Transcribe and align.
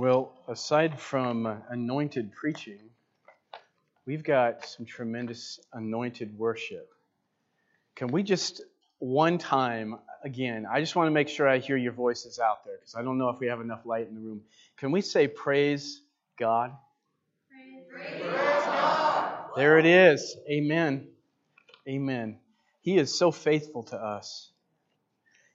Well, 0.00 0.32
aside 0.48 0.98
from 0.98 1.44
uh, 1.44 1.56
anointed 1.68 2.32
preaching, 2.32 2.80
we've 4.06 4.24
got 4.24 4.64
some 4.64 4.86
tremendous 4.86 5.60
anointed 5.74 6.38
worship. 6.38 6.88
Can 7.96 8.08
we 8.08 8.22
just 8.22 8.62
one 8.98 9.36
time 9.36 9.98
again? 10.24 10.64
I 10.64 10.80
just 10.80 10.96
want 10.96 11.08
to 11.08 11.10
make 11.10 11.28
sure 11.28 11.46
I 11.46 11.58
hear 11.58 11.76
your 11.76 11.92
voices 11.92 12.38
out 12.38 12.64
there 12.64 12.78
because 12.78 12.94
I 12.94 13.02
don't 13.02 13.18
know 13.18 13.28
if 13.28 13.40
we 13.40 13.48
have 13.48 13.60
enough 13.60 13.84
light 13.84 14.08
in 14.08 14.14
the 14.14 14.22
room. 14.22 14.40
Can 14.78 14.90
we 14.90 15.02
say 15.02 15.28
praise 15.28 16.00
God? 16.38 16.74
Praise 17.90 18.64
God. 18.64 19.50
There 19.54 19.78
it 19.78 19.84
is. 19.84 20.34
Amen. 20.50 21.08
Amen. 21.86 22.38
He 22.80 22.96
is 22.96 23.14
so 23.14 23.30
faithful 23.30 23.82
to 23.82 23.96
us. 24.02 24.50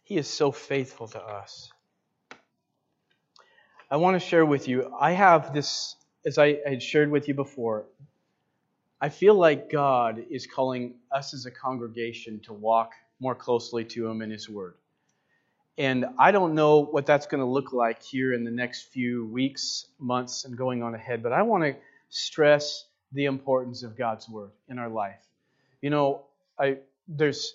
He 0.04 0.18
is 0.18 0.28
so 0.28 0.52
faithful 0.52 1.08
to 1.08 1.20
us. 1.20 1.72
I 3.92 3.98
want 3.98 4.20
to 4.20 4.20
share 4.20 4.46
with 4.46 4.68
you, 4.68 4.92
I 5.00 5.12
have 5.12 5.54
this, 5.54 5.96
as 6.26 6.40
I 6.40 6.58
had 6.66 6.82
shared 6.82 7.12
with 7.12 7.28
you 7.28 7.36
before, 7.36 7.86
I 9.00 9.10
feel 9.10 9.36
like 9.36 9.70
God 9.70 10.26
is 10.32 10.48
calling 10.48 10.96
us 11.12 11.36
as 11.36 11.46
a 11.46 11.52
congregation 11.52 12.40
to 12.46 12.54
walk 12.54 12.94
more 13.20 13.36
closely 13.36 13.86
to 13.86 14.08
Him 14.08 14.24
in 14.24 14.32
His 14.32 14.50
Word. 14.50 14.74
And 15.78 16.06
I 16.18 16.32
don't 16.32 16.56
know 16.56 16.80
what 16.80 17.06
that's 17.06 17.28
going 17.28 17.42
to 17.42 17.50
look 17.50 17.74
like 17.74 18.02
here 18.02 18.34
in 18.34 18.44
the 18.44 18.50
next 18.50 18.92
few 18.92 19.28
weeks, 19.28 19.86
months, 20.00 20.46
and 20.46 20.58
going 20.58 20.82
on 20.82 20.96
ahead, 20.96 21.22
but 21.22 21.32
I 21.32 21.44
want 21.44 21.64
to 21.64 21.76
stress 22.10 22.86
the 23.12 23.26
importance 23.26 23.84
of 23.84 23.96
God's 23.96 24.28
Word 24.28 24.52
in 24.68 24.80
our 24.80 24.90
life. 24.90 25.22
You 25.82 25.92
know, 25.92 26.24
I, 26.58 26.78
there's 27.08 27.54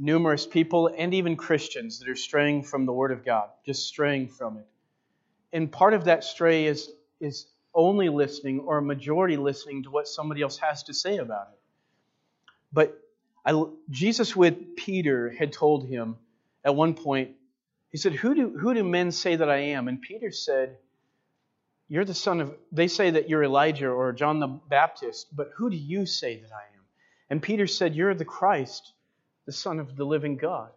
numerous 0.00 0.46
people 0.46 0.90
and 0.96 1.14
even 1.14 1.36
Christians 1.36 2.00
that 2.00 2.08
are 2.08 2.16
straying 2.16 2.64
from 2.64 2.86
the 2.86 2.92
Word 2.92 3.12
of 3.12 3.24
God, 3.24 3.50
just 3.64 3.86
straying 3.86 4.26
from 4.28 4.56
it 4.56 4.66
and 5.52 5.70
part 5.70 5.94
of 5.94 6.04
that 6.04 6.24
stray 6.24 6.66
is 6.66 6.90
is 7.20 7.46
only 7.74 8.08
listening 8.08 8.60
or 8.60 8.78
a 8.78 8.82
majority 8.82 9.36
listening 9.36 9.82
to 9.84 9.90
what 9.90 10.08
somebody 10.08 10.42
else 10.42 10.58
has 10.58 10.82
to 10.84 10.94
say 10.94 11.18
about 11.18 11.48
it. 11.52 11.58
But 12.72 12.98
I, 13.44 13.64
Jesus 13.88 14.34
with 14.34 14.76
Peter 14.76 15.30
had 15.30 15.52
told 15.52 15.86
him 15.86 16.16
at 16.64 16.74
one 16.74 16.94
point, 16.94 17.32
he 17.90 17.98
said, 17.98 18.12
who 18.12 18.34
do, 18.34 18.56
who 18.56 18.74
do 18.74 18.84
men 18.84 19.10
say 19.12 19.36
that 19.36 19.50
I 19.50 19.56
am? 19.56 19.88
And 19.88 20.00
Peter 20.00 20.30
said, 20.30 20.76
You're 21.88 22.04
the 22.04 22.14
son 22.14 22.40
of, 22.40 22.54
they 22.70 22.86
say 22.88 23.10
that 23.10 23.28
you're 23.28 23.42
Elijah 23.42 23.88
or 23.88 24.12
John 24.12 24.38
the 24.38 24.46
Baptist, 24.46 25.34
but 25.34 25.50
who 25.56 25.70
do 25.70 25.76
you 25.76 26.06
say 26.06 26.36
that 26.36 26.52
I 26.52 26.62
am? 26.76 26.84
And 27.30 27.42
Peter 27.42 27.66
said, 27.66 27.94
You're 27.94 28.14
the 28.14 28.24
Christ, 28.24 28.92
the 29.46 29.52
Son 29.52 29.80
of 29.80 29.96
the 29.96 30.04
living 30.04 30.36
God. 30.36 30.70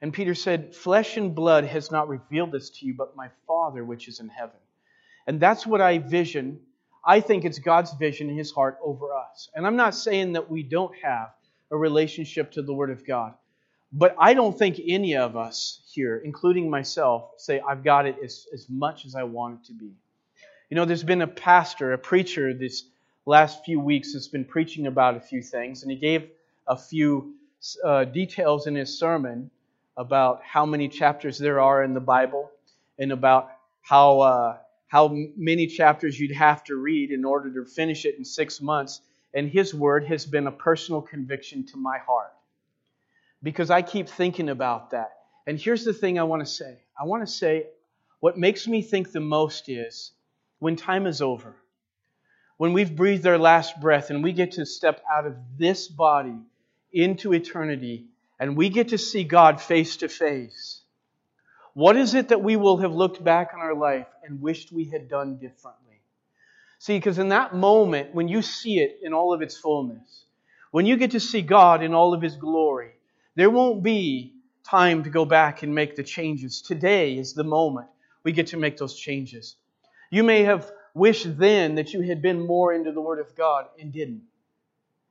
And 0.00 0.12
Peter 0.12 0.34
said, 0.34 0.74
Flesh 0.74 1.16
and 1.16 1.34
blood 1.34 1.64
has 1.64 1.90
not 1.90 2.08
revealed 2.08 2.52
this 2.52 2.70
to 2.70 2.86
you, 2.86 2.94
but 2.94 3.16
my 3.16 3.28
Father 3.46 3.84
which 3.84 4.08
is 4.08 4.20
in 4.20 4.28
heaven. 4.28 4.56
And 5.26 5.40
that's 5.40 5.66
what 5.66 5.80
I 5.80 5.98
vision. 5.98 6.60
I 7.04 7.20
think 7.20 7.44
it's 7.44 7.58
God's 7.58 7.92
vision 7.94 8.30
in 8.30 8.36
his 8.36 8.52
heart 8.52 8.78
over 8.82 9.12
us. 9.12 9.50
And 9.54 9.66
I'm 9.66 9.76
not 9.76 9.94
saying 9.94 10.34
that 10.34 10.50
we 10.50 10.62
don't 10.62 10.94
have 11.02 11.30
a 11.70 11.76
relationship 11.76 12.52
to 12.52 12.62
the 12.62 12.72
Word 12.72 12.90
of 12.90 13.06
God. 13.06 13.34
But 13.92 14.14
I 14.18 14.34
don't 14.34 14.56
think 14.56 14.80
any 14.86 15.16
of 15.16 15.36
us 15.36 15.80
here, 15.92 16.18
including 16.18 16.68
myself, 16.68 17.30
say, 17.38 17.60
I've 17.60 17.82
got 17.82 18.06
it 18.06 18.16
as, 18.22 18.46
as 18.52 18.66
much 18.68 19.06
as 19.06 19.14
I 19.14 19.22
want 19.22 19.60
it 19.60 19.66
to 19.68 19.72
be. 19.72 19.92
You 20.70 20.74
know, 20.74 20.84
there's 20.84 21.04
been 21.04 21.22
a 21.22 21.26
pastor, 21.26 21.92
a 21.92 21.98
preacher, 21.98 22.52
this 22.52 22.84
last 23.24 23.64
few 23.64 23.80
weeks 23.80 24.12
that's 24.12 24.28
been 24.28 24.44
preaching 24.44 24.86
about 24.86 25.16
a 25.16 25.20
few 25.20 25.42
things, 25.42 25.82
and 25.82 25.90
he 25.90 25.96
gave 25.96 26.28
a 26.66 26.76
few 26.76 27.34
uh, 27.82 28.04
details 28.04 28.66
in 28.66 28.74
his 28.74 28.98
sermon 28.98 29.50
about 29.98 30.40
how 30.44 30.64
many 30.64 30.88
chapters 30.88 31.36
there 31.38 31.60
are 31.60 31.82
in 31.82 31.92
the 31.92 32.00
Bible 32.00 32.50
and 33.00 33.10
about 33.10 33.50
how, 33.82 34.20
uh, 34.20 34.56
how 34.86 35.14
many 35.36 35.66
chapters 35.66 36.18
you'd 36.18 36.34
have 36.36 36.62
to 36.64 36.76
read 36.76 37.10
in 37.10 37.24
order 37.24 37.52
to 37.52 37.68
finish 37.68 38.04
it 38.04 38.16
in 38.16 38.24
six 38.24 38.62
months. 38.62 39.00
And 39.34 39.50
his 39.50 39.74
word 39.74 40.06
has 40.06 40.24
been 40.24 40.46
a 40.46 40.52
personal 40.52 41.02
conviction 41.02 41.66
to 41.66 41.76
my 41.76 41.98
heart 41.98 42.32
because 43.42 43.70
I 43.70 43.82
keep 43.82 44.08
thinking 44.08 44.48
about 44.48 44.90
that. 44.90 45.10
And 45.48 45.58
here's 45.58 45.84
the 45.84 45.92
thing 45.92 46.18
I 46.18 46.22
want 46.22 46.40
to 46.40 46.46
say 46.46 46.78
I 46.98 47.04
want 47.04 47.26
to 47.26 47.32
say 47.32 47.66
what 48.20 48.38
makes 48.38 48.66
me 48.66 48.82
think 48.82 49.10
the 49.10 49.20
most 49.20 49.68
is 49.68 50.12
when 50.60 50.76
time 50.76 51.06
is 51.06 51.20
over, 51.20 51.54
when 52.56 52.72
we've 52.72 52.94
breathed 52.94 53.26
our 53.26 53.38
last 53.38 53.80
breath 53.80 54.10
and 54.10 54.22
we 54.22 54.32
get 54.32 54.52
to 54.52 54.66
step 54.66 55.02
out 55.12 55.26
of 55.26 55.36
this 55.56 55.88
body 55.88 56.36
into 56.92 57.34
eternity 57.34 58.06
and 58.38 58.56
we 58.56 58.68
get 58.68 58.88
to 58.88 58.98
see 58.98 59.24
God 59.24 59.60
face 59.60 59.96
to 59.98 60.08
face, 60.08 60.82
what 61.74 61.96
is 61.96 62.14
it 62.14 62.28
that 62.28 62.42
we 62.42 62.56
will 62.56 62.78
have 62.78 62.92
looked 62.92 63.22
back 63.22 63.52
on 63.54 63.60
our 63.60 63.74
life 63.74 64.08
and 64.24 64.40
wished 64.40 64.72
we 64.72 64.84
had 64.84 65.08
done 65.08 65.36
differently? 65.36 66.00
See, 66.78 66.96
because 66.96 67.18
in 67.18 67.28
that 67.28 67.54
moment, 67.54 68.14
when 68.14 68.28
you 68.28 68.42
see 68.42 68.78
it 68.78 69.00
in 69.02 69.12
all 69.12 69.32
of 69.32 69.42
its 69.42 69.56
fullness, 69.56 70.24
when 70.70 70.86
you 70.86 70.96
get 70.96 71.12
to 71.12 71.20
see 71.20 71.42
God 71.42 71.82
in 71.82 71.94
all 71.94 72.14
of 72.14 72.22
His 72.22 72.36
glory, 72.36 72.92
there 73.34 73.50
won't 73.50 73.82
be 73.82 74.34
time 74.64 75.02
to 75.04 75.10
go 75.10 75.24
back 75.24 75.62
and 75.62 75.74
make 75.74 75.96
the 75.96 76.02
changes. 76.02 76.62
Today 76.62 77.16
is 77.16 77.32
the 77.32 77.44
moment 77.44 77.88
we 78.22 78.32
get 78.32 78.48
to 78.48 78.56
make 78.56 78.76
those 78.76 78.96
changes. 78.96 79.56
You 80.10 80.22
may 80.22 80.44
have 80.44 80.70
wished 80.94 81.38
then 81.38 81.76
that 81.76 81.92
you 81.92 82.02
had 82.02 82.22
been 82.22 82.46
more 82.46 82.72
into 82.72 82.92
the 82.92 83.00
Word 83.00 83.18
of 83.18 83.34
God 83.36 83.66
and 83.80 83.92
didn't 83.92 84.22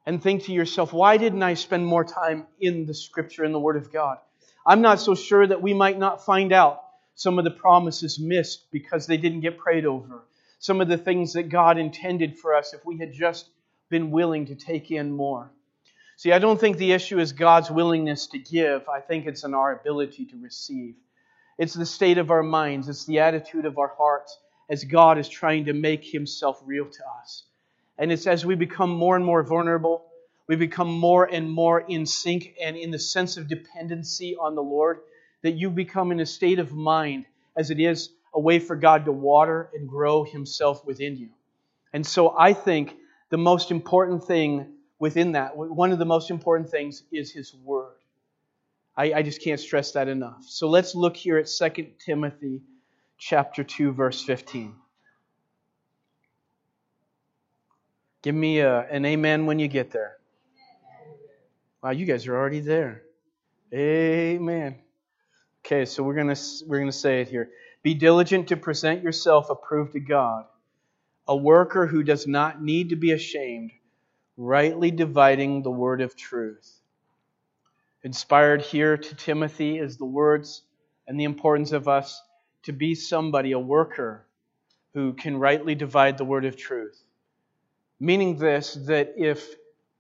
and 0.08 0.24
think 0.24 0.46
to 0.46 0.54
yourself, 0.54 0.94
why 0.94 1.18
didn't 1.18 1.44
I 1.44 1.56
spend 1.56 1.86
more 1.86 2.06
time 2.06 2.48
in 2.62 2.86
the 2.86 2.94
Scripture 2.94 3.44
and 3.44 3.54
the 3.54 3.60
Word 3.60 3.76
of 3.76 3.92
God? 3.92 4.18
I'm 4.66 4.82
not 4.82 5.02
so 5.02 5.16
sure 5.16 5.46
that 5.46 5.62
we 5.62 5.74
might 5.74 6.00
not 6.00 6.24
find 6.24 6.54
out 6.54 6.82
some 7.16 7.38
of 7.38 7.44
the 7.44 7.52
promises 7.52 8.18
missed 8.18 8.72
because 8.72 9.06
they 9.06 9.18
didn't 9.18 9.42
get 9.42 9.58
prayed 9.58 9.86
over. 9.86 10.24
Some 10.60 10.80
of 10.80 10.88
the 10.88 10.98
things 10.98 11.34
that 11.34 11.50
God 11.50 11.78
intended 11.78 12.40
for 12.40 12.56
us 12.56 12.74
if 12.74 12.86
we 12.86 12.98
had 12.98 13.12
just 13.12 13.50
been 13.90 14.10
willing 14.10 14.46
to 14.46 14.56
take 14.56 14.92
in 14.92 15.12
more. 15.12 15.52
See, 16.16 16.32
I 16.32 16.40
don't 16.40 16.60
think 16.60 16.78
the 16.78 16.94
issue 16.94 17.20
is 17.20 17.34
God's 17.34 17.70
willingness 17.70 18.28
to 18.28 18.40
give. 18.40 18.88
I 18.88 19.02
think 19.02 19.26
it's 19.26 19.44
in 19.44 19.54
our 19.54 19.78
ability 19.78 20.28
to 20.28 20.38
receive. 20.42 20.96
It's 21.58 21.74
the 21.74 21.86
state 21.86 22.18
of 22.18 22.32
our 22.32 22.44
minds, 22.44 22.88
it's 22.88 23.06
the 23.06 23.20
attitude 23.20 23.66
of 23.66 23.78
our 23.78 23.94
hearts 23.98 24.40
as 24.70 24.86
God 24.86 25.18
is 25.18 25.28
trying 25.28 25.66
to 25.66 25.74
make 25.74 26.06
Himself 26.06 26.62
real 26.66 26.86
to 26.86 27.04
us. 27.22 27.44
And 27.98 28.12
it's 28.12 28.28
as 28.28 28.46
we 28.46 28.56
become 28.56 28.90
more 28.90 29.16
and 29.16 29.26
more 29.26 29.44
vulnerable, 29.44 30.06
we 30.48 30.56
become 30.56 30.92
more 30.92 31.26
and 31.26 31.52
more 31.52 31.82
in 31.82 32.06
sync 32.06 32.56
and 32.62 32.78
in 32.78 32.92
the 32.92 33.00
sense 33.00 33.38
of 33.38 33.48
dependency 33.48 34.36
on 34.40 34.56
the 34.56 34.64
Lord, 34.64 35.00
that 35.42 35.54
you 35.54 35.70
become 35.70 36.12
in 36.12 36.20
a 36.20 36.26
state 36.26 36.60
of 36.60 36.74
mind 36.74 37.26
as 37.58 37.70
it 37.70 37.80
is 37.80 38.10
a 38.34 38.40
way 38.40 38.60
for 38.60 38.76
God 38.76 39.06
to 39.06 39.12
water 39.12 39.70
and 39.74 39.90
grow 39.90 40.24
Himself 40.24 40.86
within 40.86 41.18
you. 41.18 41.30
And 41.94 42.06
so 42.06 42.36
I 42.38 42.54
think 42.54 42.96
the 43.30 43.38
most 43.38 43.72
important 43.72 44.24
thing 44.24 44.74
within 45.00 45.34
that, 45.34 45.56
one 45.56 45.92
of 45.92 46.00
the 46.00 46.06
most 46.06 46.30
important 46.32 46.70
things 46.70 47.04
is 47.12 47.32
His 47.32 47.54
Word. 47.54 47.96
I, 48.96 49.14
I 49.14 49.22
just 49.22 49.42
can't 49.42 49.60
stress 49.60 49.92
that 49.92 50.08
enough. 50.08 50.44
So 50.48 50.70
let's 50.70 50.96
look 50.96 51.16
here 51.16 51.38
at 51.38 51.48
2 51.48 51.88
Timothy 52.04 52.62
chapter 53.18 53.64
2, 53.64 53.92
verse 53.94 54.24
15. 54.24 54.76
Give 58.22 58.36
me 58.36 58.60
a, 58.60 58.82
an 58.82 59.06
amen 59.06 59.46
when 59.46 59.60
you 59.60 59.68
get 59.68 59.92
there. 59.92 60.18
Wow, 61.84 61.92
you 61.92 62.06
guys 62.06 62.28
are 62.28 62.36
already 62.36 62.60
there. 62.60 63.04
Amen. 63.74 64.76
Okay, 65.66 65.86
so 65.86 66.02
we're 66.04 66.16
gonna 66.16 66.36
we're 66.66 66.80
gonna 66.80 66.92
say 66.92 67.22
it 67.22 67.30
here. 67.30 67.50
Be 67.84 67.94
diligent 67.94 68.48
to 68.48 68.58
present 68.58 69.04
yourself 69.04 69.50
approved 69.50 69.94
to 69.94 70.00
God, 70.00 70.46
a 71.28 71.36
worker 71.36 71.86
who 71.86 72.04
does 72.04 72.26
not 72.26 72.62
need 72.62 72.90
to 72.90 72.96
be 72.96 73.12
ashamed, 73.12 73.72
rightly 74.36 74.92
dividing 74.92 75.62
the 75.62 75.72
word 75.72 76.02
of 76.02 76.16
truth. 76.16 76.82
Inspired 78.04 78.62
here 78.62 78.98
to 78.98 79.16
Timothy 79.16 79.78
is 79.78 79.98
the 79.98 80.06
words 80.06 80.64
and 81.08 81.20
the 81.20 81.26
importance 81.26 81.72
of 81.72 81.88
us 81.88 82.22
to 82.64 82.74
be 82.74 82.96
somebody, 82.96 83.52
a 83.52 83.60
worker 83.60 84.26
who 84.94 85.14
can 85.14 85.38
rightly 85.38 85.76
divide 85.76 86.18
the 86.18 86.26
word 86.26 86.46
of 86.46 86.56
truth. 86.56 87.04
Meaning 88.00 88.38
this, 88.38 88.76
that 88.86 89.14
if, 89.18 89.56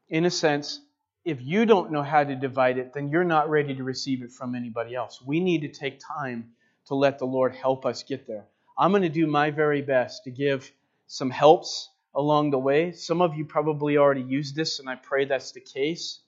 in 0.10 0.26
a 0.26 0.30
sense, 0.30 0.82
if 1.26 1.42
you 1.42 1.66
don't 1.66 1.92
know 1.92 2.04
how 2.04 2.24
to 2.24 2.36
divide 2.36 2.78
it, 2.78 2.94
then 2.94 3.10
you're 3.10 3.24
not 3.24 3.50
ready 3.50 3.76
to 3.76 3.84
receive 3.84 4.22
it 4.22 4.32
from 4.32 4.56
anybody 4.56 4.96
else. 4.96 5.22
We 5.22 5.40
need 5.40 5.62
to 5.62 5.68
take 5.68 6.00
time 6.00 6.52
to 6.86 6.96
let 6.96 7.20
the 7.20 7.26
Lord 7.26 7.54
help 7.54 7.86
us 7.86 8.04
get 8.04 8.28
there. 8.28 8.46
I'm 8.78 8.92
going 8.92 9.02
to 9.02 9.10
do 9.10 9.28
my 9.28 9.52
very 9.52 9.82
best 9.82 10.24
to 10.24 10.32
give 10.32 10.72
some 11.08 11.30
helps 11.30 11.90
along 12.16 12.52
the 12.52 12.60
way. 12.60 12.92
Some 12.92 13.22
of 13.22 13.36
you 13.36 13.46
probably 13.46 13.98
already 13.98 14.22
used 14.22 14.56
this, 14.56 14.80
and 14.80 14.90
I 14.90 14.96
pray 14.96 15.26
that's 15.26 15.52
the 15.52 15.60
case. 15.60 16.20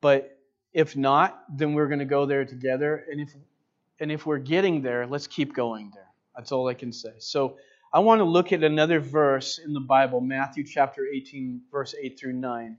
But 0.00 0.38
if 0.72 0.96
not, 0.96 1.44
then 1.54 1.74
we're 1.74 1.88
going 1.88 1.98
to 1.98 2.04
go 2.04 2.26
there 2.26 2.44
together. 2.44 3.04
And 3.10 3.20
if 3.20 3.34
and 3.98 4.10
if 4.10 4.24
we're 4.24 4.38
getting 4.38 4.80
there, 4.80 5.06
let's 5.06 5.26
keep 5.26 5.54
going 5.54 5.90
there. 5.94 6.08
That's 6.34 6.52
all 6.52 6.68
I 6.68 6.74
can 6.74 6.92
say. 6.92 7.12
So 7.18 7.58
I 7.92 7.98
want 7.98 8.20
to 8.20 8.24
look 8.24 8.52
at 8.52 8.62
another 8.62 9.00
verse 9.00 9.58
in 9.58 9.72
the 9.72 9.80
Bible, 9.80 10.20
Matthew 10.20 10.62
chapter 10.64 11.06
18, 11.06 11.62
verse 11.72 11.94
8 12.00 12.18
through 12.18 12.34
9. 12.34 12.76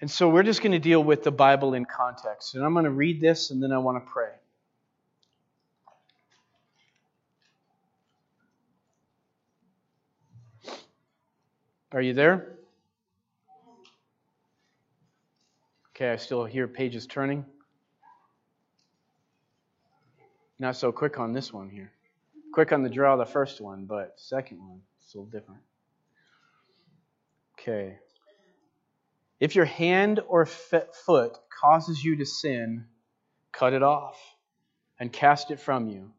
And 0.00 0.10
so 0.10 0.28
we're 0.28 0.42
just 0.42 0.62
going 0.62 0.72
to 0.72 0.80
deal 0.80 1.04
with 1.04 1.22
the 1.22 1.30
Bible 1.30 1.74
in 1.74 1.84
context. 1.84 2.54
And 2.54 2.64
I'm 2.64 2.72
going 2.72 2.86
to 2.86 2.90
read 2.90 3.20
this 3.20 3.50
and 3.50 3.62
then 3.62 3.70
I 3.70 3.78
want 3.78 4.04
to 4.04 4.10
pray. 4.10 4.30
Are 11.92 12.00
you 12.00 12.14
there? 12.14 12.56
Okay, 15.94 16.10
I 16.10 16.16
still 16.16 16.44
hear 16.44 16.66
pages 16.66 17.06
turning. 17.06 17.44
Not 20.58 20.76
so 20.76 20.90
quick 20.92 21.18
on 21.18 21.32
this 21.32 21.52
one 21.52 21.68
here. 21.68 21.92
Quick 22.52 22.72
on 22.72 22.82
the 22.82 22.90
draw, 22.90 23.16
the 23.16 23.24
first 23.24 23.60
one, 23.60 23.84
but 23.84 24.14
second 24.16 24.58
one, 24.58 24.80
it's 24.98 25.14
a 25.14 25.18
little 25.18 25.30
different. 25.30 25.62
Okay. 27.58 27.98
If 29.38 29.54
your 29.54 29.64
hand 29.64 30.20
or 30.26 30.46
foot 30.46 31.38
causes 31.60 32.02
you 32.02 32.16
to 32.16 32.26
sin, 32.26 32.86
cut 33.52 33.72
it 33.72 33.82
off 33.82 34.18
and 34.98 35.12
cast 35.12 35.50
it 35.50 35.60
from 35.60 35.88
you. 35.88 36.12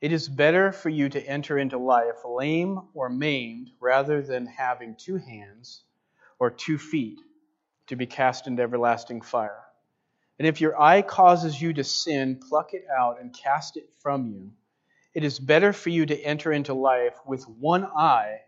It 0.00 0.12
is 0.12 0.28
better 0.28 0.72
for 0.72 0.88
you 0.88 1.08
to 1.10 1.20
enter 1.20 1.58
into 1.58 1.78
life 1.78 2.24
lame 2.24 2.80
or 2.94 3.10
maimed 3.10 3.70
rather 3.80 4.22
than 4.22 4.46
having 4.46 4.96
two 4.96 5.16
hands 5.16 5.82
or 6.38 6.50
two 6.50 6.78
feet 6.78 7.20
to 7.88 7.96
be 7.96 8.06
cast 8.06 8.46
into 8.46 8.62
everlasting 8.62 9.20
fire. 9.20 9.62
And 10.38 10.48
if 10.48 10.60
your 10.60 10.80
eye 10.80 11.02
causes 11.02 11.60
you 11.60 11.74
to 11.74 11.84
sin, 11.84 12.40
pluck 12.48 12.72
it 12.72 12.84
out 12.98 13.20
and 13.20 13.36
cast 13.36 13.76
it 13.76 13.90
from 14.00 14.26
you. 14.26 14.52
It 15.14 15.24
is 15.24 15.38
better 15.38 15.72
for 15.72 15.90
you 15.90 16.06
to 16.06 16.16
enter 16.20 16.52
into 16.52 16.74
life 16.74 17.16
with 17.26 17.44
one 17.44 17.84
eye 17.84 18.40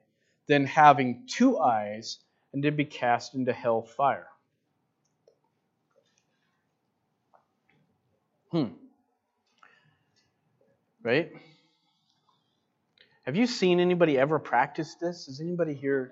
than 0.46 0.64
having 0.64 1.24
two 1.26 1.58
eyes 1.58 2.18
and 2.52 2.62
to 2.62 2.70
be 2.70 2.84
cast 2.84 3.34
into 3.34 3.52
hell 3.52 3.82
fire. 3.82 4.28
Hmm. 8.50 8.66
Right? 11.02 11.32
Have 13.24 13.34
you 13.34 13.46
seen 13.46 13.80
anybody 13.80 14.18
ever 14.18 14.38
practice 14.38 14.94
this? 15.00 15.26
Is 15.26 15.40
anybody 15.40 15.74
here? 15.74 16.10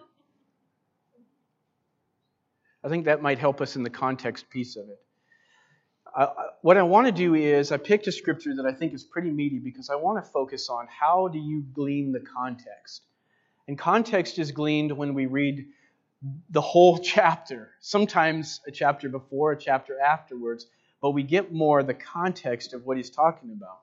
I 2.82 2.88
think 2.88 3.04
that 3.04 3.20
might 3.20 3.38
help 3.38 3.60
us 3.60 3.76
in 3.76 3.82
the 3.82 3.90
context 3.90 4.48
piece 4.48 4.76
of 4.76 4.88
it. 4.88 5.00
I, 6.14 6.28
what 6.62 6.76
I 6.76 6.82
want 6.82 7.06
to 7.06 7.12
do 7.12 7.34
is 7.34 7.72
I 7.72 7.76
picked 7.76 8.06
a 8.06 8.12
scripture 8.12 8.54
that 8.56 8.66
I 8.66 8.72
think 8.72 8.94
is 8.94 9.04
pretty 9.04 9.30
meaty 9.30 9.58
because 9.58 9.90
I 9.90 9.96
want 9.96 10.24
to 10.24 10.30
focus 10.30 10.68
on 10.68 10.86
how 10.88 11.28
do 11.28 11.38
you 11.38 11.62
glean 11.72 12.12
the 12.12 12.20
context. 12.20 13.02
And 13.68 13.78
context 13.78 14.38
is 14.38 14.50
gleaned 14.50 14.96
when 14.96 15.14
we 15.14 15.26
read 15.26 15.66
the 16.50 16.60
whole 16.60 16.98
chapter, 17.02 17.70
sometimes 17.80 18.60
a 18.66 18.70
chapter 18.70 19.08
before, 19.08 19.52
a 19.52 19.58
chapter 19.58 19.98
afterwards, 20.00 20.66
but 21.00 21.12
we 21.12 21.22
get 21.22 21.52
more 21.52 21.82
the 21.82 21.94
context 21.94 22.74
of 22.74 22.84
what 22.84 22.96
he's 22.96 23.10
talking 23.10 23.52
about. 23.52 23.80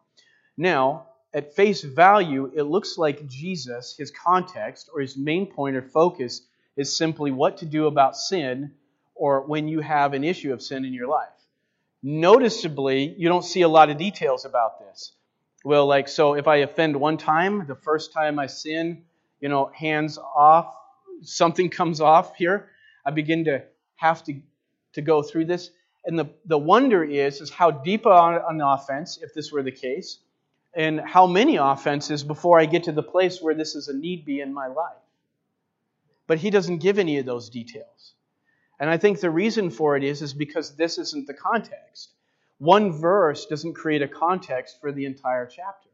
Now, 0.57 1.07
at 1.33 1.55
face 1.55 1.83
value, 1.83 2.51
it 2.55 2.63
looks 2.63 2.97
like 2.97 3.27
Jesus, 3.27 3.95
his 3.97 4.11
context 4.11 4.89
or 4.93 5.01
his 5.01 5.17
main 5.17 5.45
point 5.45 5.75
or 5.75 5.81
focus 5.81 6.41
is 6.75 6.95
simply 6.95 7.31
what 7.31 7.57
to 7.57 7.65
do 7.65 7.87
about 7.87 8.15
sin 8.15 8.71
or 9.15 9.41
when 9.41 9.67
you 9.67 9.79
have 9.81 10.13
an 10.13 10.23
issue 10.23 10.53
of 10.53 10.61
sin 10.61 10.85
in 10.85 10.93
your 10.93 11.07
life. 11.07 11.29
Noticeably, 12.03 13.15
you 13.17 13.27
don't 13.27 13.43
see 13.43 13.61
a 13.61 13.67
lot 13.67 13.89
of 13.89 13.97
details 13.97 14.45
about 14.45 14.79
this. 14.79 15.13
Well, 15.65 15.87
like, 15.87 16.07
so 16.07 16.35
if 16.35 16.47
I 16.47 16.57
offend 16.57 16.95
one 16.95 17.17
time, 17.17 17.65
the 17.67 17.75
first 17.75 18.13
time 18.13 18.39
I 18.39 18.47
sin, 18.47 19.03
you 19.41 19.49
know, 19.49 19.71
hands 19.73 20.17
off, 20.17 20.75
something 21.23 21.69
comes 21.69 21.99
off 21.99 22.35
here, 22.35 22.69
I 23.05 23.11
begin 23.11 23.45
to 23.45 23.63
have 23.95 24.23
to, 24.25 24.39
to 24.93 25.01
go 25.01 25.21
through 25.23 25.45
this. 25.45 25.71
And 26.05 26.17
the, 26.17 26.29
the 26.45 26.57
wonder 26.57 27.03
is, 27.03 27.41
is 27.41 27.49
how 27.49 27.71
deep 27.71 28.05
on 28.05 28.35
an 28.47 28.61
offense, 28.61 29.19
if 29.21 29.33
this 29.33 29.51
were 29.51 29.63
the 29.63 29.71
case, 29.71 30.19
and 30.73 31.01
how 31.01 31.25
many 31.25 31.57
offenses 31.57 32.23
before 32.23 32.59
I 32.59 32.65
get 32.65 32.83
to 32.83 32.91
the 32.91 33.03
place 33.03 33.41
where 33.41 33.55
this 33.55 33.75
is 33.75 33.87
a 33.87 33.93
need 33.93 34.23
be 34.23 34.39
in 34.39 34.53
my 34.53 34.67
life. 34.67 34.95
But 36.27 36.37
he 36.37 36.49
doesn't 36.49 36.77
give 36.77 36.99
any 36.99 37.17
of 37.17 37.25
those 37.25 37.49
details. 37.49 38.13
And 38.79 38.89
I 38.89 38.97
think 38.97 39.19
the 39.19 39.29
reason 39.29 39.69
for 39.69 39.97
it 39.97 40.03
is, 40.03 40.21
is 40.21 40.33
because 40.33 40.75
this 40.75 40.97
isn't 40.97 41.27
the 41.27 41.33
context. 41.33 42.11
One 42.59 42.91
verse 42.91 43.45
doesn't 43.45 43.73
create 43.73 44.01
a 44.01 44.07
context 44.07 44.79
for 44.81 44.91
the 44.91 45.05
entire 45.05 45.45
chapter. 45.45 45.89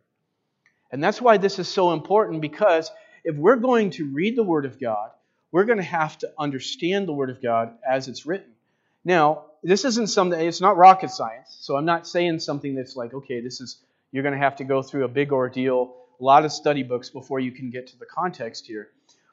And 0.91 1.03
that's 1.03 1.21
why 1.21 1.37
this 1.37 1.59
is 1.59 1.67
so 1.67 1.91
important 1.91 2.41
because 2.41 2.91
if 3.23 3.35
we're 3.35 3.55
going 3.55 3.91
to 3.91 4.05
read 4.05 4.35
the 4.35 4.43
Word 4.43 4.65
of 4.65 4.79
God, 4.79 5.11
we're 5.51 5.65
going 5.65 5.77
to 5.77 5.83
have 5.83 6.17
to 6.19 6.31
understand 6.37 7.07
the 7.07 7.13
Word 7.13 7.29
of 7.29 7.41
God 7.41 7.73
as 7.87 8.07
it's 8.07 8.25
written. 8.25 8.51
Now, 9.05 9.45
this 9.63 9.85
isn't 9.85 10.07
something, 10.07 10.39
it's 10.39 10.61
not 10.61 10.77
rocket 10.77 11.09
science, 11.09 11.57
so 11.61 11.77
I'm 11.77 11.85
not 11.85 12.07
saying 12.07 12.39
something 12.39 12.75
that's 12.75 12.95
like, 12.95 13.13
okay, 13.13 13.39
this 13.39 13.61
is, 13.61 13.77
you're 14.11 14.23
going 14.23 14.33
to 14.33 14.39
have 14.39 14.57
to 14.57 14.63
go 14.63 14.81
through 14.81 15.05
a 15.05 15.09
big 15.09 15.31
ordeal, 15.31 15.95
a 16.19 16.23
lot 16.23 16.45
of 16.45 16.51
study 16.51 16.83
books 16.83 17.09
before 17.09 17.39
you 17.39 17.51
can 17.51 17.69
get 17.69 17.87
to 17.87 17.99
the 17.99 18.05
context 18.05 18.67
here. 18.67 18.89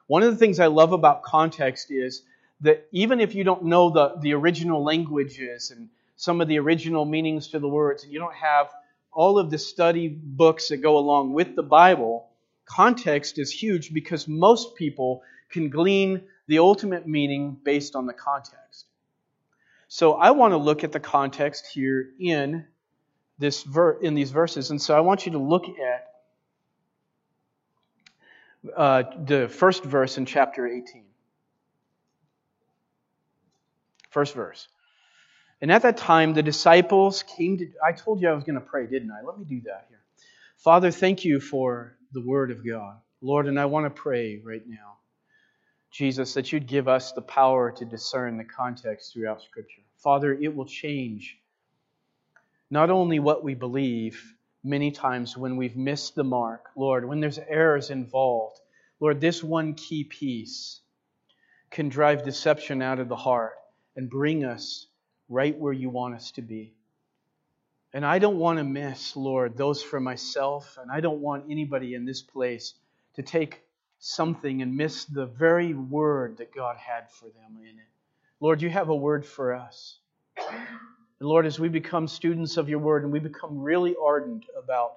One 0.07 0.23
of 0.23 0.31
the 0.31 0.37
things 0.37 0.59
I 0.59 0.67
love 0.67 0.93
about 0.93 1.23
context 1.23 1.91
is 1.91 2.23
that 2.61 2.87
even 2.91 3.19
if 3.19 3.35
you 3.35 3.43
don't 3.43 3.63
know 3.63 3.89
the, 3.89 4.15
the 4.21 4.33
original 4.33 4.83
languages 4.83 5.71
and 5.71 5.89
some 6.15 6.41
of 6.41 6.47
the 6.47 6.59
original 6.59 7.05
meanings 7.05 7.49
to 7.49 7.59
the 7.59 7.67
words, 7.67 8.03
and 8.03 8.13
you 8.13 8.19
don't 8.19 8.35
have 8.35 8.69
all 9.11 9.39
of 9.39 9.49
the 9.49 9.57
study 9.57 10.07
books 10.07 10.69
that 10.69 10.77
go 10.77 10.97
along 10.97 11.33
with 11.33 11.55
the 11.55 11.63
Bible, 11.63 12.29
context 12.65 13.39
is 13.39 13.51
huge 13.51 13.93
because 13.93 14.27
most 14.27 14.75
people 14.75 15.23
can 15.49 15.69
glean 15.69 16.21
the 16.47 16.59
ultimate 16.59 17.07
meaning 17.07 17.57
based 17.63 17.95
on 17.95 18.05
the 18.05 18.13
context. 18.13 18.85
So 19.87 20.13
I 20.13 20.31
want 20.31 20.51
to 20.53 20.57
look 20.57 20.83
at 20.83 20.91
the 20.91 20.99
context 20.99 21.67
here 21.67 22.11
in 22.19 22.65
this 23.39 23.63
ver- 23.63 23.99
in 23.99 24.13
these 24.13 24.31
verses, 24.31 24.69
and 24.69 24.81
so 24.81 24.95
I 24.95 25.01
want 25.01 25.25
you 25.25 25.33
to 25.33 25.37
look 25.37 25.65
at 25.67 26.07
uh, 28.77 29.03
the 29.25 29.49
first 29.49 29.83
verse 29.83 30.17
in 30.17 30.25
chapter 30.25 30.67
18. 30.67 31.10
First 34.11 34.35
verse. 34.35 34.67
And 35.61 35.71
at 35.71 35.83
that 35.83 35.97
time, 35.97 36.33
the 36.33 36.43
disciples 36.43 37.23
came 37.23 37.57
to. 37.57 37.67
I 37.83 37.93
told 37.93 38.21
you 38.21 38.27
I 38.27 38.33
was 38.33 38.43
going 38.43 38.59
to 38.59 38.61
pray, 38.65 38.87
didn't 38.87 39.09
I? 39.11 39.25
Let 39.25 39.39
me 39.39 39.45
do 39.45 39.61
that 39.61 39.85
here. 39.89 40.01
Father, 40.57 40.91
thank 40.91 41.23
you 41.23 41.39
for 41.39 41.97
the 42.11 42.21
Word 42.21 42.51
of 42.51 42.65
God. 42.65 42.97
Lord, 43.21 43.47
and 43.47 43.59
I 43.59 43.65
want 43.65 43.85
to 43.85 43.89
pray 43.89 44.41
right 44.43 44.63
now, 44.67 44.97
Jesus, 45.91 46.33
that 46.33 46.51
you'd 46.51 46.67
give 46.67 46.87
us 46.87 47.13
the 47.13 47.21
power 47.21 47.71
to 47.71 47.85
discern 47.85 48.37
the 48.37 48.43
context 48.43 49.13
throughout 49.13 49.41
Scripture. 49.43 49.81
Father, 49.97 50.33
it 50.33 50.53
will 50.53 50.65
change 50.65 51.37
not 52.69 52.89
only 52.89 53.19
what 53.19 53.43
we 53.43 53.53
believe 53.53 54.35
many 54.63 54.91
times 54.91 55.37
when 55.37 55.55
we've 55.55 55.77
missed 55.77 56.15
the 56.15 56.23
mark, 56.23 56.65
Lord, 56.75 57.05
when 57.05 57.21
there's 57.21 57.39
errors 57.39 57.91
involved. 57.91 58.59
Lord, 58.99 59.21
this 59.21 59.43
one 59.43 59.73
key 59.73 60.03
piece 60.03 60.81
can 61.69 61.87
drive 61.89 62.23
deception 62.23 62.81
out 62.81 62.99
of 62.99 63.07
the 63.07 63.15
heart 63.15 63.53
and 63.95 64.09
bring 64.09 64.43
us 64.43 64.87
right 65.29 65.57
where 65.57 65.73
you 65.73 65.89
want 65.89 66.15
us 66.15 66.31
to 66.31 66.41
be. 66.41 66.73
And 67.93 68.05
I 68.05 68.19
don't 68.19 68.37
want 68.37 68.57
to 68.57 68.63
miss, 68.63 69.15
Lord, 69.15 69.57
those 69.57 69.83
for 69.83 69.99
myself, 69.99 70.77
and 70.81 70.89
I 70.89 71.01
don't 71.01 71.19
want 71.19 71.45
anybody 71.49 71.93
in 71.93 72.05
this 72.05 72.21
place 72.21 72.73
to 73.15 73.21
take 73.21 73.61
something 73.99 74.61
and 74.61 74.75
miss 74.75 75.05
the 75.05 75.25
very 75.25 75.73
word 75.73 76.37
that 76.37 76.55
God 76.55 76.77
had 76.77 77.09
for 77.11 77.25
them 77.25 77.57
in 77.61 77.77
it. 77.77 77.87
Lord, 78.39 78.61
you 78.61 78.69
have 78.69 78.89
a 78.89 78.95
word 78.95 79.25
for 79.25 79.53
us. 79.53 79.99
And 80.37 81.29
Lord, 81.29 81.45
as 81.45 81.59
we 81.59 81.69
become 81.69 82.07
students 82.07 82.57
of 82.57 82.67
your 82.67 82.79
word 82.79 83.03
and 83.03 83.11
we 83.11 83.19
become 83.19 83.59
really 83.59 83.95
ardent 84.01 84.45
about 84.57 84.93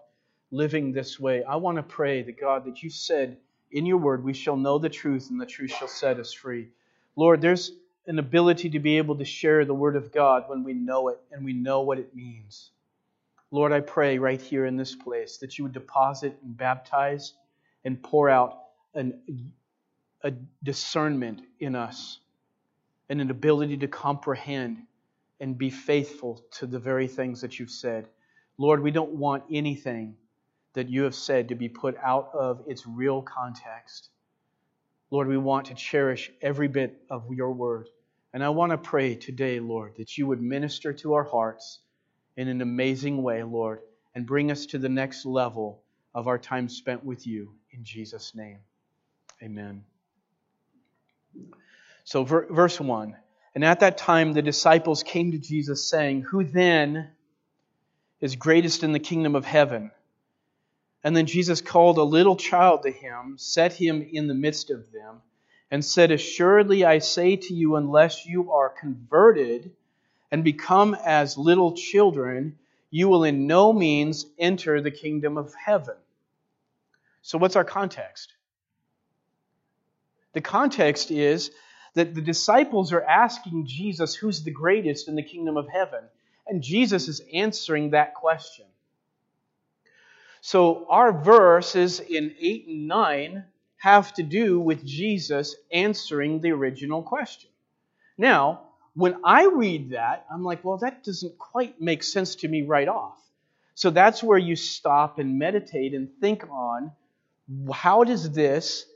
living 0.51 0.93
this 0.93 1.21
way, 1.21 1.45
I 1.45 1.57
want 1.57 1.77
to 1.77 1.83
pray 1.83 2.23
that 2.23 2.41
God, 2.41 2.65
that 2.65 2.83
you 2.83 2.89
said 2.89 3.37
in 3.73 3.85
your 3.85 3.99
word, 3.99 4.25
we 4.25 4.33
shall 4.33 4.57
know 4.57 4.79
the 4.79 4.89
truth 4.89 5.29
and 5.31 5.41
the 5.41 5.47
truth 5.47 5.73
shall 5.73 5.89
set 5.89 6.19
us 6.19 6.33
free. 6.33 6.69
Lord, 7.17 7.43
there's 7.43 7.73
an 8.07 8.19
ability 8.19 8.71
to 8.71 8.79
be 8.79 8.99
able 8.99 9.17
to 9.17 9.25
share 9.25 9.65
the 9.65 9.75
word 9.75 9.97
of 9.97 10.13
God 10.13 10.45
when 10.49 10.63
we 10.65 10.75
know 10.75 11.09
it 11.09 11.21
and 11.33 11.45
we 11.45 11.53
know 11.53 11.81
what 11.83 11.99
it 11.99 12.15
means. 12.15 12.71
Lord, 13.51 13.73
I 13.73 13.81
pray 13.81 14.19
right 14.19 14.41
here 14.41 14.67
in 14.67 14.77
this 14.77 14.95
place 14.95 15.39
that 15.39 15.57
you 15.57 15.65
would 15.65 15.73
deposit 15.73 16.37
and 16.43 16.57
baptize 16.57 17.35
and 17.85 18.03
pour 18.03 18.29
out 18.29 18.59
an, 18.95 19.53
a 20.23 20.33
discernment 20.63 21.43
in 21.61 21.77
us 21.77 22.19
and 23.09 23.21
an 23.21 23.31
ability 23.31 23.77
to 23.79 23.89
comprehend 23.89 24.79
and 25.41 25.57
be 25.57 25.71
faithful 25.71 26.43
to 26.53 26.67
the 26.67 26.79
very 26.79 27.07
things 27.07 27.41
that 27.43 27.59
you've 27.59 27.71
said. 27.71 28.09
Lord, 28.59 28.83
we 28.83 28.91
don't 28.91 29.13
want 29.13 29.45
anything 29.51 30.17
that 30.75 30.89
you 30.89 31.05
have 31.05 31.15
said 31.15 31.49
to 31.49 31.55
be 31.55 31.69
put 31.69 31.97
out 32.03 32.31
of 32.35 32.63
its 32.67 32.87
real 32.87 33.23
context. 33.23 34.11
Lord, 35.11 35.29
we 35.29 35.37
want 35.37 35.67
to 35.67 35.75
cherish 35.75 36.31
every 36.43 36.69
bit 36.69 37.01
of 37.11 37.33
your 37.33 37.53
word. 37.53 37.89
And 38.35 38.43
I 38.43 38.49
want 38.49 38.73
to 38.73 38.79
pray 38.79 39.14
today, 39.14 39.61
Lord, 39.61 39.95
that 39.99 40.19
you 40.19 40.26
would 40.26 40.43
minister 40.43 40.93
to 40.93 41.14
our 41.14 41.23
hearts 41.23 41.79
in 42.37 42.49
an 42.49 42.62
amazing 42.62 43.23
way, 43.23 43.45
Lord, 43.45 43.79
and 44.12 44.26
bring 44.26 44.50
us 44.50 44.67
to 44.67 44.79
the 44.79 44.88
next 44.88 45.25
level 45.25 45.85
of 46.12 46.26
our 46.26 46.37
time 46.37 46.69
spent 46.69 47.05
with 47.05 47.29
you. 47.29 47.55
In 47.71 47.85
Jesus' 47.85 48.35
name, 48.35 48.59
amen. 49.41 49.85
So, 52.03 52.25
verse 52.25 52.81
1 52.81 53.17
And 53.55 53.64
at 53.64 53.81
that 53.81 53.99
time 53.99 54.33
the 54.33 54.43
disciples 54.43 55.05
came 55.05 55.31
to 55.31 55.38
Jesus, 55.38 55.88
saying, 55.88 56.23
Who 56.23 56.43
then 56.43 57.11
is 58.21 58.35
greatest 58.35 58.83
in 58.83 58.91
the 58.91 58.99
kingdom 58.99 59.37
of 59.37 59.45
heaven? 59.45 59.93
And 61.05 61.17
then 61.17 61.26
Jesus 61.26 61.61
called 61.61 61.99
a 61.99 62.03
little 62.03 62.35
child 62.35 62.83
to 62.83 62.91
him, 62.91 63.37
set 63.38 63.75
him 63.75 64.03
in 64.03 64.26
the 64.26 64.35
midst 64.35 64.71
of 64.71 64.91
them 64.91 65.21
and 65.75 65.85
said, 65.85 66.12
Assuredly 66.12 66.85
I 66.85 67.00
say 67.00 67.35
to 67.35 67.52
you, 67.52 67.75
unless 67.75 68.25
you 68.25 68.52
are 68.52 68.69
converted 68.69 69.73
and 70.31 70.45
become 70.45 70.97
as 71.04 71.37
little 71.37 71.73
children, 71.73 72.57
you 72.93 73.09
will 73.09 73.25
in 73.25 73.49
no 73.49 73.73
means 73.73 74.25
enter 74.38 74.81
the 74.81 74.93
kingdom 74.93 75.37
of 75.37 75.52
heaven. 75.52 75.97
So, 77.23 77.38
what's 77.38 77.57
our 77.57 77.64
context? 77.64 78.33
The 80.35 80.40
context 80.40 81.11
is 81.11 81.50
that 81.95 82.14
the 82.14 82.23
disciples 82.23 82.93
are 82.93 83.02
asking 83.02 83.66
Jesus, 83.66 84.14
Who's 84.14 84.45
the 84.45 84.52
greatest 84.52 85.09
in 85.09 85.16
the 85.16 85.25
kingdom 85.25 85.57
of 85.57 85.66
heaven? 85.69 86.04
And 86.47 86.62
Jesus 86.62 87.09
is 87.09 87.21
answering 87.33 87.90
that 87.90 88.14
question. 88.14 88.66
So, 90.40 90.87
our 90.88 91.12
verses 91.12 91.99
in 91.99 92.33
8 92.38 92.69
and 92.69 92.87
9 92.87 93.45
have 93.85 94.14
to 94.14 94.23
do 94.23 94.59
with 94.59 94.83
Jesus 94.83 95.55
answering 95.71 96.41
the 96.41 96.50
original 96.53 97.03
question. 97.03 97.50
Now, 98.17 98.62
when 98.95 99.17
I 99.23 99.45
read 99.45 99.91
that, 99.91 100.25
I'm 100.33 100.43
like, 100.43 100.64
well, 100.64 100.79
that 100.79 101.05
doesn't 101.05 101.37
quite 101.37 101.83
make 101.83 102.03
sense 102.03 102.37
to 102.37 102.49
me 102.49 102.62
right 102.62 102.88
off. 102.88 103.19
So 103.75 103.91
that's 103.91 104.23
where 104.23 104.38
you 104.38 104.57
stop 104.57 105.19
and 105.19 105.38
meditate 105.38 105.93
and 105.93 106.09
think 106.19 106.49
on 106.49 106.93
how 107.75 108.05
does 108.05 108.31
this, 108.31 108.87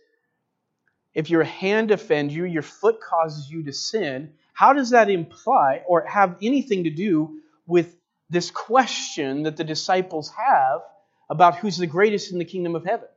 if 1.12 1.28
your 1.28 1.44
hand 1.44 1.90
offends 1.90 2.34
you, 2.34 2.46
your 2.46 2.62
foot 2.62 2.98
causes 2.98 3.50
you 3.50 3.64
to 3.64 3.74
sin, 3.74 4.32
how 4.54 4.72
does 4.72 4.90
that 4.90 5.10
imply 5.10 5.82
or 5.86 6.06
have 6.06 6.38
anything 6.40 6.84
to 6.84 6.90
do 6.90 7.40
with 7.66 7.94
this 8.30 8.50
question 8.50 9.42
that 9.42 9.58
the 9.58 9.64
disciples 9.64 10.30
have 10.30 10.80
about 11.28 11.56
who's 11.56 11.76
the 11.76 11.86
greatest 11.86 12.32
in 12.32 12.38
the 12.38 12.46
kingdom 12.46 12.74
of 12.74 12.86
heaven? 12.86 13.08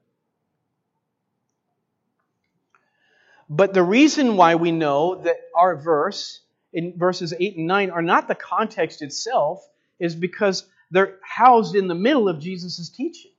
But 3.53 3.73
the 3.73 3.83
reason 3.83 4.37
why 4.37 4.55
we 4.55 4.71
know 4.71 5.15
that 5.23 5.35
our 5.53 5.75
verse 5.75 6.39
in 6.71 6.97
verses 6.97 7.33
8 7.37 7.57
and 7.57 7.67
9 7.67 7.89
are 7.91 8.01
not 8.01 8.29
the 8.29 8.33
context 8.33 9.01
itself 9.01 9.67
is 9.99 10.15
because 10.15 10.65
they're 10.89 11.17
housed 11.21 11.75
in 11.75 11.89
the 11.89 11.93
middle 11.95 12.29
of 12.29 12.39
Jesus' 12.39 12.87
teaching. 12.87 13.31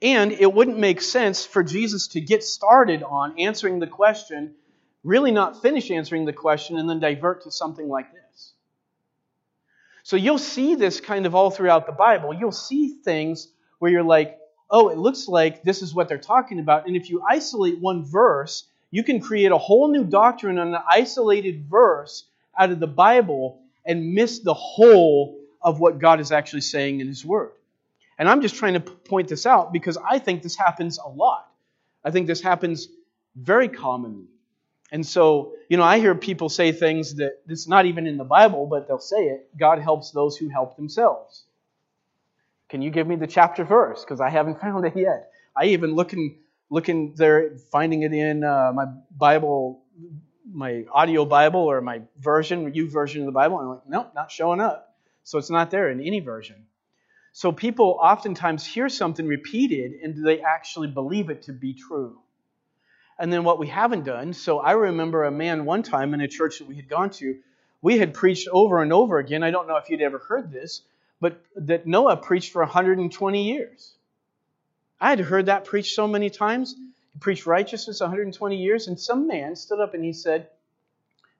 And 0.00 0.30
it 0.30 0.52
wouldn't 0.52 0.78
make 0.78 1.00
sense 1.00 1.44
for 1.44 1.64
Jesus 1.64 2.06
to 2.08 2.20
get 2.20 2.44
started 2.44 3.02
on 3.02 3.40
answering 3.40 3.80
the 3.80 3.88
question, 3.88 4.54
really 5.02 5.32
not 5.32 5.62
finish 5.62 5.90
answering 5.90 6.24
the 6.24 6.32
question, 6.32 6.78
and 6.78 6.88
then 6.88 7.00
divert 7.00 7.42
to 7.42 7.50
something 7.50 7.88
like 7.88 8.12
this. 8.12 8.52
So 10.04 10.14
you'll 10.14 10.38
see 10.38 10.76
this 10.76 11.00
kind 11.00 11.26
of 11.26 11.34
all 11.34 11.50
throughout 11.50 11.86
the 11.86 11.92
Bible. 11.92 12.32
You'll 12.32 12.52
see 12.52 12.90
things 13.02 13.48
where 13.80 13.90
you're 13.90 14.04
like, 14.04 14.38
oh, 14.70 14.90
it 14.90 14.96
looks 14.96 15.26
like 15.26 15.64
this 15.64 15.82
is 15.82 15.92
what 15.92 16.08
they're 16.08 16.18
talking 16.18 16.60
about. 16.60 16.86
And 16.86 16.94
if 16.94 17.10
you 17.10 17.20
isolate 17.28 17.80
one 17.80 18.04
verse, 18.04 18.68
you 18.90 19.02
can 19.02 19.20
create 19.20 19.52
a 19.52 19.58
whole 19.58 19.88
new 19.88 20.04
doctrine 20.04 20.58
on 20.58 20.74
an 20.74 20.82
isolated 20.88 21.66
verse 21.68 22.24
out 22.58 22.70
of 22.70 22.80
the 22.80 22.86
Bible 22.86 23.60
and 23.84 24.14
miss 24.14 24.40
the 24.40 24.54
whole 24.54 25.38
of 25.60 25.80
what 25.80 25.98
God 25.98 26.20
is 26.20 26.32
actually 26.32 26.60
saying 26.62 27.00
in 27.00 27.08
His 27.08 27.24
Word. 27.24 27.52
And 28.18 28.28
I'm 28.28 28.40
just 28.40 28.54
trying 28.54 28.74
to 28.74 28.80
point 28.80 29.28
this 29.28 29.46
out 29.46 29.72
because 29.72 29.98
I 29.98 30.18
think 30.18 30.42
this 30.42 30.56
happens 30.56 30.98
a 30.98 31.08
lot. 31.08 31.50
I 32.04 32.10
think 32.10 32.26
this 32.26 32.40
happens 32.40 32.88
very 33.34 33.68
commonly. 33.68 34.26
And 34.92 35.04
so, 35.04 35.54
you 35.68 35.76
know, 35.76 35.82
I 35.82 35.98
hear 35.98 36.14
people 36.14 36.48
say 36.48 36.72
things 36.72 37.16
that 37.16 37.40
it's 37.48 37.66
not 37.66 37.86
even 37.86 38.06
in 38.06 38.16
the 38.16 38.24
Bible, 38.24 38.66
but 38.66 38.86
they'll 38.86 38.98
say 38.98 39.26
it 39.28 39.48
God 39.58 39.80
helps 39.80 40.12
those 40.12 40.36
who 40.36 40.48
help 40.48 40.76
themselves. 40.76 41.42
Can 42.68 42.82
you 42.82 42.90
give 42.90 43.06
me 43.06 43.16
the 43.16 43.26
chapter 43.26 43.64
verse? 43.64 44.02
Because 44.02 44.20
I 44.20 44.30
haven't 44.30 44.60
found 44.60 44.86
it 44.86 44.96
yet. 44.96 45.30
I 45.54 45.66
even 45.66 45.94
looking 45.94 46.38
looking 46.70 47.14
there, 47.14 47.56
finding 47.70 48.02
it 48.02 48.12
in 48.12 48.44
uh, 48.44 48.72
my 48.74 48.86
Bible, 49.16 49.82
my 50.52 50.84
audio 50.92 51.24
Bible 51.24 51.60
or 51.60 51.80
my 51.80 52.02
version, 52.18 52.72
YouVersion 52.72 53.20
of 53.20 53.26
the 53.26 53.32
Bible. 53.32 53.58
I'm 53.58 53.68
like, 53.68 53.88
nope, 53.88 54.12
not 54.14 54.30
showing 54.30 54.60
up. 54.60 54.94
So 55.24 55.38
it's 55.38 55.50
not 55.50 55.70
there 55.70 55.90
in 55.90 56.00
any 56.00 56.20
version. 56.20 56.66
So 57.32 57.52
people 57.52 57.98
oftentimes 58.00 58.64
hear 58.64 58.88
something 58.88 59.26
repeated 59.26 59.92
and 60.02 60.24
they 60.24 60.40
actually 60.40 60.88
believe 60.88 61.30
it 61.30 61.42
to 61.42 61.52
be 61.52 61.74
true. 61.74 62.18
And 63.18 63.32
then 63.32 63.44
what 63.44 63.58
we 63.58 63.66
haven't 63.66 64.04
done, 64.04 64.32
so 64.32 64.58
I 64.58 64.72
remember 64.72 65.24
a 65.24 65.30
man 65.30 65.64
one 65.64 65.82
time 65.82 66.14
in 66.14 66.20
a 66.20 66.28
church 66.28 66.58
that 66.58 66.68
we 66.68 66.76
had 66.76 66.88
gone 66.88 67.10
to, 67.10 67.36
we 67.82 67.98
had 67.98 68.14
preached 68.14 68.48
over 68.50 68.82
and 68.82 68.92
over 68.92 69.18
again. 69.18 69.42
I 69.42 69.50
don't 69.50 69.68
know 69.68 69.76
if 69.76 69.90
you'd 69.90 70.02
ever 70.02 70.18
heard 70.18 70.50
this, 70.50 70.82
but 71.20 71.40
that 71.56 71.86
Noah 71.86 72.16
preached 72.16 72.52
for 72.52 72.62
120 72.62 73.44
years. 73.44 73.95
I 75.00 75.10
had 75.10 75.20
heard 75.20 75.46
that 75.46 75.64
preached 75.64 75.94
so 75.94 76.08
many 76.08 76.30
times. 76.30 76.74
He 77.12 77.18
preached 77.18 77.46
righteousness 77.46 78.00
120 78.00 78.56
years, 78.56 78.88
and 78.88 78.98
some 78.98 79.26
man 79.26 79.56
stood 79.56 79.80
up 79.80 79.94
and 79.94 80.04
he 80.04 80.12
said, 80.12 80.48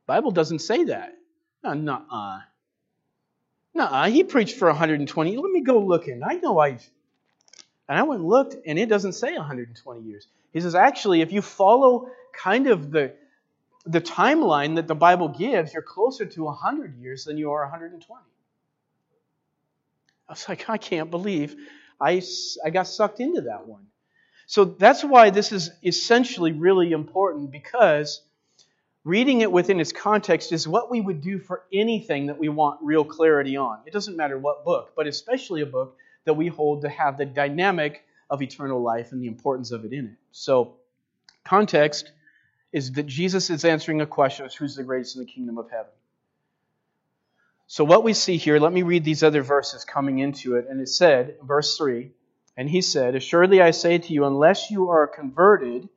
Bible 0.07 0.31
doesn't 0.31 0.61
say 0.61 0.85
that. 0.85 1.15
No, 1.65 1.73
nuh-uh. 1.73 2.41
Nuh-uh. 3.75 4.09
He 4.09 4.25
preached 4.25 4.57
for 4.57 4.69
120. 4.69 5.37
Let 5.37 5.51
me 5.51 5.63
go 5.63 5.79
looking. 5.79 6.23
I 6.23 6.35
know 6.35 6.59
I've... 6.59 6.89
And 7.89 7.99
I 7.99 8.03
went 8.03 8.21
and 8.21 8.29
looked, 8.29 8.57
and 8.67 8.79
it 8.79 8.89
doesn't 8.89 9.13
say 9.13 9.37
120 9.37 10.01
years. 10.01 10.27
He 10.53 10.61
says, 10.61 10.75
actually, 10.75 11.21
if 11.21 11.33
you 11.33 11.41
follow 11.41 12.09
kind 12.33 12.67
of 12.67 12.91
the, 12.91 13.15
the 13.85 14.01
timeline 14.01 14.75
that 14.75 14.89
the 14.89 14.95
Bible 14.95 15.29
gives, 15.29 15.73
you're 15.73 15.83
closer 15.83 16.27
to 16.27 16.45
100 16.45 16.97
years 16.97 17.25
than 17.25 17.39
you 17.39 17.53
are 17.53 17.63
120. 17.63 18.21
I 20.29 20.33
was 20.33 20.49
like, 20.49 20.69
I 20.69 20.79
can't 20.79 21.11
believe 21.11 21.55
I, 22.01 22.23
I 22.65 22.71
got 22.71 22.87
sucked 22.87 23.21
into 23.21 23.43
that 23.43 23.67
one. 23.67 23.87
So 24.47 24.65
that's 24.65 25.03
why 25.03 25.31
this 25.31 25.51
is 25.51 25.71
essentially 25.85 26.53
really 26.53 26.93
important 26.93 27.51
because 27.51 28.23
reading 29.05 29.41
it 29.41 29.51
within 29.51 29.81
its 29.81 29.93
context 29.93 30.53
is 30.53 30.69
what 30.69 30.91
we 30.91 31.01
would 31.01 31.21
do 31.21 31.39
for 31.39 31.65
anything 31.73 32.27
that 32.27 32.39
we 32.39 32.49
want 32.49 32.81
real 32.83 33.05
clarity 33.05 33.57
on. 33.57 33.79
It 33.87 33.93
doesn't 33.93 34.17
matter 34.17 34.39
what 34.39 34.65
book, 34.65 34.93
but 34.97 35.07
especially 35.07 35.63
a 35.63 35.67
book 35.67 35.97
that 36.25 36.35
we 36.35 36.49
hold 36.49 36.83
to 36.83 36.89
have 36.89 37.17
the 37.17 37.25
dynamic 37.25 38.05
of 38.31 38.43
eternal 38.43 38.83
life 38.83 39.13
and 39.13 39.23
the 39.23 39.29
importance 39.29 39.71
of 39.71 39.85
it 39.85 39.93
in 39.93 40.07
it. 40.07 40.17
So, 40.33 40.75
context 41.45 42.13
is 42.73 42.93
that 42.93 43.07
Jesus 43.07 43.49
is 43.51 43.65
answering 43.65 44.01
a 44.01 44.07
question 44.07 44.45
of 44.45 44.55
who's 44.55 44.75
the 44.75 44.83
greatest 44.83 45.17
in 45.17 45.25
the 45.25 45.31
kingdom 45.31 45.59
of 45.59 45.71
heaven. 45.71 45.93
So, 47.69 47.85
what 47.85 48.05
we 48.05 48.13
see 48.13 48.37
here, 48.37 48.61
let 48.61 48.73
me 48.73 48.83
read 48.83 49.05
these 49.05 49.25
other 49.25 49.43
verses 49.43 49.85
coming 49.85 50.21
into 50.21 50.55
it. 50.55 50.67
And 50.69 50.81
it 50.81 50.89
said, 50.89 51.37
verse 51.43 51.77
3, 51.77 52.13
and 52.57 52.71
he 52.71 52.81
said, 52.81 53.17
Assuredly 53.17 53.61
I 53.61 53.73
say 53.73 53.99
to 53.99 54.13
you, 54.13 54.25
unless 54.25 54.71
you 54.71 54.91
are 54.91 55.09
converted 55.09 55.89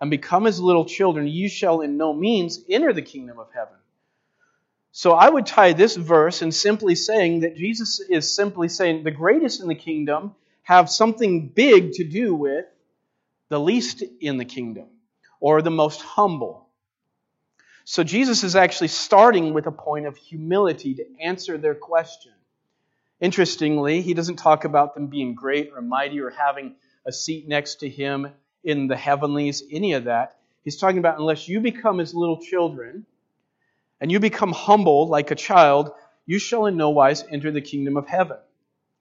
and 0.00 0.10
become 0.10 0.46
as 0.46 0.60
little 0.60 0.86
children, 0.86 1.26
you 1.26 1.48
shall 1.48 1.82
in 1.82 1.98
no 1.98 2.14
means 2.14 2.60
enter 2.70 2.94
the 2.94 3.02
kingdom 3.02 3.38
of 3.38 3.48
heaven. 3.54 3.74
So, 4.92 5.12
I 5.12 5.28
would 5.28 5.44
tie 5.44 5.74
this 5.74 5.96
verse 5.96 6.40
in 6.40 6.50
simply 6.50 6.94
saying 6.94 7.40
that 7.40 7.56
Jesus 7.56 8.00
is 8.00 8.34
simply 8.34 8.68
saying 8.68 9.04
the 9.04 9.10
greatest 9.10 9.60
in 9.60 9.68
the 9.68 9.74
kingdom 9.74 10.34
have 10.62 10.88
something 10.88 11.48
big 11.48 11.92
to 11.92 12.04
do 12.04 12.34
with 12.34 12.64
the 13.50 13.60
least 13.60 14.02
in 14.20 14.38
the 14.38 14.44
kingdom 14.46 14.86
or 15.40 15.60
the 15.60 15.70
most 15.70 16.00
humble. 16.00 16.67
So 17.90 18.04
Jesus 18.04 18.44
is 18.44 18.54
actually 18.54 18.88
starting 18.88 19.54
with 19.54 19.64
a 19.64 19.72
point 19.72 20.04
of 20.04 20.14
humility 20.14 20.96
to 20.96 21.06
answer 21.22 21.56
their 21.56 21.74
question. 21.74 22.32
Interestingly, 23.18 24.02
he 24.02 24.12
doesn't 24.12 24.36
talk 24.36 24.66
about 24.66 24.94
them 24.94 25.06
being 25.06 25.34
great 25.34 25.72
or 25.74 25.80
mighty 25.80 26.20
or 26.20 26.28
having 26.28 26.74
a 27.06 27.12
seat 27.12 27.48
next 27.48 27.76
to 27.76 27.88
him 27.88 28.28
in 28.62 28.88
the 28.88 28.96
heavenlies, 28.96 29.62
any 29.72 29.94
of 29.94 30.04
that. 30.04 30.36
He's 30.64 30.76
talking 30.76 30.98
about 30.98 31.18
unless 31.18 31.48
you 31.48 31.60
become 31.60 31.98
as 31.98 32.12
little 32.12 32.38
children 32.42 33.06
and 34.02 34.12
you 34.12 34.20
become 34.20 34.52
humble 34.52 35.08
like 35.08 35.30
a 35.30 35.34
child, 35.34 35.90
you 36.26 36.38
shall 36.38 36.66
in 36.66 36.76
no 36.76 36.90
wise 36.90 37.24
enter 37.32 37.50
the 37.50 37.62
kingdom 37.62 37.96
of 37.96 38.06
heaven. 38.06 38.36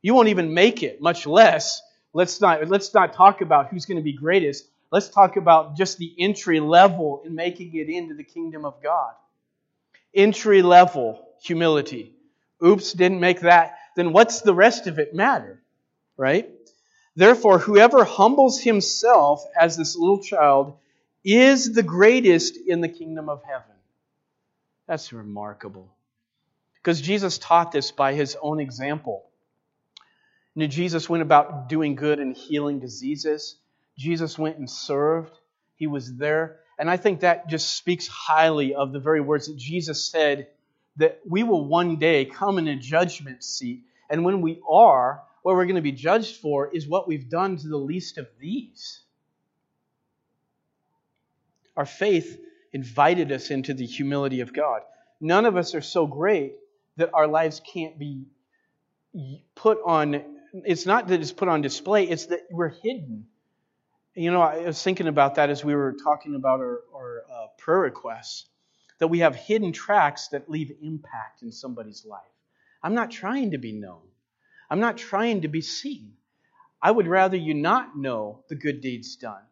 You 0.02 0.14
won't 0.14 0.30
even 0.30 0.54
make 0.54 0.82
it, 0.82 1.02
much 1.02 1.28
less. 1.28 1.82
Let's 2.14 2.40
not, 2.40 2.66
let's 2.70 2.94
not 2.94 3.12
talk 3.12 3.42
about 3.42 3.68
who's 3.68 3.86
going 3.86 3.98
to 3.98 4.02
be 4.02 4.14
greatest. 4.14 4.66
Let's 4.92 5.10
talk 5.10 5.36
about 5.36 5.76
just 5.76 5.98
the 5.98 6.14
entry 6.18 6.60
level 6.60 7.22
in 7.26 7.36
making 7.36 7.76
it 7.76 7.90
into 7.90 8.14
the 8.14 8.24
kingdom 8.24 8.66
of 8.66 8.82
God. 8.82 9.14
Entry 10.14 10.62
level 10.62 11.28
humility. 11.44 12.14
Oops, 12.64 12.94
didn't 12.94 13.20
make 13.20 13.42
that. 13.42 13.78
Then 13.96 14.14
what's 14.14 14.42
the 14.42 14.54
rest 14.54 14.88
of 14.88 15.00
it 15.00 15.14
matter? 15.14 15.62
Right? 16.16 16.50
Therefore, 17.16 17.60
whoever 17.60 18.06
humbles 18.06 18.62
himself 18.62 19.44
as 19.60 19.76
this 19.76 19.96
little 19.96 20.22
child 20.22 20.78
is 21.24 21.74
the 21.74 21.84
greatest 21.84 22.58
in 22.58 22.80
the 22.82 22.88
kingdom 22.88 23.28
of 23.28 23.44
heaven. 23.44 23.76
That's 24.88 25.12
remarkable. 25.12 25.94
Because 26.76 27.02
Jesus 27.02 27.38
taught 27.38 27.72
this 27.72 27.92
by 27.92 28.14
his 28.14 28.38
own 28.42 28.60
example. 28.60 29.26
And 30.56 30.72
Jesus 30.72 31.10
went 31.10 31.22
about 31.22 31.70
doing 31.70 31.96
good 31.96 32.20
and 32.20 32.36
healing 32.36 32.80
diseases. 32.80 33.58
Jesus 33.98 34.38
went 34.38 34.58
and 34.58 34.70
served, 34.70 35.38
he 35.76 35.88
was 35.88 36.16
there. 36.16 36.60
And 36.80 36.90
I 36.90 36.98
think 36.98 37.22
that 37.22 37.48
just 37.50 37.76
speaks 37.76 38.08
highly 38.08 38.76
of 38.76 38.92
the 38.94 39.00
very 39.00 39.22
words 39.22 39.48
that 39.48 39.58
Jesus 39.58 40.06
said 40.06 40.48
that 40.98 41.20
we 41.28 41.44
will 41.44 41.66
one 41.66 41.98
day 41.98 42.26
come 42.26 42.58
in 42.58 42.68
a 42.68 42.76
judgment 42.76 43.44
seat. 43.44 43.84
And 44.10 44.24
when 44.24 44.42
we 44.42 44.62
are, 44.70 45.22
what 45.42 45.56
we're 45.56 45.66
going 45.66 45.76
to 45.76 45.82
be 45.82 45.92
judged 45.92 46.38
for 46.38 46.68
is 46.74 46.88
what 46.88 47.08
we've 47.08 47.30
done 47.30 47.58
to 47.58 47.68
the 47.68 47.78
least 47.78 48.18
of 48.18 48.28
these. 48.40 49.02
Our 51.76 51.86
faith 51.86 52.40
invited 52.74 53.32
us 53.32 53.52
into 53.52 53.74
the 53.74 53.86
humility 53.86 54.42
of 54.42 54.54
God. 54.54 54.82
None 55.22 55.46
of 55.46 55.56
us 55.56 55.74
are 55.74 55.82
so 55.82 56.06
great 56.08 56.56
that 56.98 57.12
our 57.14 57.28
lives 57.28 57.62
can't 57.74 57.98
be 57.98 58.26
put 59.56 59.80
on. 59.86 60.24
It's 60.66 60.86
not 60.86 61.08
that 61.08 61.22
it's 61.22 61.32
put 61.32 61.48
on 61.48 61.62
display, 61.62 62.08
it's 62.08 62.28
that 62.28 62.48
we're 62.52 62.70
hidden. 62.70 63.28
You 64.18 64.32
know, 64.32 64.42
I 64.42 64.66
was 64.66 64.82
thinking 64.82 65.06
about 65.06 65.36
that 65.36 65.52
as 65.52 65.64
we 65.64 65.76
were 65.76 65.96
talking 66.04 66.34
about 66.34 66.60
our, 66.60 66.82
our 66.92 67.24
uh, 67.32 67.48
prayer 67.60 67.82
requests, 67.82 68.48
that 68.98 69.10
we 69.10 69.20
have 69.20 69.36
hidden 69.36 69.72
tracks 69.72 70.30
that 70.30 70.50
leave 70.50 70.72
impact 70.82 71.44
in 71.44 71.52
somebody's 71.52 72.04
life. 72.04 72.26
I'm 72.82 72.96
not 72.96 73.12
trying 73.12 73.52
to 73.52 73.60
be 73.60 73.74
known, 73.74 74.02
I'm 74.72 74.80
not 74.80 74.98
trying 74.98 75.42
to 75.42 75.48
be 75.48 75.62
seen. 75.62 76.14
I 76.82 76.90
would 76.90 77.08
rather 77.08 77.38
you 77.38 77.54
not 77.54 77.96
know 77.96 78.44
the 78.50 78.56
good 78.56 78.82
deeds 78.82 79.16
done. 79.18 79.44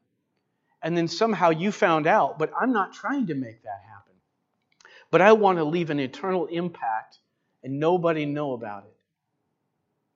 And 0.81 0.97
then 0.97 1.07
somehow 1.07 1.51
you 1.51 1.71
found 1.71 2.07
out, 2.07 2.39
but 2.39 2.51
I'm 2.59 2.73
not 2.73 2.93
trying 2.93 3.27
to 3.27 3.35
make 3.35 3.61
that 3.63 3.81
happen. 3.87 4.13
But 5.11 5.21
I 5.21 5.33
want 5.33 5.59
to 5.59 5.63
leave 5.63 5.91
an 5.91 5.99
eternal 5.99 6.47
impact 6.47 7.19
and 7.63 7.79
nobody 7.79 8.25
know 8.25 8.53
about 8.53 8.85
it. 8.85 8.95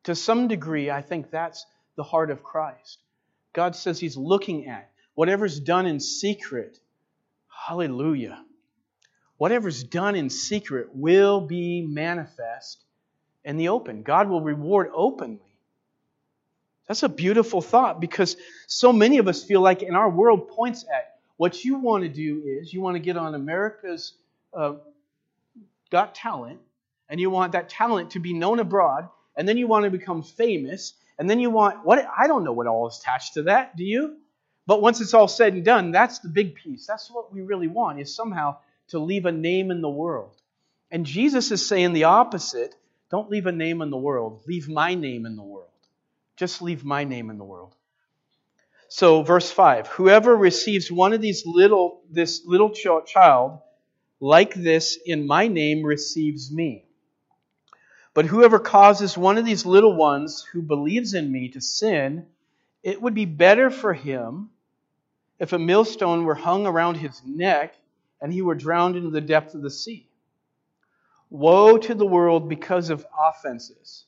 To 0.06 0.16
some 0.16 0.48
degree, 0.48 0.90
I 0.90 1.04
think 1.04 1.30
that's 1.30 1.68
the 1.96 2.04
heart 2.04 2.32
of 2.32 2.44
Christ. 2.44 3.00
God 3.54 3.76
says 3.76 4.00
He's 4.00 4.18
looking 4.18 4.68
at 4.68 4.92
whatever's 5.16 5.60
done 5.60 5.86
in 5.86 6.00
secret. 6.00 6.80
Hallelujah. 7.68 8.44
Whatever's 9.38 9.84
done 9.84 10.16
in 10.16 10.30
secret 10.30 10.90
will 10.94 11.42
be 11.42 11.82
manifest 11.82 12.84
in 13.44 13.58
the 13.58 13.70
open. 13.70 14.04
God 14.04 14.30
will 14.30 14.42
reward 14.42 14.90
openly. 14.94 15.40
That's 16.88 17.04
a 17.04 17.10
beautiful 17.10 17.62
thought 17.62 18.02
because 18.02 18.36
so 18.68 18.92
many 18.92 19.20
of 19.20 19.28
us 19.28 19.44
feel 19.44 19.62
like 19.62 19.84
in 19.84 19.96
our 19.96 20.10
world 20.10 20.50
points 20.50 20.84
at 20.84 21.20
what 21.38 21.64
you 21.64 21.78
want 21.78 22.04
to 22.04 22.10
do 22.10 22.44
is 22.46 22.74
you 22.74 22.82
want 22.82 22.96
to 22.96 23.00
get 23.00 23.16
on 23.16 23.36
America's 23.36 24.14
uh, 24.54 24.74
Got 25.92 26.16
Talent 26.16 26.60
and 27.08 27.20
you 27.20 27.30
want 27.30 27.54
that 27.54 27.70
talent 27.70 28.12
to 28.12 28.20
be 28.20 28.34
known 28.34 28.60
abroad 28.60 29.08
and 29.38 29.48
then 29.48 29.58
you 29.58 29.68
want 29.68 29.86
to 29.86 29.92
become 29.92 30.22
famous 30.22 30.94
and 31.20 31.30
then 31.30 31.40
you 31.40 31.50
want 31.50 31.86
what 31.86 32.04
I 32.18 32.28
don't 32.28 32.46
know 32.46 32.54
what 32.54 32.66
all 32.66 32.88
is 32.88 32.98
attached 32.98 33.34
to 33.36 33.44
that, 33.44 33.76
do 33.76 33.84
you? 33.84 34.16
But 34.66 34.82
once 34.82 35.02
it's 35.02 35.14
all 35.14 35.28
said 35.28 35.54
and 35.54 35.66
done, 35.66 35.92
that's 35.92 36.20
the 36.20 36.30
big 36.30 36.56
piece. 36.56 36.88
That's 36.88 37.12
what 37.12 37.34
we 37.34 37.42
really 37.42 37.68
want 37.68 38.00
is 38.00 38.16
somehow 38.16 38.58
to 38.90 39.00
leave 39.00 39.26
a 39.26 39.32
name 39.32 39.70
in 39.70 39.82
the 39.82 39.90
world. 39.90 40.36
And 40.90 41.06
Jesus 41.06 41.52
is 41.52 41.68
saying 41.68 41.94
the 41.94 42.06
opposite. 42.06 42.74
Don't 43.12 43.30
leave 43.30 43.48
a 43.48 43.52
name 43.52 43.82
in 43.82 43.90
the 43.90 43.98
world. 43.98 44.44
Leave 44.48 44.70
my 44.70 44.96
name 44.96 45.26
in 45.26 45.36
the 45.36 45.44
world. 45.44 45.70
Just 46.38 46.62
leave 46.62 46.86
my 46.86 47.04
name 47.04 47.30
in 47.30 47.38
the 47.38 47.44
world. 47.44 47.76
So, 48.88 49.22
verse 49.22 49.52
5 49.52 49.88
Whoever 49.88 50.36
receives 50.36 50.92
one 50.92 51.14
of 51.14 51.22
these 51.22 51.46
little, 51.46 52.02
this 52.10 52.44
little 52.46 52.72
child 52.72 53.60
like 54.20 54.54
this 54.54 54.98
in 55.06 55.28
my 55.28 55.48
name 55.48 55.84
receives 55.84 56.52
me. 56.52 56.86
But 58.20 58.26
whoever 58.26 58.60
causes 58.60 59.18
one 59.18 59.38
of 59.38 59.46
these 59.46 59.66
little 59.66 59.96
ones 59.96 60.46
who 60.52 60.62
believes 60.62 61.14
in 61.14 61.32
me 61.32 61.48
to 61.52 61.62
sin, 61.62 62.28
it 62.84 63.02
would 63.02 63.14
be 63.14 63.24
better 63.24 63.70
for 63.70 63.94
him 63.94 64.50
if 65.40 65.54
a 65.54 65.58
millstone 65.58 66.26
were 66.26 66.36
hung 66.36 66.68
around 66.68 66.96
his 66.96 67.22
neck 67.26 67.76
and 68.20 68.34
he 68.34 68.42
were 68.42 68.56
drowned 68.56 68.98
into 68.98 69.10
the 69.10 69.22
depth 69.22 69.56
of 69.56 69.62
the 69.62 69.72
sea. 69.72 70.10
Woe 71.30 71.78
to 71.78 71.96
the 71.96 72.06
world 72.06 72.50
because 72.50 72.90
of 72.90 73.08
offenses. 73.18 74.04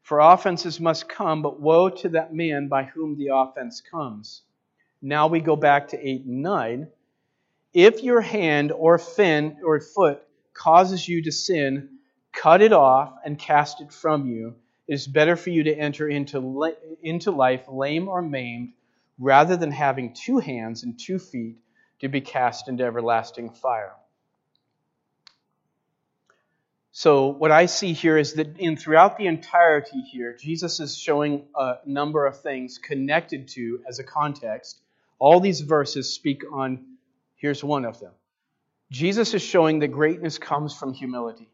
For 0.00 0.20
offenses 0.20 0.78
must 0.78 1.08
come, 1.08 1.42
but 1.42 1.58
woe 1.58 1.88
to 1.88 2.10
that 2.10 2.32
man 2.32 2.68
by 2.68 2.84
whom 2.84 3.16
the 3.16 3.30
offense 3.34 3.80
comes. 3.80 4.42
Now 5.02 5.26
we 5.26 5.40
go 5.40 5.56
back 5.56 5.88
to 5.88 5.98
8 5.98 6.24
and 6.24 6.40
9. 6.40 6.86
If 7.74 8.04
your 8.04 8.20
hand 8.20 8.70
or 8.70 8.96
fin 8.98 9.56
or 9.64 9.80
foot 9.80 10.22
causes 10.54 11.08
you 11.08 11.20
to 11.24 11.32
sin, 11.32 11.95
cut 12.36 12.62
it 12.62 12.72
off 12.72 13.14
and 13.24 13.38
cast 13.38 13.80
it 13.80 13.92
from 13.92 14.28
you. 14.28 14.54
It 14.86 14.94
is 14.94 15.06
better 15.06 15.36
for 15.36 15.50
you 15.50 15.64
to 15.64 15.74
enter 15.74 16.08
into, 16.08 16.74
into 17.02 17.30
life 17.30 17.64
lame 17.68 18.08
or 18.08 18.22
maimed 18.22 18.74
rather 19.18 19.56
than 19.56 19.72
having 19.72 20.14
two 20.14 20.38
hands 20.38 20.82
and 20.82 20.98
two 20.98 21.18
feet 21.18 21.56
to 22.00 22.08
be 22.08 22.20
cast 22.20 22.68
into 22.68 22.84
everlasting 22.84 23.50
fire. 23.50 23.94
So 26.92 27.28
what 27.28 27.50
I 27.50 27.66
see 27.66 27.92
here 27.92 28.16
is 28.16 28.34
that 28.34 28.58
in 28.58 28.76
throughout 28.76 29.18
the 29.18 29.26
entirety 29.26 30.00
here, 30.00 30.34
Jesus 30.34 30.80
is 30.80 30.96
showing 30.96 31.44
a 31.54 31.74
number 31.84 32.24
of 32.24 32.40
things 32.40 32.78
connected 32.78 33.48
to 33.48 33.80
as 33.86 33.98
a 33.98 34.04
context. 34.04 34.80
All 35.18 35.40
these 35.40 35.60
verses 35.60 36.14
speak 36.14 36.42
on 36.50 36.96
here's 37.34 37.62
one 37.62 37.84
of 37.84 38.00
them. 38.00 38.12
Jesus 38.90 39.34
is 39.34 39.42
showing 39.42 39.80
that 39.80 39.88
greatness 39.88 40.38
comes 40.38 40.74
from 40.74 40.94
humility, 40.94 41.50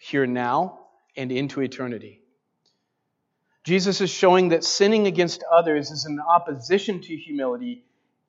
here 0.00 0.26
now 0.26 0.80
and 1.16 1.32
into 1.32 1.60
eternity. 1.60 2.20
Jesus 3.64 4.00
is 4.00 4.10
showing 4.10 4.48
that 4.48 4.64
sinning 4.64 5.06
against 5.06 5.44
others 5.52 5.90
is 5.90 6.04
an 6.06 6.20
opposition 6.20 7.00
to 7.02 7.16
humility 7.16 7.84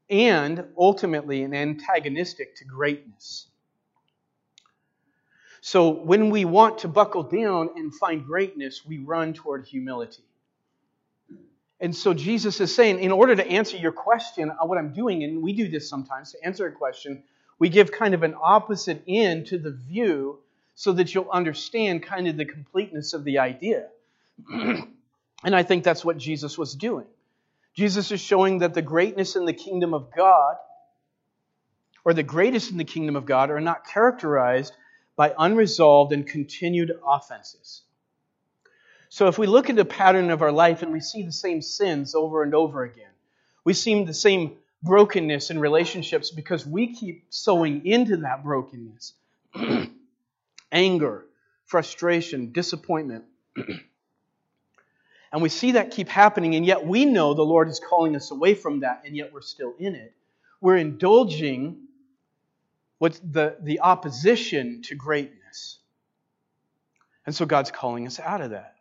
and 0.10 0.66
ultimately 0.78 1.44
an 1.44 1.54
antagonistic 1.54 2.56
to 2.58 2.66
greatness. 2.66 3.48
So 5.62 5.90
when 5.90 6.30
we 6.30 6.46
want 6.46 6.80
to 6.80 6.88
buckle 6.88 7.24
down 7.24 7.70
and 7.76 7.94
find 7.94 8.26
greatness, 8.26 8.86
we 8.86 8.98
run 8.98 9.34
toward 9.34 9.66
humility. 9.66 10.24
And 11.80 11.96
so 11.96 12.14
Jesus 12.14 12.60
is 12.60 12.74
saying, 12.76 13.00
in 13.00 13.12
order 13.12 13.36
to 13.36 13.48
answer 13.48 13.78
your 13.78 13.92
question, 13.92 14.52
uh, 14.52 14.66
what 14.66 14.78
I'm 14.78 14.94
doing, 14.94 15.24
and 15.24 15.42
we 15.42 15.54
do 15.54 15.70
this 15.70 15.90
sometimes 15.90 16.32
to 16.34 16.44
answer 16.44 16.66
a 16.68 16.72
question, 16.72 17.24
we 17.58 17.70
give 17.70 17.92
kind 17.92 18.14
of 18.14 18.24
an 18.24 18.36
opposite 18.42 19.04
end 19.08 19.48
to 19.48 19.58
the 19.58 19.72
view 19.72 20.40
so 20.80 20.94
that 20.94 21.14
you'll 21.14 21.30
understand 21.30 22.02
kind 22.04 22.26
of 22.30 22.38
the 22.38 22.46
completeness 22.46 23.12
of 23.12 23.26
the 23.26 23.40
idea. 23.40 23.88
and 24.50 24.88
I 25.44 25.62
think 25.62 25.84
that's 25.84 26.06
what 26.06 26.18
Jesus 26.18 26.58
was 26.58 26.74
doing. 26.74 27.06
Jesus 27.74 28.14
is 28.14 28.22
showing 28.22 28.60
that 28.60 28.74
the 28.74 28.82
greatness 28.82 29.36
in 29.36 29.44
the 29.44 29.52
kingdom 29.52 29.94
of 29.94 30.10
God, 30.16 30.56
or 32.06 32.14
the 32.14 32.24
greatest 32.24 32.72
in 32.72 32.78
the 32.78 32.86
kingdom 32.86 33.18
of 33.18 33.26
God, 33.26 33.50
are 33.50 33.60
not 33.60 33.88
characterized 33.88 34.72
by 35.18 35.34
unresolved 35.38 36.14
and 36.14 36.26
continued 36.26 36.98
offenses. 37.06 37.82
So 39.10 39.28
if 39.28 39.38
we 39.38 39.48
look 39.48 39.70
at 39.70 39.76
the 39.76 39.84
pattern 39.84 40.30
of 40.30 40.42
our 40.42 40.54
life 40.54 40.82
and 40.82 40.94
we 40.94 41.02
see 41.02 41.24
the 41.24 41.34
same 41.34 41.62
sins 41.62 42.16
over 42.16 42.42
and 42.42 42.56
over 42.56 42.84
again, 42.84 43.12
we 43.66 43.74
see 43.74 44.06
the 44.06 44.14
same 44.14 44.56
brokenness 44.82 45.52
in 45.52 45.60
relationships 45.60 46.32
because 46.32 46.66
we 46.66 46.96
keep 46.96 47.26
sowing 47.32 47.86
into 47.86 48.16
that 48.16 48.46
brokenness. 48.46 49.12
Anger, 50.72 51.26
frustration, 51.66 52.52
disappointment. 52.52 53.26
and 55.32 55.42
we 55.42 55.50
see 55.50 55.74
that 55.74 55.92
keep 55.92 56.10
happening, 56.10 56.56
and 56.56 56.66
yet 56.66 56.86
we 56.86 57.06
know 57.06 57.34
the 57.34 57.44
Lord 57.44 57.70
is 57.70 57.80
calling 57.80 58.16
us 58.16 58.32
away 58.32 58.56
from 58.56 58.82
that, 58.82 59.04
and 59.06 59.16
yet 59.16 59.34
we're 59.34 59.42
still 59.42 59.74
in 59.80 59.96
it. 59.96 60.14
We're 60.62 60.78
indulging 60.78 61.88
what's 62.98 63.20
the, 63.20 63.58
the 63.62 63.80
opposition 63.80 64.82
to 64.84 64.96
greatness. 64.96 65.80
And 67.26 67.36
so 67.36 67.46
God's 67.46 67.72
calling 67.72 68.08
us 68.08 68.20
out 68.20 68.42
of 68.42 68.52
that. 68.52 68.76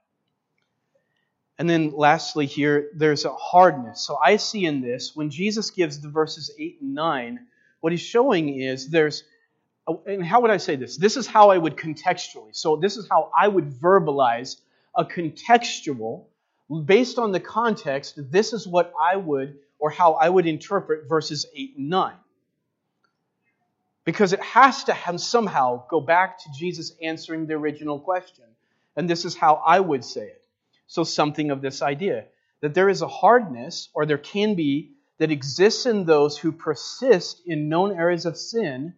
And 1.58 1.68
then 1.68 1.92
lastly, 1.96 2.46
here, 2.46 2.88
there's 2.94 3.24
a 3.24 3.34
hardness. 3.34 4.00
So 4.00 4.16
I 4.16 4.36
see 4.36 4.64
in 4.64 4.80
this, 4.80 5.14
when 5.14 5.28
Jesus 5.30 5.70
gives 5.70 6.00
the 6.00 6.08
verses 6.08 6.52
8 6.56 6.78
and 6.80 6.94
9, 6.94 7.40
what 7.80 7.92
he's 7.92 8.00
showing 8.00 8.60
is 8.60 8.88
there's, 8.88 9.24
and 10.06 10.24
how 10.24 10.40
would 10.40 10.50
I 10.50 10.56
say 10.56 10.76
this? 10.76 10.96
This 10.96 11.16
is 11.16 11.26
how 11.26 11.50
I 11.50 11.58
would 11.58 11.76
contextually. 11.76 12.54
So 12.54 12.76
this 12.76 12.96
is 12.96 13.08
how 13.08 13.30
I 13.38 13.48
would 13.48 13.70
verbalize 13.70 14.56
a 14.94 15.04
contextual, 15.04 16.24
based 16.84 17.18
on 17.18 17.32
the 17.32 17.40
context, 17.40 18.18
this 18.30 18.52
is 18.52 18.66
what 18.66 18.92
I 19.00 19.16
would, 19.16 19.58
or 19.78 19.90
how 19.90 20.14
I 20.14 20.28
would 20.28 20.46
interpret 20.46 21.08
verses 21.08 21.46
8 21.54 21.74
and 21.78 21.88
9 21.88 22.14
because 24.08 24.32
it 24.32 24.40
has 24.40 24.84
to 24.84 24.94
have 24.94 25.20
somehow 25.20 25.86
go 25.86 26.00
back 26.00 26.38
to 26.38 26.48
Jesus 26.58 26.94
answering 27.02 27.46
the 27.46 27.52
original 27.52 28.00
question. 28.00 28.46
And 28.96 29.06
this 29.06 29.26
is 29.26 29.36
how 29.36 29.56
I 29.56 29.80
would 29.80 30.02
say 30.02 30.22
it. 30.22 30.42
So, 30.86 31.04
something 31.04 31.50
of 31.50 31.60
this 31.60 31.82
idea 31.82 32.24
that 32.62 32.72
there 32.72 32.88
is 32.88 33.02
a 33.02 33.06
hardness, 33.06 33.90
or 33.92 34.06
there 34.06 34.16
can 34.16 34.54
be, 34.54 34.92
that 35.18 35.30
exists 35.30 35.84
in 35.84 36.06
those 36.06 36.38
who 36.38 36.52
persist 36.52 37.42
in 37.44 37.68
known 37.68 37.92
areas 37.92 38.24
of 38.24 38.38
sin 38.38 38.94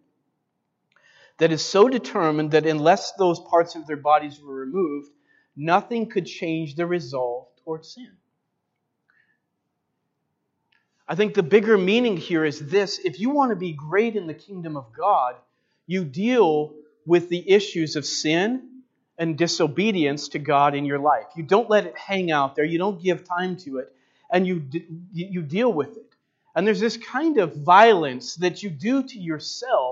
that 1.41 1.51
is 1.51 1.65
so 1.65 1.89
determined 1.89 2.51
that 2.51 2.67
unless 2.67 3.13
those 3.13 3.39
parts 3.39 3.75
of 3.75 3.87
their 3.87 3.97
bodies 3.97 4.39
were 4.39 4.53
removed, 4.53 5.09
nothing 5.55 6.07
could 6.07 6.27
change 6.27 6.75
the 6.75 6.85
resolve 6.85 7.47
towards 7.63 7.95
sin. 7.95 8.11
I 11.07 11.15
think 11.15 11.33
the 11.33 11.41
bigger 11.41 11.79
meaning 11.79 12.15
here 12.15 12.45
is 12.45 12.59
this 12.59 12.99
if 12.99 13.19
you 13.19 13.31
want 13.31 13.49
to 13.49 13.55
be 13.55 13.73
great 13.73 14.15
in 14.15 14.27
the 14.27 14.35
kingdom 14.35 14.77
of 14.77 14.93
God, 14.95 15.33
you 15.87 16.05
deal 16.05 16.75
with 17.07 17.27
the 17.29 17.49
issues 17.49 17.95
of 17.95 18.05
sin 18.05 18.83
and 19.17 19.35
disobedience 19.35 20.27
to 20.29 20.39
God 20.39 20.75
in 20.75 20.85
your 20.85 20.99
life. 20.99 21.25
You 21.35 21.41
don't 21.41 21.71
let 21.71 21.87
it 21.87 21.97
hang 21.97 22.29
out 22.29 22.55
there, 22.55 22.65
you 22.65 22.77
don't 22.77 23.01
give 23.01 23.23
time 23.23 23.57
to 23.57 23.79
it, 23.79 23.91
and 24.29 24.45
you, 24.45 24.63
you 25.11 25.41
deal 25.41 25.73
with 25.73 25.97
it. 25.97 26.11
And 26.53 26.67
there's 26.67 26.79
this 26.79 26.97
kind 26.97 27.39
of 27.39 27.55
violence 27.55 28.35
that 28.35 28.61
you 28.61 28.69
do 28.69 29.01
to 29.01 29.19
yourself, 29.19 29.90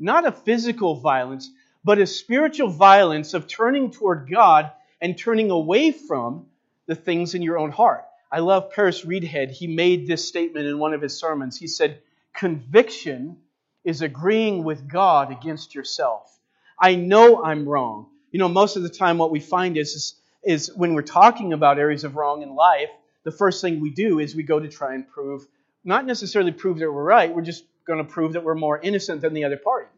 not 0.00 0.26
a 0.26 0.32
physical 0.32 0.96
violence, 0.96 1.50
but 1.84 1.98
a 1.98 2.06
spiritual 2.06 2.70
violence 2.70 3.34
of 3.34 3.46
turning 3.46 3.90
toward 3.90 4.30
God 4.30 4.72
and 5.00 5.16
turning 5.16 5.50
away 5.50 5.92
from 5.92 6.46
the 6.86 6.94
things 6.94 7.34
in 7.34 7.42
your 7.42 7.58
own 7.58 7.70
heart. 7.70 8.04
I 8.32 8.40
love 8.40 8.70
Paris 8.70 9.04
Reidhead. 9.04 9.50
He 9.50 9.66
made 9.66 10.06
this 10.06 10.26
statement 10.26 10.66
in 10.66 10.78
one 10.78 10.94
of 10.94 11.02
his 11.02 11.18
sermons. 11.18 11.56
He 11.56 11.66
said, 11.66 12.00
Conviction 12.34 13.38
is 13.84 14.02
agreeing 14.02 14.62
with 14.62 14.88
God 14.88 15.32
against 15.32 15.74
yourself. 15.74 16.38
I 16.78 16.94
know 16.94 17.42
I'm 17.42 17.68
wrong. 17.68 18.06
You 18.30 18.38
know, 18.38 18.48
most 18.48 18.76
of 18.76 18.82
the 18.82 18.88
time, 18.88 19.18
what 19.18 19.30
we 19.30 19.40
find 19.40 19.76
is, 19.76 19.94
is, 19.94 20.14
is 20.42 20.74
when 20.74 20.94
we're 20.94 21.02
talking 21.02 21.52
about 21.52 21.78
areas 21.78 22.04
of 22.04 22.16
wrong 22.16 22.42
in 22.42 22.54
life, 22.54 22.90
the 23.24 23.32
first 23.32 23.60
thing 23.60 23.80
we 23.80 23.90
do 23.90 24.18
is 24.18 24.34
we 24.34 24.42
go 24.42 24.60
to 24.60 24.68
try 24.68 24.94
and 24.94 25.08
prove, 25.08 25.46
not 25.84 26.06
necessarily 26.06 26.52
prove 26.52 26.78
that 26.78 26.90
we're 26.90 27.02
right, 27.02 27.34
we're 27.34 27.42
just 27.42 27.64
going 27.86 28.04
to 28.04 28.10
prove 28.10 28.34
that 28.34 28.44
we're 28.44 28.54
more 28.54 28.78
innocent 28.78 29.20
than 29.20 29.34
the 29.34 29.44
other 29.44 29.56
party. 29.56 29.88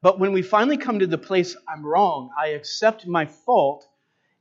But 0.00 0.18
when 0.20 0.32
we 0.32 0.42
finally 0.42 0.76
come 0.76 1.00
to 1.00 1.06
the 1.06 1.18
place, 1.18 1.56
I'm 1.68 1.84
wrong, 1.84 2.30
I 2.38 2.48
accept 2.48 3.06
my 3.06 3.26
fault 3.26 3.88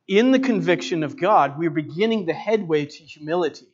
in 0.08 0.32
the 0.32 0.40
conviction 0.40 1.04
of 1.04 1.20
God, 1.20 1.58
we're 1.58 1.70
beginning 1.70 2.26
the 2.26 2.34
headway 2.34 2.86
to 2.86 3.04
humility. 3.04 3.68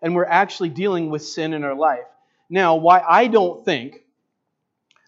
And 0.00 0.14
we're 0.14 0.24
actually 0.24 0.70
dealing 0.70 1.10
with 1.10 1.22
sin 1.24 1.52
in 1.52 1.62
our 1.62 1.76
life. 1.76 2.06
Now, 2.50 2.74
why 2.76 3.00
I 3.00 3.28
don't 3.28 3.64
think 3.64 4.00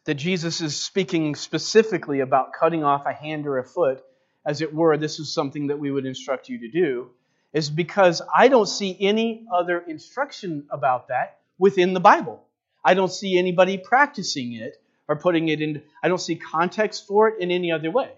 that 0.05 0.15
Jesus 0.15 0.61
is 0.61 0.77
speaking 0.77 1.35
specifically 1.35 2.21
about 2.21 2.53
cutting 2.53 2.85
off 2.85 3.07
a 3.07 3.13
hand 3.13 3.47
or 3.47 3.59
a 3.59 3.65
foot, 3.65 4.05
as 4.47 4.61
it 4.61 4.73
were, 4.73 4.97
this 4.97 5.19
is 5.19 5.33
something 5.33 5.69
that 5.69 5.79
we 5.79 5.91
would 5.91 6.07
instruct 6.07 6.49
you 6.49 6.61
to 6.61 6.69
do, 6.69 7.11
is 7.53 7.71
because 7.71 8.23
I 8.37 8.49
don't 8.49 8.69
see 8.69 8.97
any 9.01 9.47
other 9.53 9.79
instruction 9.81 10.67
about 10.71 11.09
that 11.09 11.39
within 11.59 11.95
the 11.95 12.01
Bible. 12.01 12.45
I 12.85 12.95
don't 12.95 13.13
see 13.13 13.39
anybody 13.39 13.79
practicing 13.79 14.53
it 14.53 14.77
or 15.09 15.17
putting 15.17 15.49
it 15.49 15.61
in, 15.61 15.83
I 16.03 16.09
don't 16.09 16.21
see 16.21 16.37
context 16.37 17.07
for 17.07 17.29
it 17.29 17.41
in 17.41 17.51
any 17.51 17.73
other 17.73 17.91
way. 17.91 18.11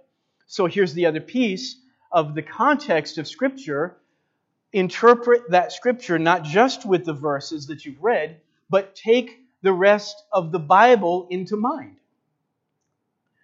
So 0.47 0.67
here's 0.67 0.95
the 0.95 1.07
other 1.07 1.21
piece 1.21 1.77
of 2.11 2.35
the 2.35 2.43
context 2.43 3.19
of 3.19 3.29
Scripture. 3.29 3.97
Interpret 4.73 5.51
that 5.51 5.73
Scripture 5.73 6.19
not 6.19 6.45
just 6.45 6.85
with 6.85 7.05
the 7.05 7.13
verses 7.13 7.69
that 7.69 7.85
you've 7.85 8.03
read, 8.03 8.41
but 8.69 8.95
take 8.95 9.41
the 9.63 9.73
rest 9.73 10.23
of 10.33 10.53
the 10.53 10.59
Bible 10.59 11.29
into 11.31 11.57
mind. 11.57 11.97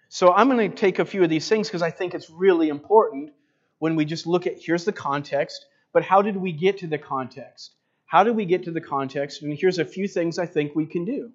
So 0.09 0.31
I'm 0.31 0.47
going 0.47 0.69
to 0.69 0.75
take 0.77 0.99
a 0.99 1.05
few 1.05 1.23
of 1.23 1.29
these 1.29 1.49
things 1.49 1.67
because 1.67 1.81
I 1.81 1.89
think 1.89 2.13
it's 2.13 2.29
really 2.29 2.69
important 2.69 3.31
when 3.79 3.95
we 3.95 4.05
just 4.05 4.27
look 4.27 4.45
at 4.45 4.59
here's 4.59 4.85
the 4.85 4.93
context, 4.93 5.65
but 5.91 6.03
how 6.03 6.21
did 6.21 6.37
we 6.37 6.51
get 6.51 6.77
to 6.79 6.87
the 6.87 6.97
context? 6.97 7.71
How 8.13 8.23
do 8.23 8.31
we 8.31 8.45
get 8.45 8.65
to 8.65 8.71
the 8.71 8.79
context? 8.79 9.41
And 9.41 9.57
here's 9.57 9.79
a 9.79 9.85
few 9.85 10.07
things 10.07 10.37
I 10.37 10.45
think 10.45 10.75
we 10.75 10.85
can 10.85 11.03
do. 11.03 11.31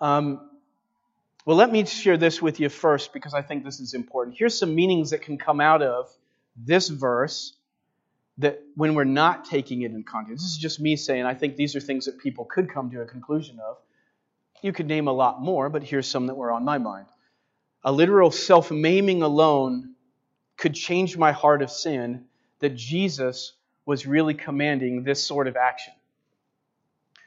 Um, 0.00 0.48
well, 1.44 1.56
let 1.56 1.72
me 1.72 1.84
share 1.86 2.16
this 2.16 2.40
with 2.40 2.60
you 2.60 2.68
first 2.68 3.12
because 3.12 3.34
I 3.34 3.42
think 3.42 3.64
this 3.64 3.80
is 3.80 3.94
important. 3.94 4.36
Here's 4.38 4.56
some 4.56 4.76
meanings 4.76 5.10
that 5.10 5.22
can 5.22 5.38
come 5.38 5.60
out 5.60 5.82
of 5.82 6.08
this 6.56 6.88
verse 6.88 7.56
that 8.38 8.60
when 8.76 8.94
we're 8.94 9.02
not 9.02 9.44
taking 9.44 9.82
it 9.82 9.90
in 9.90 10.04
context, 10.04 10.44
this 10.44 10.52
is 10.52 10.58
just 10.58 10.78
me 10.78 10.94
saying 10.94 11.24
I 11.24 11.34
think 11.34 11.56
these 11.56 11.74
are 11.74 11.80
things 11.80 12.04
that 12.04 12.20
people 12.20 12.44
could 12.44 12.70
come 12.72 12.92
to 12.92 13.00
a 13.00 13.06
conclusion 13.06 13.58
of. 13.58 13.78
You 14.62 14.72
could 14.72 14.86
name 14.86 15.08
a 15.08 15.12
lot 15.12 15.42
more, 15.42 15.68
but 15.68 15.82
here's 15.82 16.06
some 16.06 16.28
that 16.28 16.36
were 16.36 16.52
on 16.52 16.64
my 16.64 16.78
mind. 16.78 17.08
A 17.82 17.90
literal 17.90 18.30
self 18.30 18.70
maiming 18.70 19.24
alone 19.24 19.96
could 20.56 20.74
change 20.74 21.18
my 21.18 21.32
heart 21.32 21.60
of 21.60 21.72
sin 21.72 22.26
that 22.60 22.76
Jesus 22.76 23.54
was 23.84 24.06
really 24.06 24.34
commanding 24.34 25.02
this 25.02 25.24
sort 25.24 25.46
of 25.48 25.56
action. 25.56 25.92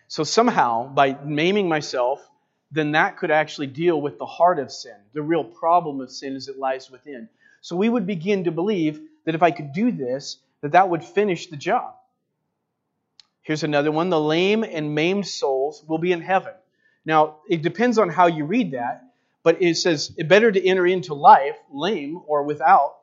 So 0.07 0.23
somehow, 0.23 0.87
by 0.87 1.17
maiming 1.23 1.67
myself, 1.67 2.27
then 2.71 2.91
that 2.91 3.17
could 3.17 3.31
actually 3.31 3.67
deal 3.67 3.99
with 3.99 4.17
the 4.17 4.25
heart 4.25 4.59
of 4.59 4.71
sin. 4.71 4.95
The 5.13 5.21
real 5.21 5.43
problem 5.43 6.01
of 6.01 6.11
sin 6.11 6.35
is 6.35 6.47
it 6.47 6.57
lies 6.57 6.89
within. 6.89 7.29
So 7.61 7.75
we 7.75 7.89
would 7.89 8.05
begin 8.05 8.43
to 8.45 8.51
believe 8.51 8.99
that 9.25 9.35
if 9.35 9.43
I 9.43 9.51
could 9.51 9.73
do 9.73 9.91
this, 9.91 10.37
that 10.61 10.73
that 10.73 10.89
would 10.89 11.03
finish 11.03 11.47
the 11.47 11.57
job. 11.57 11.95
Here's 13.41 13.63
another 13.63 13.91
one 13.91 14.09
the 14.09 14.19
lame 14.19 14.63
and 14.63 14.95
maimed 14.95 15.27
souls 15.27 15.83
will 15.87 15.99
be 15.99 16.11
in 16.11 16.21
heaven. 16.21 16.53
Now, 17.05 17.37
it 17.47 17.61
depends 17.61 17.97
on 17.97 18.09
how 18.09 18.27
you 18.27 18.45
read 18.45 18.71
that, 18.71 19.03
but 19.43 19.61
it 19.61 19.75
says 19.75 20.09
better 20.09 20.51
to 20.51 20.67
enter 20.67 20.87
into 20.87 21.13
life 21.13 21.55
lame 21.71 22.19
or 22.25 22.43
without. 22.43 22.95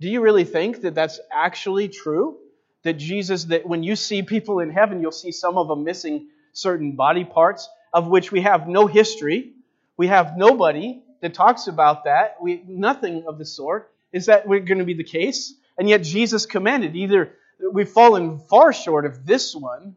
Do 0.00 0.08
you 0.08 0.20
really 0.20 0.44
think 0.44 0.82
that 0.82 0.94
that's 0.94 1.18
actually 1.32 1.88
true? 1.88 2.38
That 2.82 2.94
Jesus, 2.94 3.44
that 3.44 3.66
when 3.66 3.82
you 3.82 3.96
see 3.96 4.22
people 4.22 4.60
in 4.60 4.70
heaven, 4.70 5.00
you'll 5.00 5.12
see 5.12 5.32
some 5.32 5.58
of 5.58 5.68
them 5.68 5.84
missing 5.84 6.28
certain 6.52 6.92
body 6.92 7.24
parts, 7.24 7.68
of 7.92 8.08
which 8.08 8.30
we 8.30 8.42
have 8.42 8.68
no 8.68 8.86
history. 8.86 9.52
We 9.96 10.06
have 10.08 10.36
nobody 10.36 11.02
that 11.20 11.34
talks 11.34 11.66
about 11.66 12.04
that. 12.04 12.36
We, 12.40 12.62
nothing 12.68 13.24
of 13.26 13.38
the 13.38 13.44
sort. 13.44 13.92
Is 14.12 14.26
that 14.26 14.48
going 14.48 14.78
to 14.78 14.84
be 14.84 14.94
the 14.94 15.04
case? 15.04 15.54
And 15.78 15.88
yet 15.88 16.02
Jesus 16.02 16.46
commanded 16.46 16.94
either 16.96 17.32
we've 17.72 17.88
fallen 17.88 18.38
far 18.38 18.72
short 18.72 19.06
of 19.06 19.26
this 19.26 19.54
one 19.54 19.96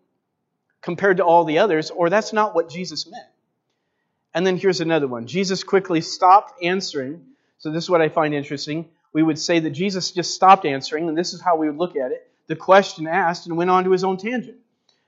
compared 0.81 1.17
to 1.17 1.25
all 1.25 1.43
the 1.43 1.59
others, 1.59 1.91
or 1.91 2.09
that's 2.09 2.33
not 2.33 2.55
what 2.55 2.69
Jesus 2.69 3.09
meant. 3.09 3.27
And 4.33 4.45
then 4.45 4.57
here's 4.57 4.81
another 4.81 5.07
one. 5.07 5.27
Jesus 5.27 5.63
quickly 5.63 6.01
stopped 6.01 6.63
answering. 6.63 7.25
So 7.57 7.71
this 7.71 7.83
is 7.83 7.89
what 7.89 8.01
I 8.01 8.09
find 8.09 8.33
interesting. 8.33 8.89
We 9.11 9.23
would 9.23 9.39
say 9.39 9.59
that 9.59 9.71
Jesus 9.71 10.11
just 10.11 10.33
stopped 10.33 10.65
answering, 10.65 11.09
and 11.09 11.17
this 11.17 11.33
is 11.33 11.41
how 11.41 11.57
we 11.57 11.67
would 11.67 11.77
look 11.77 11.95
at 11.95 12.11
it. 12.11 12.28
The 12.49 12.57
question 12.57 13.07
asked 13.07 13.45
and 13.47 13.55
went 13.55 13.69
on 13.69 13.85
to 13.85 13.91
his 13.91 14.03
own 14.03 14.17
tangent. 14.17 14.57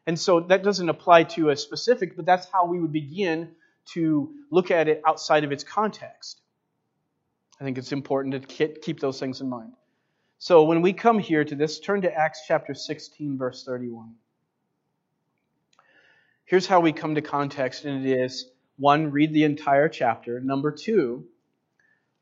And 0.08 0.18
so 0.18 0.42
that 0.42 0.64
doesn't 0.64 0.90
apply 0.90 1.24
to 1.36 1.50
a 1.50 1.58
specific, 1.58 2.16
but 2.16 2.26
that's 2.26 2.48
how 2.50 2.68
we 2.68 2.80
would 2.80 2.92
begin 2.94 3.50
to 3.94 4.32
look 4.52 4.72
at 4.72 4.88
it 4.88 5.02
outside 5.06 5.44
of 5.44 5.52
its 5.52 5.64
context. 5.64 6.40
I 7.60 7.64
think 7.64 7.78
it's 7.78 7.92
important 7.92 8.48
to 8.48 8.68
keep 8.68 9.00
those 9.00 9.20
things 9.20 9.42
in 9.42 9.50
mind. 9.50 9.74
So 10.38 10.64
when 10.64 10.82
we 10.82 10.94
come 10.94 11.20
here 11.20 11.44
to 11.44 11.56
this, 11.56 11.80
turn 11.80 12.02
to 12.02 12.14
Acts 12.14 12.44
chapter 12.48 12.74
16, 12.74 13.38
verse 13.38 13.64
31. 13.64 14.14
Here's 16.46 16.68
how 16.68 16.80
we 16.80 16.92
come 16.92 17.16
to 17.16 17.22
context, 17.22 17.86
and 17.86 18.06
it 18.06 18.20
is 18.20 18.50
one, 18.78 19.12
read 19.12 19.34
the 19.34 19.46
entire 19.46 19.90
chapter. 19.90 20.40
Number 20.40 20.72
two, 20.72 21.26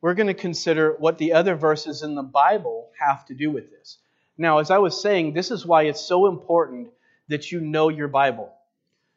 we're 0.02 0.14
going 0.14 0.28
to 0.28 0.34
consider 0.34 0.96
what 0.98 1.18
the 1.18 1.34
other 1.34 1.56
verses 1.56 2.04
in 2.04 2.16
the 2.16 2.24
Bible 2.24 2.92
have 3.00 3.26
to 3.26 3.34
do 3.34 3.52
with 3.52 3.70
this. 3.70 3.98
Now, 4.40 4.60
as 4.60 4.72
I 4.72 4.78
was 4.78 5.00
saying, 5.02 5.34
this 5.34 5.52
is 5.52 5.66
why 5.66 5.84
it's 5.84 6.00
so 6.00 6.28
important 6.28 6.88
that 7.28 7.52
you 7.52 7.60
know 7.60 7.90
your 7.90 8.08
Bible. 8.08 8.50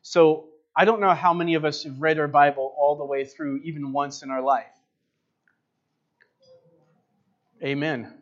So 0.02 0.48
I 0.76 0.84
don't 0.84 1.00
know 1.00 1.14
how 1.14 1.32
many 1.32 1.54
of 1.54 1.64
us 1.64 1.84
have 1.84 2.02
read 2.02 2.18
our 2.18 2.26
Bible 2.26 2.74
all 2.76 2.96
the 2.96 3.04
way 3.04 3.24
through, 3.24 3.60
even 3.62 3.92
once 3.92 4.24
in 4.24 4.32
our 4.32 4.42
life. 4.42 4.66
Amen. 7.62 8.12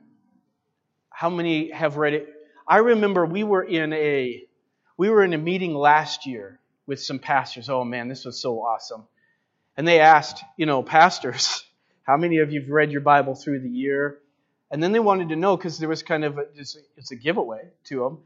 How 1.09 1.31
many 1.31 1.71
have 1.71 1.97
read 1.97 2.13
it? 2.13 2.29
I 2.69 2.77
remember 2.77 3.25
we 3.25 3.45
were 3.45 3.63
in 3.63 3.95
a 3.95 4.43
we 4.99 5.09
were 5.09 5.25
in 5.25 5.33
a 5.33 5.39
meeting 5.39 5.75
last 5.75 6.27
year 6.27 6.61
with 6.87 7.01
some 7.01 7.19
pastors. 7.19 7.71
Oh 7.71 7.83
man, 7.83 8.09
this 8.09 8.27
was 8.27 8.39
so 8.39 8.61
awesome. 8.61 9.05
And 9.75 9.89
they 9.89 10.01
asked, 10.01 10.45
you 10.59 10.67
know, 10.67 10.83
pastors, 10.83 11.65
how 12.03 12.19
many 12.19 12.39
of 12.39 12.53
you've 12.53 12.69
read 12.69 12.93
your 12.93 13.01
Bible 13.01 13.35
through 13.35 13.61
the 13.61 13.71
year? 13.71 14.19
And 14.71 14.83
then 14.83 14.93
they 14.93 15.01
wanted 15.01 15.31
to 15.31 15.37
know 15.37 15.57
because 15.57 15.79
there 15.79 15.89
was 15.89 16.03
kind 16.03 16.25
of 16.25 16.39
a, 16.39 16.47
it's 16.57 17.11
a 17.11 17.17
giveaway 17.17 17.69
to 17.85 18.01
them. 18.01 18.19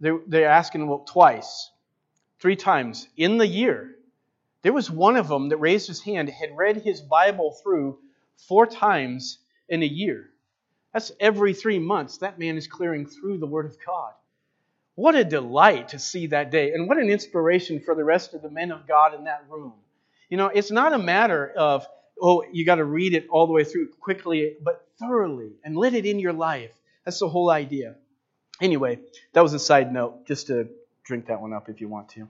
They're, 0.00 0.18
they're 0.26 0.48
asking, 0.48 0.86
well, 0.86 1.00
twice, 1.00 1.70
three 2.40 2.56
times 2.56 3.06
in 3.16 3.36
the 3.36 3.46
year. 3.46 3.96
There 4.62 4.72
was 4.72 4.90
one 4.90 5.16
of 5.16 5.28
them 5.28 5.50
that 5.50 5.58
raised 5.58 5.88
his 5.88 6.00
hand, 6.00 6.28
had 6.28 6.56
read 6.56 6.78
his 6.78 7.00
Bible 7.00 7.52
through 7.62 7.98
four 8.48 8.66
times 8.66 9.38
in 9.68 9.82
a 9.82 9.86
year. 9.86 10.30
That's 10.92 11.12
every 11.20 11.54
three 11.54 11.78
months. 11.78 12.18
That 12.18 12.38
man 12.38 12.56
is 12.56 12.66
clearing 12.66 13.06
through 13.06 13.38
the 13.38 13.46
Word 13.46 13.66
of 13.66 13.76
God. 13.86 14.12
What 14.96 15.14
a 15.14 15.24
delight 15.24 15.88
to 15.88 15.98
see 15.98 16.26
that 16.28 16.50
day, 16.50 16.72
and 16.72 16.88
what 16.88 16.98
an 16.98 17.08
inspiration 17.08 17.80
for 17.80 17.94
the 17.94 18.04
rest 18.04 18.34
of 18.34 18.42
the 18.42 18.50
men 18.50 18.70
of 18.72 18.86
God 18.86 19.14
in 19.14 19.24
that 19.24 19.44
room. 19.48 19.72
You 20.28 20.36
know, 20.36 20.48
it's 20.48 20.70
not 20.70 20.92
a 20.92 20.98
matter 20.98 21.50
of, 21.56 21.86
oh, 22.20 22.44
you 22.52 22.64
got 22.64 22.76
to 22.76 22.84
read 22.84 23.14
it 23.14 23.26
all 23.30 23.46
the 23.46 23.52
way 23.52 23.64
through 23.64 23.88
quickly, 24.00 24.56
but 24.62 24.86
thoroughly, 24.98 25.52
and 25.64 25.76
let 25.76 25.94
it 25.94 26.06
in 26.06 26.18
your 26.18 26.32
life. 26.32 26.72
That's 27.04 27.18
the 27.18 27.28
whole 27.28 27.50
idea. 27.50 27.96
Anyway, 28.60 28.98
that 29.32 29.42
was 29.42 29.54
a 29.54 29.58
side 29.58 29.92
note, 29.92 30.26
just 30.26 30.48
to 30.48 30.68
drink 31.04 31.26
that 31.26 31.40
one 31.40 31.52
up 31.52 31.68
if 31.68 31.80
you 31.80 31.88
want 31.88 32.10
to. 32.10 32.28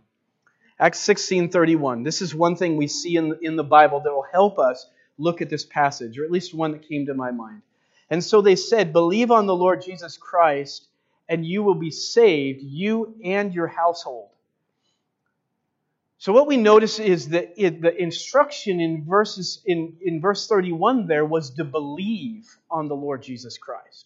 Acts 0.78 1.00
16:31. 1.00 2.04
This 2.04 2.22
is 2.22 2.34
one 2.34 2.56
thing 2.56 2.76
we 2.76 2.86
see 2.86 3.16
in, 3.16 3.36
in 3.42 3.56
the 3.56 3.64
Bible 3.64 4.00
that 4.00 4.12
will 4.12 4.26
help 4.30 4.58
us 4.58 4.88
look 5.18 5.42
at 5.42 5.50
this 5.50 5.64
passage, 5.64 6.18
or 6.18 6.24
at 6.24 6.30
least 6.30 6.54
one 6.54 6.72
that 6.72 6.88
came 6.88 7.06
to 7.06 7.14
my 7.14 7.30
mind. 7.30 7.62
And 8.08 8.24
so 8.24 8.40
they 8.40 8.56
said, 8.56 8.92
Believe 8.92 9.30
on 9.30 9.46
the 9.46 9.54
Lord 9.54 9.82
Jesus 9.82 10.16
Christ, 10.16 10.88
and 11.28 11.44
you 11.44 11.62
will 11.62 11.74
be 11.74 11.90
saved, 11.90 12.62
you 12.62 13.14
and 13.22 13.52
your 13.54 13.68
household. 13.68 14.30
So 16.20 16.34
what 16.34 16.46
we 16.46 16.58
notice 16.58 16.98
is 16.98 17.30
that 17.30 17.54
it, 17.56 17.80
the 17.80 17.96
instruction 17.96 18.78
in 18.78 19.06
verses 19.06 19.62
in, 19.64 19.96
in 20.02 20.20
verse 20.20 20.46
31 20.46 21.06
there 21.06 21.24
was 21.24 21.48
to 21.52 21.64
believe 21.64 22.46
on 22.70 22.88
the 22.88 22.94
Lord 22.94 23.22
Jesus 23.22 23.56
Christ. 23.56 24.04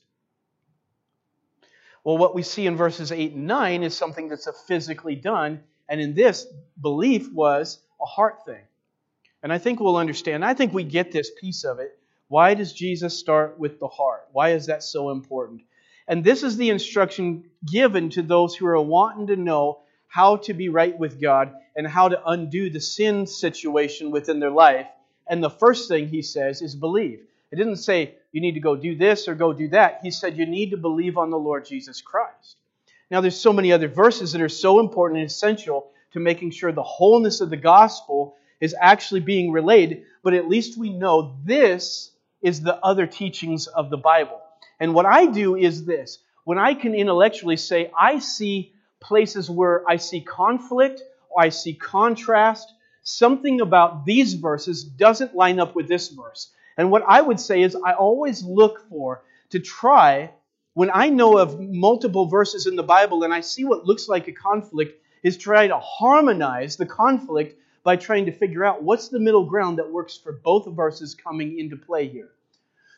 Well, 2.04 2.16
what 2.16 2.32
we 2.32 2.44
see 2.44 2.66
in 2.68 2.76
verses 2.76 3.10
8 3.10 3.32
and 3.32 3.48
9 3.48 3.82
is 3.82 3.96
something 3.96 4.28
that's 4.28 4.48
physically 4.68 5.16
done, 5.16 5.64
and 5.88 6.00
in 6.00 6.14
this, 6.14 6.46
belief 6.80 7.32
was 7.32 7.80
a 8.00 8.06
heart 8.06 8.44
thing. 8.46 8.62
And 9.42 9.52
I 9.52 9.58
think 9.58 9.80
we'll 9.80 9.96
understand. 9.96 10.44
I 10.44 10.54
think 10.54 10.72
we 10.72 10.84
get 10.84 11.10
this 11.10 11.32
piece 11.40 11.64
of 11.64 11.80
it. 11.80 11.98
Why 12.28 12.54
does 12.54 12.72
Jesus 12.72 13.18
start 13.18 13.58
with 13.58 13.80
the 13.80 13.88
heart? 13.88 14.28
Why 14.30 14.50
is 14.50 14.66
that 14.66 14.84
so 14.84 15.10
important? 15.10 15.62
And 16.06 16.22
this 16.22 16.44
is 16.44 16.56
the 16.56 16.70
instruction 16.70 17.50
given 17.66 18.10
to 18.10 18.22
those 18.22 18.54
who 18.54 18.66
are 18.66 18.80
wanting 18.80 19.26
to 19.26 19.36
know 19.36 19.80
how 20.14 20.36
to 20.36 20.54
be 20.54 20.68
right 20.68 20.96
with 20.96 21.20
God 21.20 21.52
and 21.74 21.88
how 21.88 22.08
to 22.08 22.22
undo 22.28 22.70
the 22.70 22.80
sin 22.80 23.26
situation 23.26 24.12
within 24.12 24.38
their 24.38 24.48
life. 24.48 24.86
And 25.28 25.42
the 25.42 25.50
first 25.50 25.88
thing 25.88 26.06
he 26.06 26.22
says 26.22 26.62
is 26.62 26.76
believe. 26.76 27.26
It 27.50 27.56
didn't 27.56 27.78
say 27.78 28.14
you 28.30 28.40
need 28.40 28.54
to 28.54 28.60
go 28.60 28.76
do 28.76 28.94
this 28.94 29.26
or 29.26 29.34
go 29.34 29.52
do 29.52 29.66
that. 29.70 29.98
He 30.04 30.12
said 30.12 30.38
you 30.38 30.46
need 30.46 30.70
to 30.70 30.76
believe 30.76 31.18
on 31.18 31.30
the 31.30 31.36
Lord 31.36 31.66
Jesus 31.66 32.00
Christ. 32.00 32.58
Now 33.10 33.22
there's 33.22 33.40
so 33.40 33.52
many 33.52 33.72
other 33.72 33.88
verses 33.88 34.30
that 34.30 34.40
are 34.40 34.48
so 34.48 34.78
important 34.78 35.18
and 35.18 35.28
essential 35.28 35.90
to 36.12 36.20
making 36.20 36.52
sure 36.52 36.70
the 36.70 36.80
wholeness 36.84 37.40
of 37.40 37.50
the 37.50 37.56
gospel 37.56 38.36
is 38.60 38.76
actually 38.80 39.20
being 39.20 39.50
relayed, 39.50 40.04
but 40.22 40.32
at 40.32 40.48
least 40.48 40.78
we 40.78 40.90
know 40.90 41.34
this 41.44 42.12
is 42.40 42.60
the 42.60 42.76
other 42.84 43.08
teachings 43.08 43.66
of 43.66 43.90
the 43.90 43.96
Bible. 43.96 44.40
And 44.78 44.94
what 44.94 45.06
I 45.06 45.26
do 45.26 45.56
is 45.56 45.84
this 45.84 46.20
when 46.44 46.58
I 46.58 46.74
can 46.74 46.94
intellectually 46.94 47.56
say, 47.56 47.90
I 47.98 48.20
see 48.20 48.73
places 49.04 49.50
where 49.50 49.88
I 49.88 49.96
see 49.96 50.20
conflict 50.20 51.02
I 51.36 51.48
see 51.48 51.74
contrast, 51.74 52.72
something 53.02 53.60
about 53.60 54.04
these 54.04 54.34
verses 54.34 54.84
doesn't 54.84 55.34
line 55.34 55.58
up 55.58 55.74
with 55.74 55.88
this 55.88 56.08
verse. 56.08 56.52
And 56.76 56.90
what 56.90 57.04
I 57.06 57.20
would 57.20 57.40
say 57.40 57.62
is, 57.62 57.76
I 57.76 57.92
always 57.92 58.42
look 58.42 58.88
for 58.88 59.22
to 59.50 59.60
try, 59.60 60.32
when 60.74 60.90
I 60.92 61.08
know 61.08 61.38
of 61.38 61.60
multiple 61.60 62.26
verses 62.26 62.66
in 62.66 62.76
the 62.76 62.82
Bible 62.82 63.22
and 63.22 63.32
I 63.32 63.40
see 63.40 63.64
what 63.64 63.84
looks 63.84 64.08
like 64.08 64.28
a 64.28 64.32
conflict, 64.32 65.00
is 65.22 65.36
try 65.36 65.66
to 65.68 65.78
harmonize 65.78 66.76
the 66.76 66.86
conflict 66.86 67.58
by 67.82 67.96
trying 67.96 68.26
to 68.26 68.32
figure 68.32 68.64
out 68.64 68.82
what's 68.82 69.08
the 69.08 69.20
middle 69.20 69.46
ground 69.46 69.78
that 69.78 69.90
works 69.90 70.16
for 70.16 70.32
both 70.32 70.66
verses 70.74 71.14
coming 71.14 71.58
into 71.58 71.76
play 71.76 72.08
here. 72.08 72.30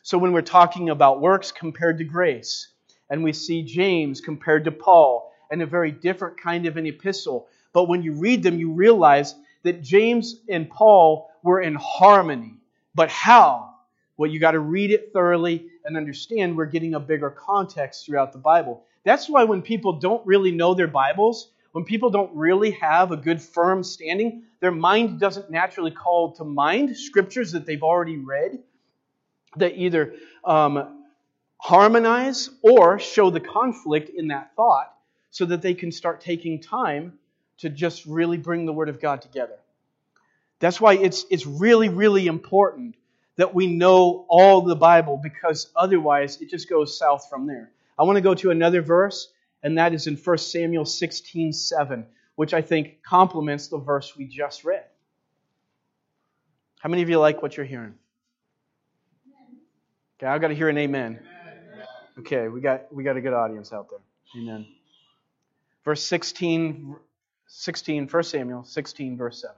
So 0.03 0.19
when 0.19 0.33
we're 0.33 0.43
talking 0.43 0.91
about 0.91 1.21
works 1.21 1.53
compared 1.53 1.99
to 1.99 2.05
grace, 2.05 2.69
and 3.11 3.23
we 3.23 3.33
see 3.33 3.63
James 3.63 4.21
compared 4.21 4.65
to 4.65 4.73
Paul, 4.73 5.26
and 5.51 5.63
a 5.63 5.67
very 5.67 5.91
different 5.91 6.41
kind 6.41 6.67
of 6.67 6.77
an 6.77 6.87
epistle, 6.87 7.49
but 7.73 7.89
when 7.89 8.03
you 8.03 8.13
read 8.13 8.43
them, 8.43 8.59
you 8.59 8.73
realize 8.73 9.35
that 9.63 9.83
James 9.83 10.41
and 10.49 10.71
Paul 10.71 11.31
were 11.43 11.61
in 11.61 11.75
harmony. 11.75 12.55
But 12.95 13.11
how? 13.11 13.75
Well, 14.17 14.31
you 14.31 14.41
got 14.41 14.53
to 14.53 14.61
read 14.61 14.91
it 14.91 15.13
thoroughly 15.13 15.67
and 15.85 15.97
understand 15.97 16.57
we're 16.57 16.67
getting 16.67 16.95
a 16.95 17.01
bigger 17.01 17.31
context 17.31 18.07
throughout 18.07 18.33
the 18.33 18.39
Bible. 18.39 18.85
That's 19.05 19.29
why 19.29 19.45
when 19.45 19.63
people 19.63 19.95
don't 19.95 20.27
really 20.27 20.53
know 20.53 20.75
their 20.75 20.87
Bibles, 20.87 21.51
when 21.73 21.85
people 21.85 22.09
don't 22.09 22.35
really 22.35 22.71
have 22.71 23.13
a 23.13 23.17
good 23.17 23.43
firm 23.43 23.85
standing, 23.85 24.45
their 24.61 24.71
mind 24.71 25.21
doesn't 25.21 25.51
naturally 25.51 25.91
call 25.91 26.33
to 26.37 26.45
mind 26.45 26.97
scriptures 26.97 27.53
that 27.53 27.67
they've 27.67 27.83
already 27.83 28.17
read 28.17 28.59
that 29.57 29.77
either 29.77 30.15
um, 30.45 31.05
harmonize 31.59 32.51
or 32.63 32.99
show 32.99 33.31
the 33.31 33.41
conflict 33.41 34.09
in 34.09 34.29
that 34.29 34.53
thought 34.57 34.96
so 35.31 35.45
that 35.47 35.63
they 35.63 35.75
can 35.75 35.93
start 35.93 36.21
taking 36.21 36.61
time 36.61 37.19
to 37.59 37.69
just 37.69 38.07
really 38.07 38.39
bring 38.39 38.67
the 38.67 38.73
Word 38.73 38.89
of 38.89 39.01
God 39.01 39.23
together. 39.23 39.57
That's 40.59 40.81
why 40.81 40.95
it's, 40.95 41.27
it's 41.31 41.47
really, 41.47 41.89
really 41.89 42.27
important 42.27 42.97
that 43.37 43.55
we 43.55 43.67
know 43.67 44.25
all 44.29 44.63
the 44.63 44.77
Bible 44.77 45.19
because 45.23 45.71
otherwise 45.77 46.41
it 46.41 46.49
just 46.49 46.69
goes 46.69 46.99
south 46.99 47.29
from 47.29 47.47
there. 47.47 47.71
I 47.99 48.03
want 48.03 48.17
to 48.17 48.23
go 48.23 48.35
to 48.35 48.51
another 48.51 48.83
verse 48.83 49.33
and 49.63 49.79
that 49.79 49.93
is 49.93 50.07
in 50.07 50.17
1 50.17 50.39
Samuel 50.39 50.85
16 50.85 51.53
7, 51.53 52.07
which 52.37 52.55
I 52.55 52.63
think 52.63 53.03
complements 53.03 53.69
the 53.69 53.79
verse 53.79 54.17
we 54.17 54.27
just 54.27 54.65
read. 54.65 54.85
How 56.79 56.89
many 56.89 57.03
of 57.03 57.09
you 57.09 57.19
like 57.19 57.43
what 57.43 57.57
you're 57.57 57.67
hearing? 57.67 57.95
Okay, 60.19 60.27
I've 60.29 60.41
got 60.41 60.49
to 60.49 60.55
hear 60.55 60.69
an 60.69 60.79
amen. 60.79 61.19
Okay, 62.19 62.49
we 62.49 62.61
got 62.61 62.95
we 62.95 63.03
got 63.03 63.17
a 63.17 63.21
good 63.21 63.35
audience 63.35 63.73
out 63.73 63.89
there. 63.91 63.99
Amen. 64.41 64.67
Verse 65.87 66.03
16, 66.03 66.97
16 67.47 68.09
1 68.09 68.23
Samuel 68.25 68.65
16, 68.65 69.17
verse 69.17 69.41
7. 69.41 69.55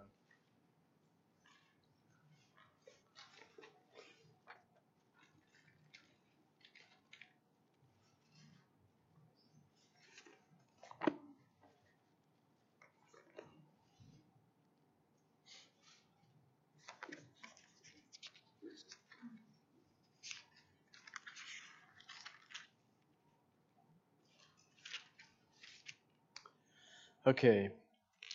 Okay, 27.28 27.68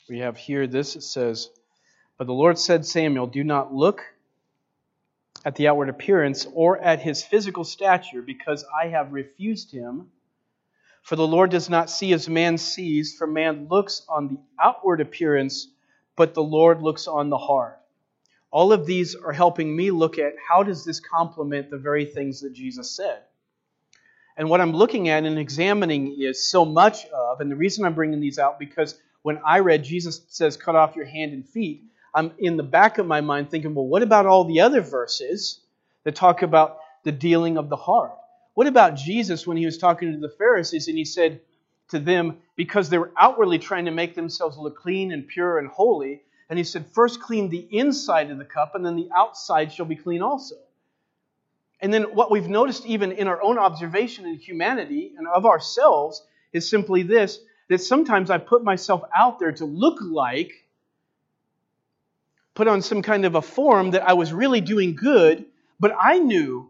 we 0.07 0.19
have 0.19 0.37
here 0.37 0.67
this 0.67 0.95
it 0.95 1.01
says, 1.01 1.49
But 2.19 2.27
the 2.27 2.33
Lord 2.33 2.59
said, 2.59 2.85
Samuel, 2.85 3.25
do 3.25 3.43
not 3.43 3.73
look 3.73 4.03
at 5.43 5.55
the 5.55 5.67
outward 5.67 5.89
appearance 5.89 6.45
or 6.53 6.77
at 6.77 7.01
his 7.01 7.23
physical 7.23 7.63
stature, 7.63 8.21
because 8.21 8.63
I 8.79 8.89
have 8.89 9.11
refused 9.11 9.71
him. 9.71 10.11
For 11.01 11.15
the 11.15 11.25
Lord 11.25 11.49
does 11.49 11.71
not 11.71 11.89
see 11.89 12.13
as 12.13 12.29
man 12.29 12.59
sees, 12.59 13.15
for 13.17 13.25
man 13.25 13.67
looks 13.67 14.05
on 14.07 14.27
the 14.27 14.37
outward 14.59 15.01
appearance, 15.01 15.69
but 16.15 16.35
the 16.35 16.43
Lord 16.43 16.83
looks 16.83 17.07
on 17.07 17.31
the 17.31 17.37
heart. 17.39 17.79
All 18.51 18.71
of 18.71 18.85
these 18.85 19.15
are 19.15 19.33
helping 19.33 19.75
me 19.75 19.89
look 19.89 20.19
at 20.19 20.35
how 20.47 20.61
does 20.61 20.85
this 20.85 20.99
complement 20.99 21.71
the 21.71 21.79
very 21.79 22.05
things 22.05 22.41
that 22.41 22.53
Jesus 22.53 22.95
said. 22.95 23.23
And 24.35 24.49
what 24.49 24.61
I'm 24.61 24.73
looking 24.73 25.09
at 25.09 25.25
and 25.25 25.37
examining 25.37 26.15
is 26.19 26.43
so 26.43 26.65
much 26.65 27.05
of, 27.07 27.39
and 27.39 27.51
the 27.51 27.55
reason 27.55 27.85
I'm 27.85 27.93
bringing 27.93 28.19
these 28.19 28.39
out 28.39 28.57
because 28.57 28.99
when 29.21 29.39
I 29.45 29.59
read 29.59 29.83
Jesus 29.83 30.21
says, 30.29 30.57
cut 30.57 30.75
off 30.75 30.95
your 30.95 31.05
hand 31.05 31.33
and 31.33 31.47
feet, 31.47 31.83
I'm 32.15 32.31
in 32.39 32.57
the 32.57 32.63
back 32.63 32.97
of 32.97 33.05
my 33.05 33.21
mind 33.21 33.49
thinking, 33.49 33.73
well, 33.73 33.85
what 33.85 34.03
about 34.03 34.25
all 34.25 34.45
the 34.45 34.61
other 34.61 34.81
verses 34.81 35.59
that 36.03 36.15
talk 36.15 36.41
about 36.41 36.79
the 37.03 37.11
dealing 37.11 37.57
of 37.57 37.69
the 37.69 37.75
heart? 37.75 38.13
What 38.55 38.67
about 38.67 38.95
Jesus 38.95 39.47
when 39.47 39.57
he 39.57 39.65
was 39.65 39.77
talking 39.77 40.11
to 40.11 40.19
the 40.19 40.33
Pharisees 40.37 40.87
and 40.87 40.97
he 40.97 41.05
said 41.05 41.41
to 41.89 41.99
them, 41.99 42.37
because 42.55 42.89
they 42.89 42.97
were 42.97 43.11
outwardly 43.17 43.59
trying 43.59 43.85
to 43.85 43.91
make 43.91 44.15
themselves 44.15 44.57
look 44.57 44.77
clean 44.77 45.11
and 45.11 45.27
pure 45.27 45.59
and 45.59 45.67
holy, 45.67 46.21
and 46.49 46.57
he 46.57 46.63
said, 46.63 46.85
first 46.87 47.21
clean 47.21 47.49
the 47.49 47.67
inside 47.71 48.31
of 48.31 48.37
the 48.37 48.45
cup, 48.45 48.75
and 48.75 48.85
then 48.85 48.95
the 48.95 49.09
outside 49.15 49.71
shall 49.71 49.85
be 49.85 49.95
clean 49.95 50.21
also. 50.21 50.55
And 51.83 51.93
then 51.93 52.03
what 52.15 52.31
we've 52.31 52.47
noticed, 52.47 52.85
even 52.85 53.11
in 53.11 53.27
our 53.27 53.43
own 53.43 53.59
observation 53.59 54.25
in 54.25 54.37
humanity 54.37 55.13
and 55.17 55.27
of 55.27 55.45
ourselves, 55.45 56.23
is 56.53 56.67
simply 56.67 57.03
this 57.03 57.39
that 57.67 57.79
sometimes 57.79 58.29
I 58.29 58.37
put 58.37 58.63
myself 58.63 59.03
out 59.15 59.37
there 59.37 59.51
to 59.51 59.65
look 59.65 59.99
like, 60.01 60.65
put 62.55 62.69
on 62.69 62.81
some 62.81 63.01
kind 63.01 63.25
of 63.25 63.35
a 63.35 63.41
form 63.41 63.91
that 63.91 64.07
I 64.07 64.13
was 64.13 64.31
really 64.31 64.61
doing 64.61 64.95
good, 64.95 65.45
but 65.77 65.93
I 65.99 66.19
knew, 66.19 66.69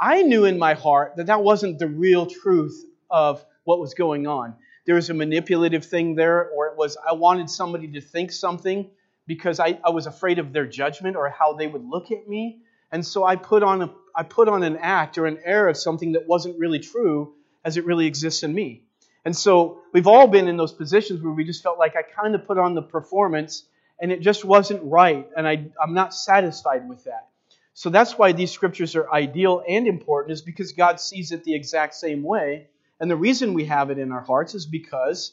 I 0.00 0.22
knew 0.22 0.46
in 0.46 0.58
my 0.58 0.72
heart 0.72 1.16
that 1.16 1.26
that 1.26 1.42
wasn't 1.42 1.78
the 1.78 1.88
real 1.88 2.24
truth 2.24 2.82
of 3.10 3.44
what 3.64 3.78
was 3.78 3.92
going 3.92 4.26
on. 4.26 4.54
There 4.86 4.94
was 4.94 5.10
a 5.10 5.14
manipulative 5.14 5.84
thing 5.84 6.14
there, 6.14 6.48
or 6.48 6.68
it 6.68 6.78
was 6.78 6.96
I 6.96 7.12
wanted 7.12 7.50
somebody 7.50 7.88
to 7.88 8.00
think 8.00 8.32
something 8.32 8.88
because 9.26 9.60
I, 9.60 9.78
I 9.84 9.90
was 9.90 10.06
afraid 10.06 10.38
of 10.38 10.54
their 10.54 10.66
judgment 10.66 11.14
or 11.14 11.28
how 11.28 11.52
they 11.52 11.66
would 11.66 11.84
look 11.84 12.10
at 12.10 12.26
me. 12.26 12.60
And 12.92 13.04
so 13.04 13.24
I 13.24 13.36
put 13.36 13.62
on 13.62 13.82
a, 13.82 13.90
I 14.16 14.22
put 14.22 14.48
on 14.48 14.62
an 14.62 14.78
act 14.78 15.18
or 15.18 15.26
an 15.26 15.38
air 15.44 15.68
of 15.68 15.76
something 15.76 16.12
that 16.12 16.26
wasn't 16.26 16.58
really 16.58 16.78
true 16.78 17.34
as 17.64 17.76
it 17.76 17.84
really 17.84 18.06
exists 18.06 18.42
in 18.42 18.54
me. 18.54 18.82
And 19.24 19.36
so 19.36 19.82
we've 19.92 20.06
all 20.06 20.28
been 20.28 20.48
in 20.48 20.56
those 20.56 20.72
positions 20.72 21.20
where 21.20 21.32
we 21.32 21.44
just 21.44 21.62
felt 21.62 21.78
like 21.78 21.96
I 21.96 22.02
kind 22.02 22.34
of 22.34 22.46
put 22.46 22.58
on 22.58 22.74
the 22.74 22.82
performance 22.82 23.64
and 24.00 24.12
it 24.12 24.20
just 24.20 24.44
wasn't 24.44 24.82
right. 24.84 25.28
And 25.36 25.46
I, 25.46 25.66
I'm 25.82 25.94
not 25.94 26.14
satisfied 26.14 26.88
with 26.88 27.04
that. 27.04 27.28
So 27.74 27.90
that's 27.90 28.16
why 28.16 28.32
these 28.32 28.52
scriptures 28.52 28.96
are 28.96 29.12
ideal 29.12 29.62
and 29.68 29.86
important, 29.86 30.32
is 30.32 30.42
because 30.42 30.72
God 30.72 30.98
sees 30.98 31.32
it 31.32 31.44
the 31.44 31.54
exact 31.54 31.94
same 31.94 32.22
way. 32.22 32.68
And 33.00 33.10
the 33.10 33.16
reason 33.16 33.52
we 33.52 33.66
have 33.66 33.90
it 33.90 33.98
in 33.98 34.12
our 34.12 34.22
hearts 34.22 34.54
is 34.54 34.64
because 34.64 35.32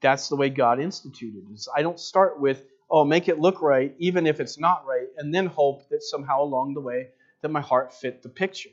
that's 0.00 0.28
the 0.28 0.36
way 0.36 0.48
God 0.48 0.78
instituted 0.78 1.42
it. 1.50 1.66
I 1.74 1.82
don't 1.82 1.98
start 1.98 2.38
with, 2.38 2.62
oh, 2.88 3.04
make 3.04 3.28
it 3.28 3.40
look 3.40 3.62
right, 3.62 3.94
even 3.98 4.26
if 4.26 4.38
it's 4.38 4.60
not 4.60 4.86
right, 4.86 5.08
and 5.16 5.34
then 5.34 5.46
hope 5.46 5.88
that 5.88 6.02
somehow 6.02 6.42
along 6.42 6.74
the 6.74 6.80
way 6.80 7.08
that 7.42 7.50
my 7.50 7.60
heart 7.60 7.92
fit 7.92 8.22
the 8.22 8.28
picture. 8.28 8.70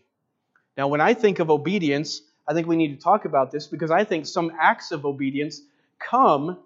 Now, 0.77 0.88
when 0.88 1.01
I 1.01 1.13
think 1.13 1.39
of 1.39 1.49
obedience, 1.49 2.21
I 2.47 2.53
think 2.53 2.67
we 2.67 2.77
need 2.77 2.97
to 2.97 3.03
talk 3.03 3.25
about 3.25 3.51
this 3.51 3.67
because 3.67 3.91
I 3.91 4.05
think 4.05 4.25
some 4.25 4.51
acts 4.60 4.91
of 4.91 5.05
obedience 5.05 5.62
come 5.99 6.58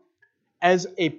as 0.62 0.88
a 1.00 1.18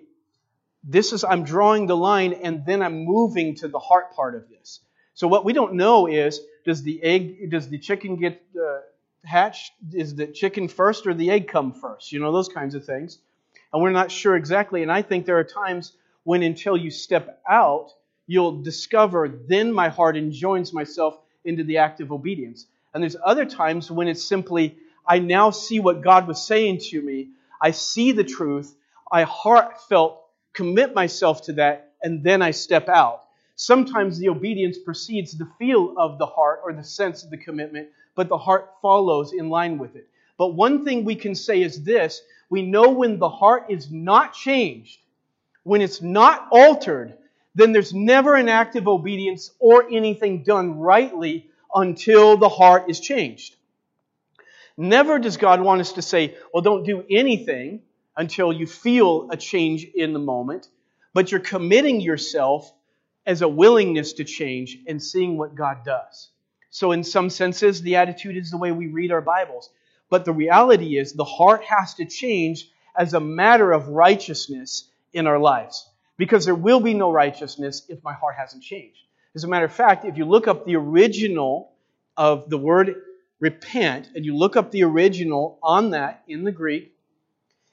this 0.86 1.12
is 1.12 1.24
I'm 1.24 1.44
drawing 1.44 1.86
the 1.86 1.96
line 1.96 2.34
and 2.34 2.64
then 2.66 2.82
I'm 2.82 3.04
moving 3.04 3.54
to 3.56 3.68
the 3.68 3.78
heart 3.78 4.14
part 4.14 4.34
of 4.34 4.48
this. 4.48 4.80
So 5.14 5.28
what 5.28 5.44
we 5.44 5.52
don't 5.52 5.74
know 5.74 6.06
is 6.06 6.40
does 6.64 6.82
the 6.82 7.02
egg 7.02 7.50
does 7.50 7.68
the 7.68 7.78
chicken 7.78 8.16
get 8.16 8.42
uh, 8.56 8.80
hatched? 9.24 9.72
Is 9.92 10.14
the 10.14 10.26
chicken 10.26 10.68
first 10.68 11.06
or 11.06 11.14
the 11.14 11.30
egg 11.30 11.48
come 11.48 11.72
first? 11.72 12.12
You 12.12 12.20
know, 12.20 12.32
those 12.32 12.48
kinds 12.48 12.74
of 12.74 12.84
things. 12.84 13.18
And 13.72 13.82
we're 13.82 13.90
not 13.90 14.10
sure 14.10 14.36
exactly. 14.36 14.82
And 14.82 14.92
I 14.92 15.02
think 15.02 15.26
there 15.26 15.38
are 15.38 15.44
times 15.44 15.92
when 16.22 16.42
until 16.42 16.76
you 16.76 16.90
step 16.90 17.42
out, 17.48 17.90
you'll 18.26 18.62
discover 18.62 19.28
then 19.28 19.72
my 19.72 19.88
heart 19.88 20.16
enjoins 20.16 20.72
myself 20.72 21.18
into 21.44 21.64
the 21.64 21.78
act 21.78 22.00
of 22.00 22.12
obedience. 22.12 22.66
And 22.92 23.02
there's 23.02 23.16
other 23.24 23.44
times 23.44 23.90
when 23.90 24.08
it's 24.08 24.24
simply, 24.24 24.76
I 25.06 25.18
now 25.18 25.50
see 25.50 25.80
what 25.80 26.02
God 26.02 26.26
was 26.26 26.46
saying 26.46 26.78
to 26.90 27.02
me. 27.02 27.30
I 27.60 27.72
see 27.72 28.12
the 28.12 28.24
truth. 28.24 28.74
I 29.10 29.22
heartfelt 29.24 30.20
commit 30.54 30.94
myself 30.94 31.42
to 31.42 31.52
that, 31.54 31.92
and 32.02 32.22
then 32.22 32.40
I 32.40 32.52
step 32.52 32.88
out. 32.88 33.22
Sometimes 33.56 34.18
the 34.18 34.28
obedience 34.28 34.78
precedes 34.78 35.36
the 35.36 35.48
feel 35.58 35.94
of 35.98 36.18
the 36.18 36.26
heart 36.26 36.60
or 36.64 36.72
the 36.72 36.82
sense 36.82 37.22
of 37.22 37.30
the 37.30 37.36
commitment, 37.36 37.88
but 38.14 38.28
the 38.28 38.38
heart 38.38 38.70
follows 38.80 39.32
in 39.32 39.50
line 39.50 39.78
with 39.78 39.96
it. 39.96 40.08
But 40.38 40.54
one 40.54 40.84
thing 40.84 41.04
we 41.04 41.14
can 41.14 41.34
say 41.34 41.62
is 41.62 41.84
this 41.84 42.22
we 42.50 42.62
know 42.62 42.90
when 42.90 43.18
the 43.18 43.28
heart 43.28 43.66
is 43.68 43.90
not 43.90 44.32
changed, 44.32 44.98
when 45.62 45.80
it's 45.80 46.02
not 46.02 46.48
altered, 46.50 47.16
then 47.54 47.72
there's 47.72 47.94
never 47.94 48.34
an 48.34 48.48
act 48.48 48.76
of 48.76 48.88
obedience 48.88 49.50
or 49.58 49.88
anything 49.90 50.42
done 50.42 50.78
rightly 50.78 51.50
until 51.74 52.36
the 52.36 52.48
heart 52.48 52.88
is 52.88 53.00
changed. 53.00 53.56
Never 54.76 55.18
does 55.18 55.36
God 55.36 55.60
want 55.60 55.80
us 55.80 55.92
to 55.92 56.02
say, 56.02 56.36
well, 56.52 56.62
don't 56.62 56.84
do 56.84 57.04
anything 57.08 57.82
until 58.16 58.52
you 58.52 58.66
feel 58.66 59.28
a 59.30 59.36
change 59.36 59.84
in 59.84 60.12
the 60.12 60.18
moment, 60.18 60.68
but 61.12 61.30
you're 61.30 61.40
committing 61.40 62.00
yourself 62.00 62.72
as 63.26 63.42
a 63.42 63.48
willingness 63.48 64.14
to 64.14 64.24
change 64.24 64.78
and 64.86 65.02
seeing 65.02 65.38
what 65.38 65.54
God 65.54 65.84
does. 65.84 66.30
So, 66.70 66.90
in 66.90 67.04
some 67.04 67.30
senses, 67.30 67.82
the 67.82 67.96
attitude 67.96 68.36
is 68.36 68.50
the 68.50 68.58
way 68.58 68.72
we 68.72 68.88
read 68.88 69.12
our 69.12 69.20
Bibles. 69.20 69.70
But 70.10 70.24
the 70.24 70.32
reality 70.32 70.98
is, 70.98 71.12
the 71.12 71.24
heart 71.24 71.62
has 71.64 71.94
to 71.94 72.04
change 72.04 72.68
as 72.96 73.14
a 73.14 73.20
matter 73.20 73.72
of 73.72 73.88
righteousness 73.88 74.88
in 75.12 75.26
our 75.26 75.38
lives. 75.38 75.88
Because 76.16 76.44
there 76.44 76.54
will 76.54 76.80
be 76.80 76.94
no 76.94 77.10
righteousness 77.10 77.86
if 77.88 78.02
my 78.04 78.12
heart 78.12 78.36
hasn't 78.36 78.62
changed. 78.62 79.00
As 79.34 79.44
a 79.44 79.48
matter 79.48 79.64
of 79.64 79.72
fact, 79.72 80.04
if 80.04 80.16
you 80.16 80.24
look 80.24 80.46
up 80.46 80.64
the 80.64 80.76
original 80.76 81.72
of 82.16 82.48
the 82.48 82.58
word 82.58 82.94
repent 83.40 84.10
and 84.14 84.24
you 84.24 84.36
look 84.36 84.56
up 84.56 84.70
the 84.70 84.84
original 84.84 85.58
on 85.62 85.90
that 85.90 86.22
in 86.28 86.44
the 86.44 86.52
Greek, 86.52 86.94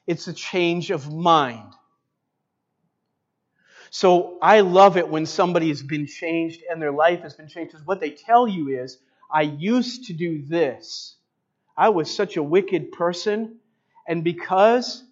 it's 0.06 0.26
a 0.26 0.32
change 0.32 0.90
of 0.90 1.12
mind. 1.12 1.72
So 3.90 4.38
I 4.40 4.60
love 4.60 4.96
it 4.96 5.08
when 5.08 5.26
somebody 5.26 5.68
has 5.68 5.82
been 5.82 6.06
changed 6.06 6.62
and 6.68 6.80
their 6.80 6.92
life 6.92 7.20
has 7.20 7.34
been 7.34 7.48
changed. 7.48 7.72
Because 7.72 7.86
what 7.86 8.00
they 8.00 8.10
tell 8.10 8.48
you 8.48 8.80
is, 8.82 8.98
I 9.30 9.42
used 9.42 10.06
to 10.06 10.14
do 10.14 10.42
this. 10.42 11.16
I 11.76 11.90
was 11.90 12.14
such 12.14 12.36
a 12.36 12.42
wicked 12.42 12.92
person. 12.92 13.56
And 14.08 14.24
because 14.24 15.04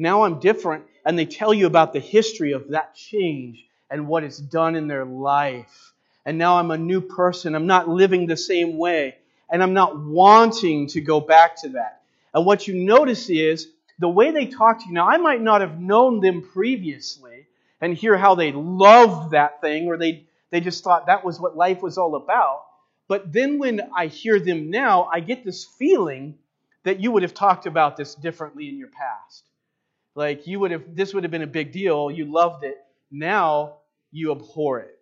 now 0.00 0.22
I'm 0.22 0.40
different, 0.40 0.84
and 1.04 1.18
they 1.18 1.26
tell 1.26 1.54
you 1.54 1.66
about 1.66 1.92
the 1.92 2.00
history 2.00 2.52
of 2.52 2.68
that 2.68 2.94
change 2.94 3.64
and 3.90 4.08
what 4.08 4.24
it's 4.24 4.38
done 4.38 4.74
in 4.74 4.88
their 4.88 5.04
life. 5.04 5.92
And 6.24 6.38
now 6.38 6.58
I'm 6.58 6.70
a 6.70 6.78
new 6.78 7.00
person. 7.00 7.54
I'm 7.54 7.66
not 7.66 7.88
living 7.88 8.26
the 8.26 8.36
same 8.36 8.78
way. 8.78 9.16
And 9.50 9.62
I'm 9.62 9.74
not 9.74 9.98
wanting 9.98 10.86
to 10.88 11.00
go 11.00 11.20
back 11.20 11.60
to 11.62 11.70
that. 11.70 12.02
And 12.32 12.46
what 12.46 12.68
you 12.68 12.74
notice 12.74 13.28
is 13.30 13.68
the 13.98 14.08
way 14.08 14.30
they 14.30 14.46
talk 14.46 14.78
to 14.80 14.86
you. 14.86 14.94
Now, 14.94 15.08
I 15.08 15.16
might 15.16 15.40
not 15.40 15.60
have 15.60 15.80
known 15.80 16.20
them 16.20 16.42
previously, 16.42 17.46
and 17.80 17.94
hear 17.94 18.16
how 18.16 18.34
they 18.34 18.52
loved 18.52 19.32
that 19.32 19.60
thing 19.60 19.88
or 19.88 19.96
they, 19.96 20.24
they 20.50 20.60
just 20.60 20.84
thought 20.84 21.06
that 21.06 21.24
was 21.24 21.40
what 21.40 21.56
life 21.56 21.82
was 21.82 21.98
all 21.98 22.14
about. 22.14 22.62
But 23.08 23.32
then 23.32 23.58
when 23.58 23.80
I 23.94 24.06
hear 24.06 24.38
them 24.38 24.70
now, 24.70 25.08
I 25.12 25.20
get 25.20 25.44
this 25.44 25.64
feeling 25.64 26.38
that 26.84 27.00
you 27.00 27.10
would 27.10 27.22
have 27.22 27.34
talked 27.34 27.66
about 27.66 27.96
this 27.96 28.14
differently 28.14 28.68
in 28.68 28.78
your 28.78 28.88
past. 28.88 29.44
Like 30.14 30.46
you 30.46 30.60
would 30.60 30.70
have, 30.70 30.94
this 30.94 31.14
would 31.14 31.24
have 31.24 31.30
been 31.30 31.42
a 31.42 31.46
big 31.46 31.72
deal. 31.72 32.10
You 32.10 32.24
loved 32.24 32.64
it. 32.64 32.76
Now 33.10 33.78
you 34.10 34.32
abhor 34.32 34.80
it. 34.80 34.98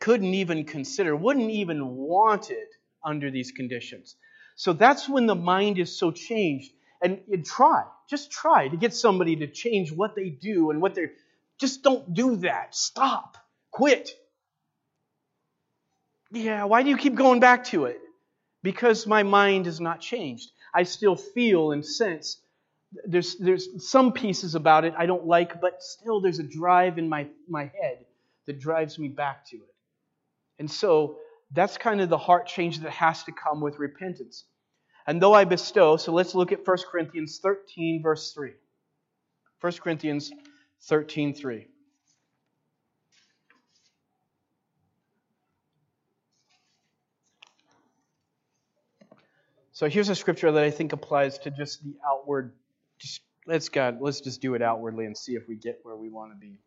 Couldn't 0.00 0.34
even 0.34 0.64
consider, 0.64 1.14
wouldn't 1.16 1.50
even 1.50 1.86
want 1.86 2.50
it 2.50 2.68
under 3.04 3.30
these 3.30 3.52
conditions. 3.52 4.16
So 4.56 4.72
that's 4.72 5.08
when 5.08 5.26
the 5.26 5.34
mind 5.34 5.78
is 5.78 5.96
so 5.96 6.10
changed. 6.10 6.72
And, 7.02 7.20
and 7.30 7.44
try, 7.44 7.84
just 8.08 8.30
try 8.30 8.68
to 8.68 8.76
get 8.76 8.94
somebody 8.94 9.36
to 9.36 9.46
change 9.46 9.92
what 9.92 10.14
they 10.14 10.30
do 10.30 10.70
and 10.70 10.80
what 10.80 10.94
they're 10.94 11.12
just 11.58 11.82
don't 11.82 12.14
do 12.14 12.36
that. 12.36 12.74
Stop. 12.74 13.36
Quit. 13.70 14.10
Yeah, 16.32 16.64
why 16.64 16.82
do 16.82 16.90
you 16.90 16.96
keep 16.96 17.14
going 17.14 17.40
back 17.40 17.64
to 17.66 17.84
it? 17.84 18.00
Because 18.62 19.06
my 19.06 19.22
mind 19.22 19.66
is 19.66 19.80
not 19.80 20.00
changed. 20.00 20.50
I 20.74 20.82
still 20.84 21.16
feel 21.16 21.72
and 21.72 21.84
sense. 21.84 22.38
There's, 23.06 23.36
there's 23.36 23.88
some 23.88 24.12
pieces 24.12 24.54
about 24.54 24.84
it 24.84 24.94
I 24.96 25.06
don't 25.06 25.26
like, 25.26 25.60
but 25.60 25.82
still 25.82 26.20
there's 26.20 26.38
a 26.38 26.44
drive 26.44 26.98
in 26.98 27.08
my, 27.08 27.26
my 27.48 27.64
head 27.64 28.04
that 28.46 28.60
drives 28.60 28.98
me 28.98 29.08
back 29.08 29.46
to 29.50 29.56
it. 29.56 29.74
And 30.58 30.70
so 30.70 31.18
that's 31.52 31.76
kind 31.76 32.00
of 32.00 32.08
the 32.08 32.18
heart 32.18 32.46
change 32.46 32.80
that 32.80 32.90
has 32.90 33.24
to 33.24 33.32
come 33.32 33.60
with 33.60 33.78
repentance. 33.78 34.44
And 35.06 35.20
though 35.20 35.34
I 35.34 35.44
bestow, 35.44 35.96
so 35.96 36.12
let's 36.12 36.34
look 36.34 36.52
at 36.52 36.66
1 36.66 36.76
Corinthians 36.90 37.38
13, 37.42 38.02
verse 38.02 38.32
3. 38.32 38.52
1 39.60 39.72
Corinthians 39.82 40.32
13:3. 40.88 41.66
So 49.72 49.88
here's 49.88 50.08
a 50.08 50.14
scripture 50.14 50.52
that 50.52 50.62
I 50.62 50.70
think 50.70 50.92
applies 50.92 51.38
to 51.40 51.50
just 51.50 51.82
the 51.82 51.94
outward. 52.06 52.52
Let's 53.46 53.68
God, 53.68 53.98
let's 54.00 54.20
just 54.20 54.40
do 54.40 54.54
it 54.54 54.62
outwardly 54.62 55.04
and 55.04 55.16
see 55.16 55.34
if 55.34 55.46
we 55.48 55.56
get 55.56 55.80
where 55.82 55.96
we 55.96 56.08
want 56.08 56.32
to 56.32 56.38
be. 56.38 56.58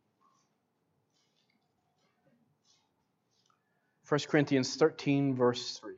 1 4.08 4.20
Corinthians 4.30 4.76
13, 4.76 5.36
verse 5.36 5.78
3. 5.80 5.96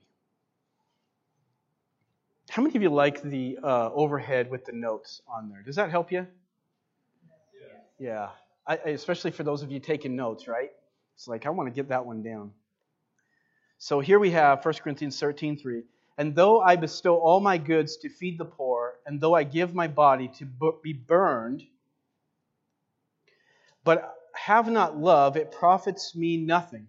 How 2.49 2.63
many 2.63 2.75
of 2.75 2.81
you 2.81 2.89
like 2.89 3.21
the 3.21 3.59
uh, 3.61 3.91
overhead 3.93 4.49
with 4.49 4.65
the 4.65 4.71
notes 4.71 5.21
on 5.27 5.49
there? 5.49 5.61
Does 5.61 5.75
that 5.75 5.91
help 5.91 6.11
you? 6.11 6.25
Yeah, 7.99 8.29
I, 8.65 8.75
especially 8.75 9.31
for 9.31 9.43
those 9.43 9.61
of 9.61 9.71
you 9.71 9.79
taking 9.79 10.15
notes, 10.15 10.47
right? 10.47 10.71
It's 11.15 11.27
like, 11.27 11.45
I 11.45 11.49
want 11.49 11.67
to 11.67 11.73
get 11.75 11.89
that 11.89 12.05
one 12.05 12.23
down. 12.23 12.51
So 13.77 13.99
here 13.99 14.17
we 14.17 14.31
have 14.31 14.63
1 14.63 14.73
Corinthians 14.75 15.19
13 15.19 15.57
3. 15.57 15.83
And 16.17 16.35
though 16.35 16.61
I 16.61 16.77
bestow 16.77 17.17
all 17.17 17.39
my 17.39 17.57
goods 17.57 17.97
to 17.97 18.09
feed 18.09 18.37
the 18.37 18.45
poor, 18.45 18.78
and 19.09 19.19
though 19.19 19.33
I 19.33 19.43
give 19.43 19.73
my 19.73 19.87
body 19.87 20.29
to 20.37 20.45
be 20.83 20.93
burned, 20.93 21.63
but 23.83 24.15
have 24.35 24.69
not 24.69 24.99
love, 24.99 25.35
it 25.35 25.51
profits 25.51 26.15
me 26.15 26.37
nothing. 26.37 26.85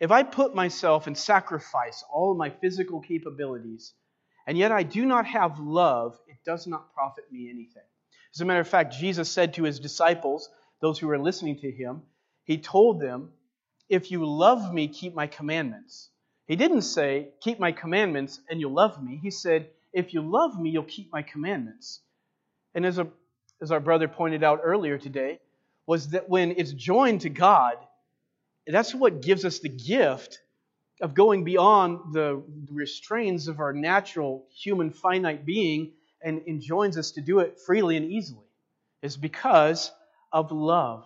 If 0.00 0.10
I 0.10 0.22
put 0.22 0.54
myself 0.54 1.06
and 1.06 1.16
sacrifice 1.16 2.02
all 2.10 2.34
my 2.34 2.48
physical 2.48 3.02
capabilities, 3.02 3.92
and 4.46 4.56
yet 4.56 4.72
I 4.72 4.82
do 4.82 5.04
not 5.04 5.26
have 5.26 5.58
love, 5.58 6.18
it 6.26 6.38
does 6.42 6.66
not 6.66 6.94
profit 6.94 7.30
me 7.30 7.50
anything. 7.50 7.84
As 8.34 8.40
a 8.40 8.46
matter 8.46 8.60
of 8.60 8.66
fact, 8.66 8.94
Jesus 8.94 9.30
said 9.30 9.52
to 9.54 9.64
his 9.64 9.78
disciples, 9.78 10.48
those 10.80 10.98
who 10.98 11.08
were 11.08 11.18
listening 11.18 11.58
to 11.58 11.70
him, 11.70 12.00
he 12.44 12.56
told 12.56 12.98
them, 12.98 13.30
If 13.90 14.10
you 14.10 14.24
love 14.24 14.72
me, 14.72 14.88
keep 14.88 15.14
my 15.14 15.26
commandments. 15.26 16.08
He 16.46 16.56
didn't 16.56 16.82
say, 16.82 17.28
Keep 17.42 17.60
my 17.60 17.72
commandments 17.72 18.40
and 18.48 18.58
you'll 18.58 18.72
love 18.72 19.02
me. 19.02 19.20
He 19.22 19.30
said, 19.30 19.68
If 19.92 20.14
you 20.14 20.22
love 20.22 20.58
me, 20.58 20.70
you'll 20.70 20.84
keep 20.84 21.12
my 21.12 21.22
commandments. 21.22 22.00
And 22.74 22.86
as, 22.86 22.98
a, 22.98 23.06
as 23.60 23.70
our 23.70 23.80
brother 23.80 24.08
pointed 24.08 24.42
out 24.42 24.60
earlier 24.62 24.98
today, 24.98 25.40
was 25.86 26.10
that 26.10 26.28
when 26.28 26.52
it's 26.52 26.72
joined 26.72 27.22
to 27.22 27.28
God, 27.28 27.76
that's 28.66 28.94
what 28.94 29.20
gives 29.22 29.44
us 29.44 29.58
the 29.58 29.68
gift 29.68 30.38
of 31.00 31.14
going 31.14 31.42
beyond 31.42 32.12
the 32.12 32.42
restraints 32.70 33.48
of 33.48 33.58
our 33.58 33.72
natural 33.72 34.46
human 34.54 34.90
finite 34.90 35.44
being 35.44 35.92
and 36.22 36.42
enjoins 36.46 36.96
us 36.96 37.10
to 37.12 37.20
do 37.20 37.40
it 37.40 37.58
freely 37.58 37.96
and 37.96 38.10
easily 38.10 38.46
is 39.02 39.16
because 39.16 39.90
of 40.32 40.52
love. 40.52 41.04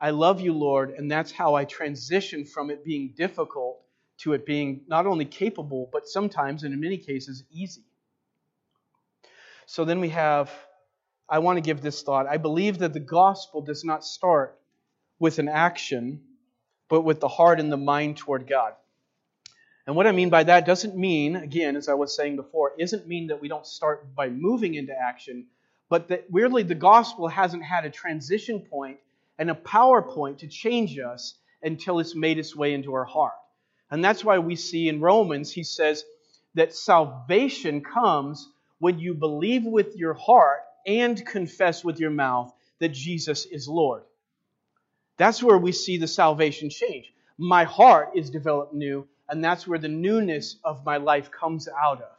I 0.00 0.10
love 0.10 0.40
you, 0.40 0.52
Lord, 0.52 0.90
and 0.90 1.08
that's 1.08 1.30
how 1.30 1.54
I 1.54 1.64
transition 1.64 2.44
from 2.44 2.70
it 2.70 2.84
being 2.84 3.14
difficult 3.16 3.80
to 4.18 4.32
it 4.32 4.44
being 4.44 4.82
not 4.88 5.06
only 5.06 5.24
capable, 5.24 5.88
but 5.92 6.08
sometimes, 6.08 6.64
and 6.64 6.74
in 6.74 6.80
many 6.80 6.98
cases, 6.98 7.44
easy. 7.52 7.84
So 9.66 9.84
then 9.84 10.00
we 10.00 10.10
have, 10.10 10.50
I 11.28 11.38
want 11.38 11.56
to 11.56 11.60
give 11.62 11.80
this 11.80 12.02
thought. 12.02 12.26
I 12.26 12.36
believe 12.36 12.78
that 12.78 12.92
the 12.92 13.00
gospel 13.00 13.62
does 13.62 13.84
not 13.84 14.04
start 14.04 14.58
with 15.18 15.38
an 15.38 15.48
action, 15.48 16.20
but 16.88 17.02
with 17.02 17.20
the 17.20 17.28
heart 17.28 17.60
and 17.60 17.70
the 17.70 17.76
mind 17.76 18.16
toward 18.16 18.46
God. 18.46 18.74
And 19.86 19.96
what 19.96 20.06
I 20.06 20.12
mean 20.12 20.30
by 20.30 20.44
that 20.44 20.66
doesn't 20.66 20.96
mean, 20.96 21.36
again, 21.36 21.76
as 21.76 21.88
I 21.88 21.94
was 21.94 22.14
saying 22.14 22.36
before, 22.36 22.72
isn't 22.78 23.08
mean 23.08 23.28
that 23.28 23.40
we 23.40 23.48
don't 23.48 23.66
start 23.66 24.14
by 24.14 24.28
moving 24.28 24.74
into 24.74 24.92
action, 24.92 25.46
but 25.88 26.08
that 26.08 26.30
weirdly 26.30 26.62
the 26.62 26.74
gospel 26.74 27.28
hasn't 27.28 27.64
had 27.64 27.84
a 27.84 27.90
transition 27.90 28.60
point 28.60 28.98
and 29.38 29.50
a 29.50 29.54
power 29.54 30.02
point 30.02 30.38
to 30.38 30.46
change 30.46 30.98
us 30.98 31.34
until 31.62 31.98
it's 31.98 32.14
made 32.14 32.38
its 32.38 32.54
way 32.54 32.74
into 32.74 32.94
our 32.94 33.04
heart. 33.04 33.32
And 33.90 34.04
that's 34.04 34.24
why 34.24 34.38
we 34.38 34.56
see 34.56 34.88
in 34.88 35.00
Romans, 35.00 35.52
he 35.52 35.64
says 35.64 36.04
that 36.54 36.74
salvation 36.74 37.82
comes 37.82 38.48
when 38.82 38.98
you 38.98 39.14
believe 39.14 39.64
with 39.64 39.94
your 39.94 40.12
heart 40.12 40.62
and 40.88 41.24
confess 41.24 41.84
with 41.84 42.00
your 42.00 42.10
mouth 42.10 42.52
that 42.80 42.88
Jesus 42.88 43.46
is 43.46 43.68
Lord. 43.68 44.02
That's 45.18 45.40
where 45.40 45.56
we 45.56 45.70
see 45.70 45.98
the 45.98 46.08
salvation 46.08 46.68
change. 46.68 47.12
My 47.38 47.62
heart 47.62 48.10
is 48.16 48.28
developed 48.28 48.74
new, 48.74 49.06
and 49.28 49.44
that's 49.44 49.68
where 49.68 49.78
the 49.78 49.86
newness 49.86 50.56
of 50.64 50.84
my 50.84 50.96
life 50.96 51.30
comes 51.30 51.68
out 51.68 52.02
of. 52.02 52.18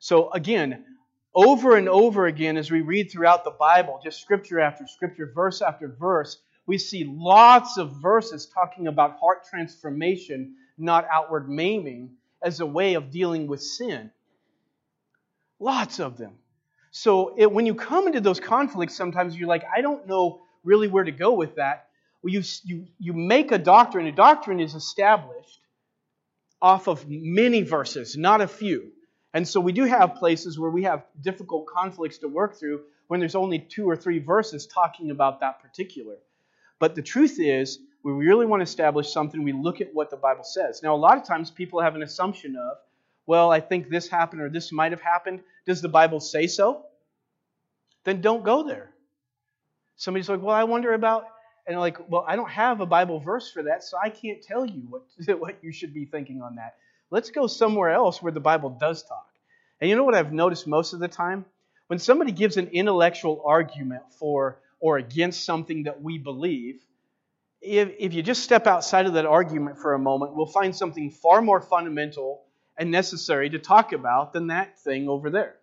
So, 0.00 0.32
again, 0.32 0.84
over 1.32 1.76
and 1.76 1.88
over 1.88 2.26
again, 2.26 2.56
as 2.56 2.72
we 2.72 2.80
read 2.80 3.12
throughout 3.12 3.44
the 3.44 3.52
Bible, 3.52 4.00
just 4.02 4.20
scripture 4.20 4.58
after 4.58 4.84
scripture, 4.88 5.30
verse 5.32 5.62
after 5.62 5.86
verse, 5.86 6.38
we 6.66 6.76
see 6.76 7.04
lots 7.04 7.78
of 7.78 8.02
verses 8.02 8.46
talking 8.46 8.88
about 8.88 9.20
heart 9.20 9.44
transformation, 9.48 10.56
not 10.76 11.06
outward 11.08 11.48
maiming, 11.48 12.16
as 12.42 12.58
a 12.58 12.66
way 12.66 12.94
of 12.94 13.12
dealing 13.12 13.46
with 13.46 13.62
sin. 13.62 14.10
Lots 15.62 16.00
of 16.00 16.18
them. 16.18 16.32
So 16.90 17.34
it, 17.38 17.50
when 17.50 17.66
you 17.66 17.76
come 17.76 18.08
into 18.08 18.20
those 18.20 18.40
conflicts, 18.40 18.96
sometimes 18.96 19.36
you're 19.36 19.48
like, 19.48 19.62
I 19.74 19.80
don't 19.80 20.08
know 20.08 20.42
really 20.64 20.88
where 20.88 21.04
to 21.04 21.12
go 21.12 21.34
with 21.34 21.54
that. 21.54 21.86
Well, 22.20 22.32
you, 22.32 22.42
you, 22.64 22.86
you 22.98 23.12
make 23.12 23.52
a 23.52 23.58
doctrine. 23.58 24.06
A 24.08 24.12
doctrine 24.12 24.58
is 24.58 24.74
established 24.74 25.60
off 26.60 26.88
of 26.88 27.08
many 27.08 27.62
verses, 27.62 28.16
not 28.16 28.40
a 28.40 28.48
few. 28.48 28.90
And 29.32 29.46
so 29.46 29.60
we 29.60 29.72
do 29.72 29.84
have 29.84 30.16
places 30.16 30.58
where 30.58 30.70
we 30.70 30.82
have 30.82 31.04
difficult 31.20 31.66
conflicts 31.66 32.18
to 32.18 32.28
work 32.28 32.58
through 32.58 32.80
when 33.06 33.20
there's 33.20 33.36
only 33.36 33.60
two 33.60 33.88
or 33.88 33.94
three 33.96 34.18
verses 34.18 34.66
talking 34.66 35.12
about 35.12 35.40
that 35.40 35.62
particular. 35.62 36.16
But 36.80 36.96
the 36.96 37.02
truth 37.02 37.38
is, 37.38 37.78
we 38.02 38.10
really 38.10 38.46
want 38.46 38.60
to 38.60 38.64
establish 38.64 39.12
something, 39.12 39.44
we 39.44 39.52
look 39.52 39.80
at 39.80 39.94
what 39.94 40.10
the 40.10 40.16
Bible 40.16 40.42
says. 40.42 40.82
Now, 40.82 40.96
a 40.96 40.96
lot 40.96 41.18
of 41.18 41.24
times 41.24 41.52
people 41.52 41.80
have 41.80 41.94
an 41.94 42.02
assumption 42.02 42.56
of, 42.56 42.78
well, 43.26 43.50
I 43.50 43.60
think 43.60 43.88
this 43.88 44.08
happened 44.08 44.42
or 44.42 44.48
this 44.48 44.72
might 44.72 44.92
have 44.92 45.00
happened. 45.00 45.40
Does 45.66 45.80
the 45.80 45.88
Bible 45.88 46.20
say 46.20 46.46
so? 46.46 46.84
Then 48.04 48.20
don't 48.20 48.44
go 48.44 48.66
there. 48.66 48.90
Somebody's 49.96 50.28
like, 50.28 50.42
well, 50.42 50.56
I 50.56 50.64
wonder 50.64 50.94
about, 50.94 51.26
and 51.66 51.78
like, 51.78 51.98
well, 52.10 52.24
I 52.26 52.34
don't 52.34 52.50
have 52.50 52.80
a 52.80 52.86
Bible 52.86 53.20
verse 53.20 53.50
for 53.52 53.62
that, 53.64 53.84
so 53.84 53.96
I 54.02 54.08
can't 54.10 54.42
tell 54.42 54.66
you 54.66 54.82
what, 54.88 55.02
what 55.38 55.56
you 55.62 55.72
should 55.72 55.94
be 55.94 56.04
thinking 56.04 56.42
on 56.42 56.56
that. 56.56 56.74
Let's 57.10 57.30
go 57.30 57.46
somewhere 57.46 57.90
else 57.90 58.22
where 58.22 58.32
the 58.32 58.40
Bible 58.40 58.70
does 58.70 59.02
talk. 59.04 59.28
And 59.80 59.88
you 59.88 59.96
know 59.96 60.04
what 60.04 60.14
I've 60.14 60.32
noticed 60.32 60.66
most 60.66 60.92
of 60.92 61.00
the 61.00 61.08
time? 61.08 61.44
When 61.88 61.98
somebody 61.98 62.32
gives 62.32 62.56
an 62.56 62.68
intellectual 62.68 63.42
argument 63.44 64.02
for 64.18 64.58
or 64.80 64.96
against 64.96 65.44
something 65.44 65.84
that 65.84 66.02
we 66.02 66.18
believe, 66.18 66.80
if, 67.60 67.90
if 67.98 68.14
you 68.14 68.22
just 68.22 68.42
step 68.42 68.66
outside 68.66 69.06
of 69.06 69.12
that 69.12 69.26
argument 69.26 69.78
for 69.78 69.94
a 69.94 69.98
moment, 69.98 70.34
we'll 70.34 70.46
find 70.46 70.74
something 70.74 71.10
far 71.10 71.42
more 71.42 71.60
fundamental 71.60 72.42
and 72.82 72.90
necessary 72.90 73.48
to 73.48 73.60
talk 73.60 73.92
about 73.92 74.32
than 74.32 74.48
that 74.48 74.76
thing 74.80 75.08
over 75.08 75.30
there. 75.30 75.54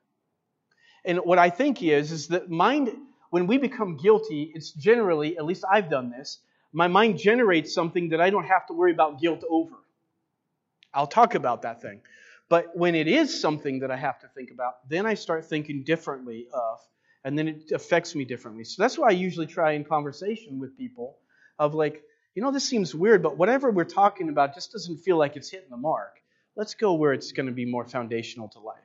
And 1.04 1.18
what 1.18 1.38
I 1.38 1.50
think 1.50 1.84
is, 1.84 2.14
is 2.14 2.30
that 2.30 2.50
mind, 2.50 2.94
when 3.30 3.46
we 3.46 3.58
become 3.58 3.98
guilty, 3.98 4.50
it's 4.56 4.72
generally, 4.72 5.38
at 5.38 5.44
least 5.44 5.66
I've 5.70 5.90
done 5.90 6.12
this, 6.12 6.40
my 6.72 6.88
mind 6.88 7.18
generates 7.18 7.74
something 7.74 8.08
that 8.10 8.22
I 8.22 8.30
don't 8.30 8.46
have 8.46 8.68
to 8.68 8.74
worry 8.74 8.94
about 8.94 9.20
guilt 9.20 9.44
over. 9.50 9.76
I'll 10.94 11.08
talk 11.08 11.36
about 11.36 11.64
that 11.64 11.82
thing. 11.82 12.00
But 12.48 12.74
when 12.74 12.96
it 12.96 13.10
is 13.10 13.42
something 13.42 13.80
that 13.80 13.92
I 13.92 13.98
have 13.98 14.22
to 14.22 14.30
think 14.30 14.52
about, 14.52 14.76
then 14.88 15.06
I 15.06 15.16
start 15.16 15.44
thinking 15.44 15.84
differently 15.84 16.48
of, 16.54 16.80
and 17.26 17.38
then 17.38 17.50
it 17.50 17.74
affects 17.74 18.16
me 18.16 18.24
differently. 18.24 18.64
So 18.64 18.82
that's 18.82 18.98
why 18.98 19.10
I 19.10 19.12
usually 19.12 19.48
try 19.48 19.74
in 19.74 19.84
conversation 19.84 20.58
with 20.58 20.78
people 20.78 21.18
of 21.58 21.74
like, 21.74 22.02
you 22.34 22.42
know, 22.42 22.52
this 22.52 22.64
seems 22.64 22.96
weird, 22.96 23.22
but 23.22 23.36
whatever 23.38 23.72
we're 23.72 23.84
talking 23.84 24.30
about 24.30 24.56
just 24.56 24.72
doesn't 24.72 25.00
feel 25.00 25.18
like 25.18 25.36
it's 25.36 25.50
hitting 25.50 25.70
the 25.70 25.76
mark. 25.76 26.19
Let's 26.60 26.74
go 26.74 26.96
where 26.96 27.14
it's 27.14 27.32
going 27.32 27.46
to 27.46 27.54
be 27.54 27.64
more 27.64 27.86
foundational 27.86 28.50
to 28.50 28.60
life. 28.60 28.84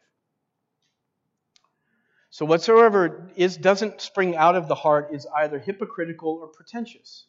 So 2.31 2.47
whatsoever 2.47 3.33
is 3.35 3.57
doesn't 3.57 4.01
spring 4.01 4.37
out 4.37 4.55
of 4.55 4.68
the 4.68 4.77
heart 4.77 5.09
is 5.12 5.27
either 5.27 5.59
hypocritical 5.59 6.39
or 6.41 6.47
pretentious. 6.47 7.27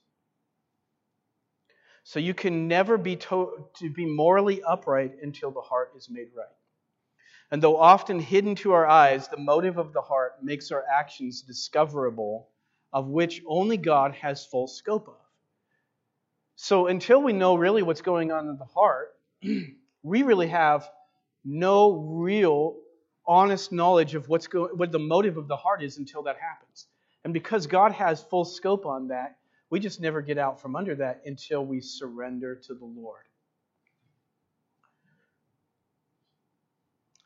So 2.04 2.20
you 2.20 2.36
can 2.36 2.68
never 2.68 3.00
be 3.00 3.16
to, 3.16 3.66
to 3.80 3.90
be 3.90 4.06
morally 4.06 4.62
upright 4.62 5.14
until 5.24 5.50
the 5.50 5.62
heart 5.62 5.94
is 5.98 6.12
made 6.12 6.28
right. 6.38 6.46
And 7.50 7.60
though 7.60 7.78
often 7.78 8.20
hidden 8.20 8.54
to 8.58 8.74
our 8.74 8.86
eyes, 8.86 9.28
the 9.28 9.38
motive 9.38 9.80
of 9.80 9.94
the 9.94 10.02
heart 10.02 10.44
makes 10.44 10.70
our 10.70 10.84
actions 10.88 11.42
discoverable, 11.42 12.50
of 12.94 13.08
which 13.08 13.42
only 13.48 13.78
God 13.78 14.14
has 14.14 14.46
full 14.46 14.68
scope 14.68 15.08
of. 15.08 15.18
So 16.56 16.86
until 16.86 17.20
we 17.20 17.34
know 17.34 17.56
really 17.56 17.82
what's 17.82 18.04
going 18.04 18.32
on 18.32 18.48
in 18.48 18.60
the 18.60 18.66
heart, 18.66 19.16
we 20.06 20.22
really 20.22 20.48
have 20.48 20.88
no 21.44 21.94
real 21.94 22.78
honest 23.28 23.72
knowledge 23.72 24.14
of 24.14 24.30
what's 24.30 24.46
going 24.46 24.78
what 24.78 24.92
the 24.92 25.00
motive 25.00 25.36
of 25.36 25.48
the 25.48 25.56
heart 25.56 25.84
is 25.84 25.98
until 25.98 26.22
that 26.24 26.38
happens. 26.40 26.86
And 27.24 27.34
because 27.34 27.66
God 27.66 27.92
has 27.92 28.22
full 28.22 28.46
scope 28.46 28.86
on 28.86 29.08
that, 29.08 29.38
we 29.72 29.80
just 29.80 30.00
never 30.00 30.22
get 30.22 30.38
out 30.38 30.62
from 30.62 30.76
under 30.76 30.94
that 30.96 31.22
until 31.26 31.66
we 31.66 31.82
surrender 31.82 32.56
to 32.68 32.76
the 32.76 32.86
Lord. 32.86 33.24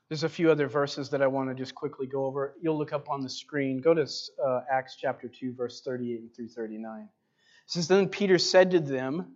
There's 0.07 0.23
a 0.23 0.29
few 0.29 0.49
other 0.49 0.67
verses 0.67 1.09
that 1.09 1.21
I 1.21 1.27
want 1.27 1.49
to 1.49 1.55
just 1.55 1.75
quickly 1.75 2.07
go 2.07 2.25
over. 2.25 2.55
You'll 2.61 2.77
look 2.77 2.93
up 2.93 3.09
on 3.09 3.21
the 3.21 3.29
screen. 3.29 3.81
Go 3.81 3.93
to 3.93 4.07
uh, 4.43 4.61
Acts 4.71 4.95
chapter 4.95 5.27
2, 5.27 5.53
verse 5.53 5.81
38 5.81 6.33
through 6.33 6.47
39. 6.47 7.01
It 7.01 7.07
says, 7.67 7.89
Then 7.89 8.07
Peter 8.07 8.39
said 8.39 8.71
to 8.71 8.79
them, 8.79 9.35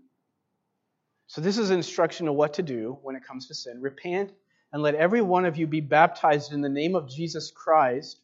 So 1.28 1.42
this 1.42 1.58
is 1.58 1.72
instruction 1.72 2.28
of 2.28 2.36
what 2.36 2.56
to 2.56 2.64
do 2.64 2.98
when 3.02 3.16
it 3.16 3.26
comes 3.26 3.48
to 3.48 3.56
sin. 3.56 3.82
Repent 3.82 4.32
and 4.72 4.82
let 4.82 4.96
every 4.96 5.22
one 5.22 5.46
of 5.46 5.58
you 5.58 5.68
be 5.68 5.82
baptized 5.82 6.54
in 6.54 6.62
the 6.62 6.70
name 6.70 6.96
of 6.96 7.10
Jesus 7.10 7.52
Christ 7.52 8.18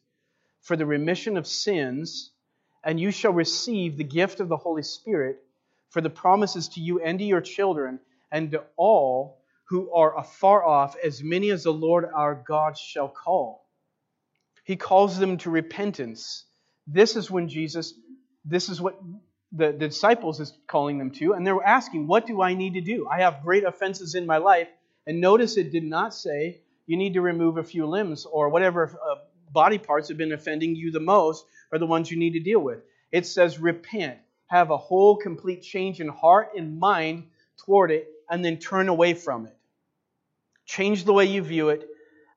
for 0.62 0.76
the 0.76 0.86
remission 0.86 1.36
of 1.36 1.46
sins 1.46 2.30
and 2.82 2.98
you 2.98 3.10
shall 3.10 3.32
receive 3.32 3.96
the 3.96 4.04
gift 4.04 4.40
of 4.40 4.48
the 4.48 4.56
Holy 4.56 4.82
Spirit, 4.82 5.42
for 5.90 6.00
the 6.00 6.10
promises 6.10 6.68
to 6.68 6.80
you 6.80 7.00
and 7.00 7.18
to 7.18 7.24
your 7.24 7.40
children, 7.40 8.00
and 8.30 8.52
to 8.52 8.62
all 8.76 9.42
who 9.64 9.92
are 9.92 10.18
afar 10.18 10.64
off, 10.64 10.96
as 11.04 11.22
many 11.22 11.50
as 11.50 11.64
the 11.64 11.72
Lord 11.72 12.04
our 12.14 12.34
God 12.34 12.78
shall 12.78 13.08
call. 13.08 13.66
He 14.64 14.76
calls 14.76 15.18
them 15.18 15.36
to 15.38 15.50
repentance. 15.50 16.44
This 16.86 17.16
is 17.16 17.30
when 17.30 17.48
Jesus, 17.48 17.94
this 18.44 18.68
is 18.68 18.80
what 18.80 19.00
the, 19.52 19.72
the 19.72 19.88
disciples 19.88 20.40
is 20.40 20.52
calling 20.66 20.98
them 20.98 21.10
to, 21.12 21.32
and 21.32 21.46
they're 21.46 21.62
asking, 21.62 22.06
What 22.06 22.26
do 22.26 22.40
I 22.40 22.54
need 22.54 22.74
to 22.74 22.80
do? 22.80 23.06
I 23.08 23.20
have 23.20 23.42
great 23.42 23.64
offenses 23.64 24.14
in 24.14 24.26
my 24.26 24.36
life. 24.36 24.68
And 25.06 25.20
notice 25.20 25.56
it 25.56 25.72
did 25.72 25.84
not 25.84 26.14
say, 26.14 26.60
You 26.86 26.96
need 26.96 27.14
to 27.14 27.20
remove 27.20 27.56
a 27.56 27.64
few 27.64 27.86
limbs 27.86 28.26
or 28.26 28.48
whatever 28.48 28.86
uh, 28.88 29.16
body 29.52 29.78
parts 29.78 30.08
have 30.08 30.18
been 30.18 30.32
offending 30.32 30.76
you 30.76 30.92
the 30.92 31.00
most 31.00 31.44
are 31.72 31.78
the 31.78 31.86
ones 31.86 32.10
you 32.10 32.16
need 32.16 32.34
to 32.34 32.40
deal 32.40 32.60
with. 32.60 32.80
It 33.10 33.26
says 33.26 33.58
repent, 33.58 34.18
have 34.46 34.70
a 34.70 34.76
whole 34.76 35.16
complete 35.16 35.62
change 35.62 36.00
in 36.00 36.08
heart 36.08 36.50
and 36.56 36.78
mind 36.78 37.28
toward 37.56 37.90
it, 37.90 38.08
and 38.28 38.44
then 38.44 38.58
turn 38.58 38.88
away 38.88 39.14
from 39.14 39.46
it. 39.46 39.56
Change 40.64 41.04
the 41.04 41.12
way 41.12 41.24
you 41.24 41.42
view 41.42 41.70
it, 41.70 41.88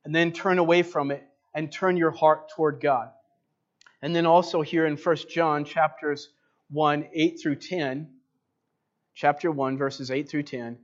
and 0.04 0.14
then 0.16 0.32
turn 0.32 0.58
away 0.58 0.82
from 0.82 1.12
it 1.12 1.24
and 1.54 1.72
turn 1.72 1.98
your 1.98 2.12
heart 2.12 2.50
toward 2.50 2.82
God. 2.82 3.12
And 4.02 4.16
then 4.16 4.26
also 4.26 4.62
here 4.62 4.86
in 4.86 4.98
1 4.98 5.16
John 5.30 5.64
chapters 5.66 6.30
1, 6.74 7.08
8 7.14 7.40
through 7.40 7.56
10, 7.56 8.10
chapter 9.14 9.52
1, 9.52 9.78
verses 9.78 10.10
8 10.10 10.28
through 10.28 10.44
10. 10.44 10.80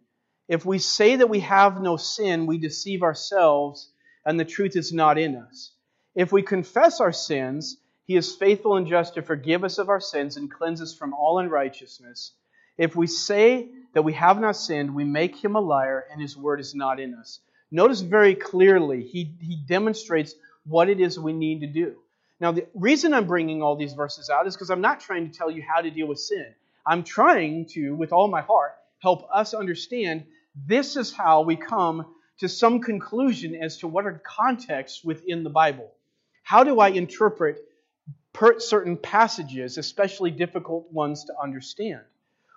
If 0.47 0.65
we 0.65 0.77
say 0.77 1.15
that 1.15 1.29
we 1.29 1.39
have 1.39 1.81
no 1.81 1.97
sin, 1.97 2.45
we 2.45 2.59
deceive 2.59 3.01
ourselves, 3.01 3.91
and 4.23 4.39
the 4.39 4.45
truth 4.45 4.75
is 4.75 4.93
not 4.93 5.17
in 5.17 5.35
us. 5.35 5.71
If 6.13 6.31
we 6.31 6.43
confess 6.43 7.01
our 7.01 7.11
sins, 7.11 7.77
he 8.05 8.15
is 8.15 8.35
faithful 8.35 8.75
and 8.77 8.85
just 8.85 9.15
to 9.15 9.23
forgive 9.23 9.63
us 9.63 9.79
of 9.79 9.89
our 9.89 9.99
sins 9.99 10.37
and 10.37 10.51
cleanse 10.51 10.81
us 10.81 10.95
from 10.95 11.13
all 11.13 11.39
unrighteousness. 11.39 12.33
If 12.77 12.95
we 12.95 13.07
say 13.07 13.69
that 13.93 14.03
we 14.03 14.13
have 14.13 14.39
not 14.39 14.55
sinned, 14.55 14.93
we 14.93 15.03
make 15.03 15.35
him 15.35 15.55
a 15.55 15.59
liar 15.59 16.05
and 16.11 16.21
his 16.21 16.37
word 16.37 16.59
is 16.59 16.75
not 16.75 16.99
in 16.99 17.15
us. 17.15 17.39
Notice 17.71 18.01
very 18.01 18.35
clearly, 18.35 19.03
he, 19.03 19.35
he 19.39 19.55
demonstrates 19.67 20.33
what 20.65 20.89
it 20.89 20.99
is 20.99 21.19
we 21.19 21.33
need 21.33 21.61
to 21.61 21.67
do. 21.67 21.97
Now, 22.39 22.51
the 22.53 22.67
reason 22.73 23.13
I'm 23.13 23.27
bringing 23.27 23.61
all 23.61 23.75
these 23.75 23.93
verses 23.93 24.29
out 24.29 24.47
is 24.47 24.55
because 24.55 24.69
I'm 24.69 24.81
not 24.81 25.01
trying 25.01 25.29
to 25.29 25.37
tell 25.37 25.51
you 25.51 25.61
how 25.61 25.81
to 25.81 25.91
deal 25.91 26.07
with 26.07 26.19
sin. 26.19 26.53
I'm 26.85 27.03
trying 27.03 27.65
to, 27.71 27.91
with 27.95 28.13
all 28.13 28.27
my 28.27 28.41
heart, 28.41 28.75
help 28.99 29.27
us 29.33 29.53
understand 29.53 30.23
this 30.67 30.95
is 30.95 31.13
how 31.13 31.41
we 31.41 31.55
come 31.55 32.05
to 32.39 32.47
some 32.47 32.79
conclusion 32.81 33.55
as 33.55 33.77
to 33.77 33.87
what 33.87 34.05
are 34.05 34.21
contexts 34.25 35.03
within 35.03 35.43
the 35.43 35.49
Bible. 35.49 35.91
How 36.43 36.63
do 36.63 36.79
I 36.79 36.89
interpret 36.89 37.59
certain 38.59 38.95
passages, 38.95 39.77
especially 39.77 40.31
difficult 40.31 40.91
ones 40.91 41.25
to 41.25 41.33
understand? 41.41 42.01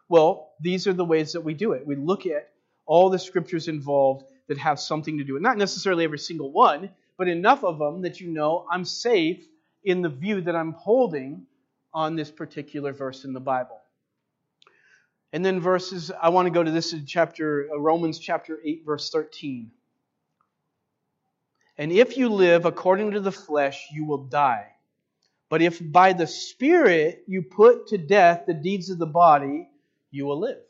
Well, 0.08 0.52
these 0.60 0.86
are 0.86 0.92
the 0.92 1.04
ways 1.04 1.32
that 1.32 1.40
we 1.40 1.54
do 1.54 1.72
it. 1.72 1.86
We 1.86 1.96
look 1.96 2.26
at 2.26 2.50
all 2.86 3.10
the 3.10 3.18
scriptures 3.18 3.66
involved 3.66 4.24
that 4.46 4.58
have 4.58 4.78
something 4.78 5.18
to 5.18 5.24
do 5.24 5.34
with 5.34 5.42
not 5.42 5.58
necessarily 5.58 6.04
every 6.04 6.18
single 6.18 6.52
one, 6.52 6.90
but 7.18 7.28
enough 7.28 7.64
of 7.64 7.78
them 7.78 8.02
that 8.02 8.20
you 8.20 8.28
know 8.28 8.66
I'm 8.70 8.84
safe 8.84 9.44
in 9.84 10.02
the 10.02 10.08
view 10.08 10.40
that 10.42 10.56
I'm 10.56 10.72
holding 10.72 11.46
on 11.94 12.16
this 12.16 12.30
particular 12.30 12.92
verse 12.92 13.24
in 13.24 13.32
the 13.32 13.40
Bible. 13.40 13.80
And 15.32 15.44
then 15.44 15.60
verses, 15.60 16.10
I 16.20 16.28
want 16.28 16.46
to 16.46 16.50
go 16.50 16.62
to 16.62 16.70
this 16.70 16.92
in 16.92 17.06
chapter 17.06 17.68
uh, 17.72 17.78
Romans 17.78 18.18
chapter 18.18 18.58
8 18.62 18.84
verse 18.84 19.10
13. 19.10 19.70
And 21.78 21.90
if 21.90 22.16
you 22.18 22.28
live 22.28 22.66
according 22.66 23.12
to 23.12 23.20
the 23.20 23.32
flesh, 23.32 23.88
you 23.92 24.04
will 24.04 24.24
die. 24.24 24.66
But 25.48 25.62
if 25.62 25.80
by 25.82 26.12
the 26.12 26.26
Spirit 26.26 27.24
you 27.26 27.42
put 27.42 27.88
to 27.88 27.98
death 27.98 28.44
the 28.46 28.54
deeds 28.54 28.90
of 28.90 28.98
the 28.98 29.06
body, 29.06 29.68
you 30.10 30.26
will 30.26 30.38
live. 30.38 30.60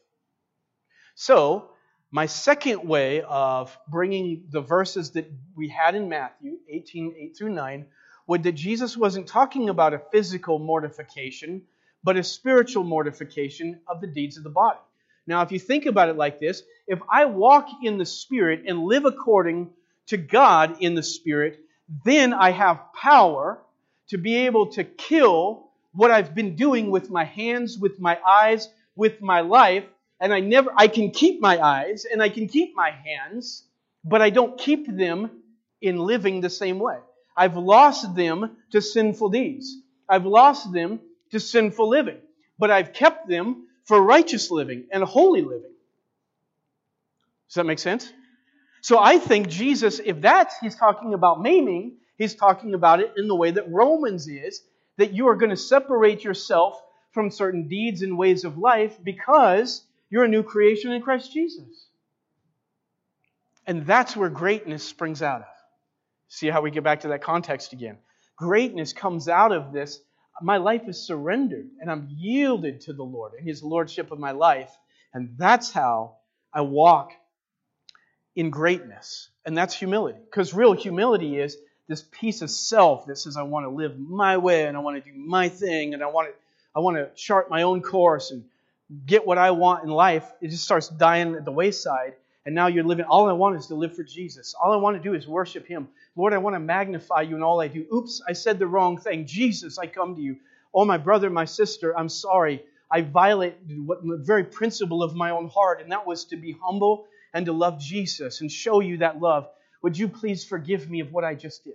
So, 1.14 1.70
my 2.10 2.26
second 2.26 2.86
way 2.86 3.22
of 3.22 3.76
bringing 3.88 4.44
the 4.50 4.60
verses 4.60 5.12
that 5.12 5.30
we 5.56 5.68
had 5.68 5.94
in 5.94 6.08
Matthew 6.08 6.58
18, 6.68 7.14
8 7.18 7.36
through 7.36 7.54
9, 7.54 7.86
was 8.26 8.40
that 8.42 8.52
Jesus 8.52 8.96
wasn't 8.96 9.26
talking 9.26 9.68
about 9.68 9.94
a 9.94 10.02
physical 10.10 10.58
mortification, 10.58 11.62
but 12.04 12.16
a 12.16 12.22
spiritual 12.22 12.84
mortification 12.84 13.80
of 13.86 14.00
the 14.00 14.06
deeds 14.06 14.36
of 14.36 14.44
the 14.44 14.50
body. 14.50 14.78
Now, 15.26 15.42
if 15.42 15.52
you 15.52 15.58
think 15.58 15.86
about 15.86 16.08
it 16.08 16.16
like 16.16 16.40
this, 16.40 16.62
if 16.86 17.00
I 17.10 17.26
walk 17.26 17.68
in 17.82 17.98
the 17.98 18.06
Spirit 18.06 18.64
and 18.66 18.84
live 18.84 19.04
according 19.04 19.70
to 20.06 20.16
God 20.16 20.76
in 20.80 20.94
the 20.94 21.02
Spirit, 21.02 21.60
then 22.04 22.32
I 22.32 22.50
have 22.50 22.92
power 22.94 23.60
to 24.08 24.18
be 24.18 24.36
able 24.46 24.66
to 24.72 24.84
kill 24.84 25.68
what 25.92 26.10
I've 26.10 26.34
been 26.34 26.56
doing 26.56 26.90
with 26.90 27.10
my 27.10 27.24
hands, 27.24 27.78
with 27.78 28.00
my 28.00 28.18
eyes, 28.26 28.68
with 28.96 29.20
my 29.20 29.40
life. 29.40 29.84
And 30.20 30.32
I 30.32 30.40
never, 30.40 30.72
I 30.76 30.88
can 30.88 31.10
keep 31.10 31.40
my 31.40 31.60
eyes 31.60 32.04
and 32.04 32.22
I 32.22 32.28
can 32.28 32.48
keep 32.48 32.74
my 32.74 32.90
hands, 32.90 33.64
but 34.04 34.22
I 34.22 34.30
don't 34.30 34.58
keep 34.58 34.86
them 34.86 35.42
in 35.80 35.98
living 35.98 36.40
the 36.40 36.50
same 36.50 36.78
way. 36.78 36.98
I've 37.36 37.56
lost 37.56 38.14
them 38.14 38.56
to 38.70 38.80
sinful 38.80 39.30
deeds. 39.30 39.76
I've 40.08 40.26
lost 40.26 40.72
them 40.72 41.00
to 41.30 41.40
sinful 41.40 41.88
living, 41.88 42.18
but 42.58 42.70
I've 42.70 42.92
kept 42.92 43.28
them 43.28 43.66
for 43.84 44.00
righteous 44.00 44.50
living 44.50 44.84
and 44.92 45.02
holy 45.02 45.42
living. 45.42 45.72
Does 47.48 47.54
that 47.54 47.66
make 47.66 47.78
sense? 47.78 48.10
So 48.80 48.98
I 48.98 49.18
think 49.18 49.48
Jesus, 49.48 50.00
if 50.04 50.20
that's, 50.20 50.56
he's 50.60 50.74
talking 50.74 51.14
about 51.14 51.40
maiming, 51.40 51.96
he's 52.18 52.34
talking 52.34 52.74
about 52.74 53.00
it 53.00 53.12
in 53.16 53.28
the 53.28 53.36
way 53.36 53.50
that 53.50 53.70
Romans 53.70 54.28
is, 54.28 54.62
that 54.96 55.12
you 55.12 55.28
are 55.28 55.36
going 55.36 55.50
to 55.50 55.56
separate 55.56 56.24
yourself 56.24 56.80
from 57.12 57.30
certain 57.30 57.68
deeds 57.68 58.02
and 58.02 58.18
ways 58.18 58.44
of 58.44 58.58
life 58.58 58.98
because 59.02 59.82
you're 60.10 60.24
a 60.24 60.28
new 60.28 60.42
creation 60.42 60.92
in 60.92 61.02
Christ 61.02 61.32
Jesus. 61.32 61.86
And 63.66 63.86
that's 63.86 64.16
where 64.16 64.28
greatness 64.28 64.82
springs 64.82 65.22
out 65.22 65.42
of. 65.42 65.51
See 66.32 66.48
how 66.48 66.62
we 66.62 66.70
get 66.70 66.82
back 66.82 67.00
to 67.00 67.08
that 67.08 67.20
context 67.22 67.74
again. 67.74 67.98
Greatness 68.38 68.94
comes 68.94 69.28
out 69.28 69.52
of 69.52 69.70
this. 69.70 70.00
My 70.40 70.56
life 70.56 70.88
is 70.88 71.06
surrendered 71.06 71.68
and 71.78 71.90
I'm 71.90 72.08
yielded 72.10 72.80
to 72.82 72.94
the 72.94 73.02
Lord 73.02 73.34
and 73.34 73.46
His 73.46 73.62
Lordship 73.62 74.10
of 74.10 74.18
my 74.18 74.30
life. 74.30 74.70
And 75.12 75.34
that's 75.36 75.70
how 75.70 76.16
I 76.50 76.62
walk 76.62 77.12
in 78.34 78.48
greatness. 78.48 79.28
And 79.44 79.58
that's 79.58 79.74
humility. 79.74 80.20
Because 80.24 80.54
real 80.54 80.72
humility 80.72 81.38
is 81.38 81.58
this 81.86 82.02
piece 82.10 82.40
of 82.40 82.50
self 82.50 83.04
that 83.08 83.18
says, 83.18 83.36
I 83.36 83.42
want 83.42 83.66
to 83.66 83.70
live 83.70 83.98
my 83.98 84.38
way 84.38 84.64
and 84.64 84.74
I 84.74 84.80
want 84.80 85.04
to 85.04 85.10
do 85.10 85.14
my 85.14 85.50
thing 85.50 85.92
and 85.92 86.02
I 86.02 86.06
want 86.06 86.28
to, 86.28 86.34
I 86.74 86.80
want 86.80 86.96
to 86.96 87.10
chart 87.14 87.50
my 87.50 87.60
own 87.64 87.82
course 87.82 88.30
and 88.30 88.44
get 89.04 89.26
what 89.26 89.36
I 89.36 89.50
want 89.50 89.84
in 89.84 89.90
life. 89.90 90.24
It 90.40 90.48
just 90.48 90.64
starts 90.64 90.88
dying 90.88 91.34
at 91.34 91.44
the 91.44 91.52
wayside. 91.52 92.14
And 92.44 92.54
now 92.54 92.66
you're 92.66 92.84
living, 92.84 93.04
all 93.04 93.28
I 93.28 93.32
want 93.32 93.56
is 93.56 93.68
to 93.68 93.76
live 93.76 93.94
for 93.94 94.02
Jesus. 94.02 94.54
All 94.54 94.72
I 94.72 94.76
want 94.76 94.96
to 94.96 95.02
do 95.02 95.14
is 95.14 95.28
worship 95.28 95.66
Him. 95.66 95.88
Lord, 96.16 96.32
I 96.32 96.38
want 96.38 96.56
to 96.56 96.60
magnify 96.60 97.22
you 97.22 97.36
in 97.36 97.42
all 97.42 97.60
I 97.60 97.68
do. 97.68 97.86
Oops, 97.94 98.22
I 98.28 98.32
said 98.32 98.58
the 98.58 98.66
wrong 98.66 98.98
thing. 98.98 99.26
Jesus, 99.26 99.78
I 99.78 99.86
come 99.86 100.16
to 100.16 100.20
you. 100.20 100.36
Oh, 100.74 100.84
my 100.84 100.98
brother, 100.98 101.30
my 101.30 101.44
sister, 101.44 101.96
I'm 101.96 102.08
sorry. 102.08 102.64
I 102.90 103.02
violated 103.02 103.86
what, 103.86 104.02
the 104.02 104.16
very 104.16 104.44
principle 104.44 105.02
of 105.02 105.14
my 105.14 105.30
own 105.30 105.48
heart, 105.48 105.80
and 105.80 105.92
that 105.92 106.06
was 106.06 106.24
to 106.26 106.36
be 106.36 106.56
humble 106.60 107.06
and 107.32 107.46
to 107.46 107.52
love 107.52 107.78
Jesus 107.78 108.40
and 108.40 108.50
show 108.50 108.80
you 108.80 108.98
that 108.98 109.20
love. 109.20 109.48
Would 109.82 109.96
you 109.96 110.08
please 110.08 110.44
forgive 110.44 110.90
me 110.90 111.00
of 111.00 111.12
what 111.12 111.24
I 111.24 111.34
just 111.34 111.64
did? 111.64 111.74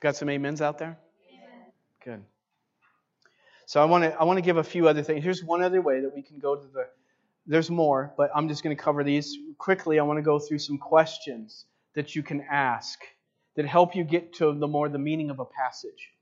Got 0.00 0.16
some 0.16 0.28
amens 0.28 0.62
out 0.62 0.78
there? 0.78 0.98
Good. 2.04 2.22
So 3.66 3.82
I 3.82 3.84
want 3.84 4.04
to 4.04 4.14
I 4.18 4.24
want 4.24 4.38
to 4.38 4.42
give 4.42 4.56
a 4.56 4.64
few 4.64 4.88
other 4.88 5.02
things. 5.02 5.22
Here's 5.22 5.42
one 5.42 5.62
other 5.62 5.82
way 5.82 6.00
that 6.00 6.14
we 6.14 6.22
can 6.22 6.38
go 6.38 6.54
to 6.56 6.66
the 6.66 6.86
there's 7.46 7.70
more, 7.70 8.12
but 8.16 8.30
I'm 8.34 8.48
just 8.48 8.62
going 8.62 8.76
to 8.76 8.82
cover 8.82 9.04
these 9.04 9.36
quickly. 9.58 9.98
I 9.98 10.02
want 10.02 10.18
to 10.18 10.22
go 10.22 10.38
through 10.38 10.58
some 10.58 10.78
questions 10.78 11.64
that 11.94 12.14
you 12.14 12.22
can 12.22 12.44
ask 12.50 12.98
that 13.54 13.66
help 13.66 13.94
you 13.94 14.04
get 14.04 14.34
to 14.34 14.52
the 14.52 14.66
more 14.66 14.88
the 14.88 14.98
meaning 14.98 15.30
of 15.30 15.38
a 15.38 15.44
passage. 15.44 16.12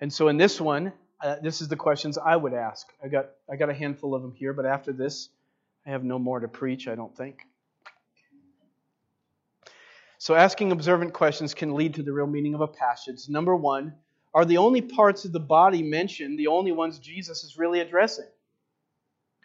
And 0.00 0.12
so 0.12 0.28
in 0.28 0.36
this 0.36 0.60
one, 0.60 0.92
uh, 1.22 1.36
this 1.42 1.60
is 1.60 1.68
the 1.68 1.76
questions 1.76 2.18
I 2.18 2.36
would 2.36 2.52
ask. 2.52 2.86
I 3.02 3.08
got 3.08 3.30
I 3.50 3.56
got 3.56 3.70
a 3.70 3.74
handful 3.74 4.14
of 4.14 4.22
them 4.22 4.32
here, 4.32 4.52
but 4.52 4.66
after 4.66 4.92
this, 4.92 5.28
I 5.86 5.90
have 5.90 6.04
no 6.04 6.18
more 6.18 6.40
to 6.40 6.48
preach. 6.48 6.88
I 6.88 6.96
don't 6.96 7.16
think. 7.16 7.38
So 10.18 10.34
asking 10.34 10.72
observant 10.72 11.12
questions 11.12 11.54
can 11.54 11.74
lead 11.74 11.94
to 11.94 12.02
the 12.02 12.12
real 12.12 12.26
meaning 12.26 12.54
of 12.54 12.60
a 12.60 12.66
passage. 12.66 13.28
Number 13.28 13.54
one, 13.54 13.94
are 14.36 14.44
the 14.44 14.58
only 14.58 14.82
parts 14.82 15.24
of 15.24 15.32
the 15.32 15.40
body 15.40 15.82
mentioned 15.82 16.38
the 16.38 16.48
only 16.48 16.70
ones 16.70 16.98
Jesus 16.98 17.42
is 17.42 17.56
really 17.56 17.80
addressing? 17.80 18.26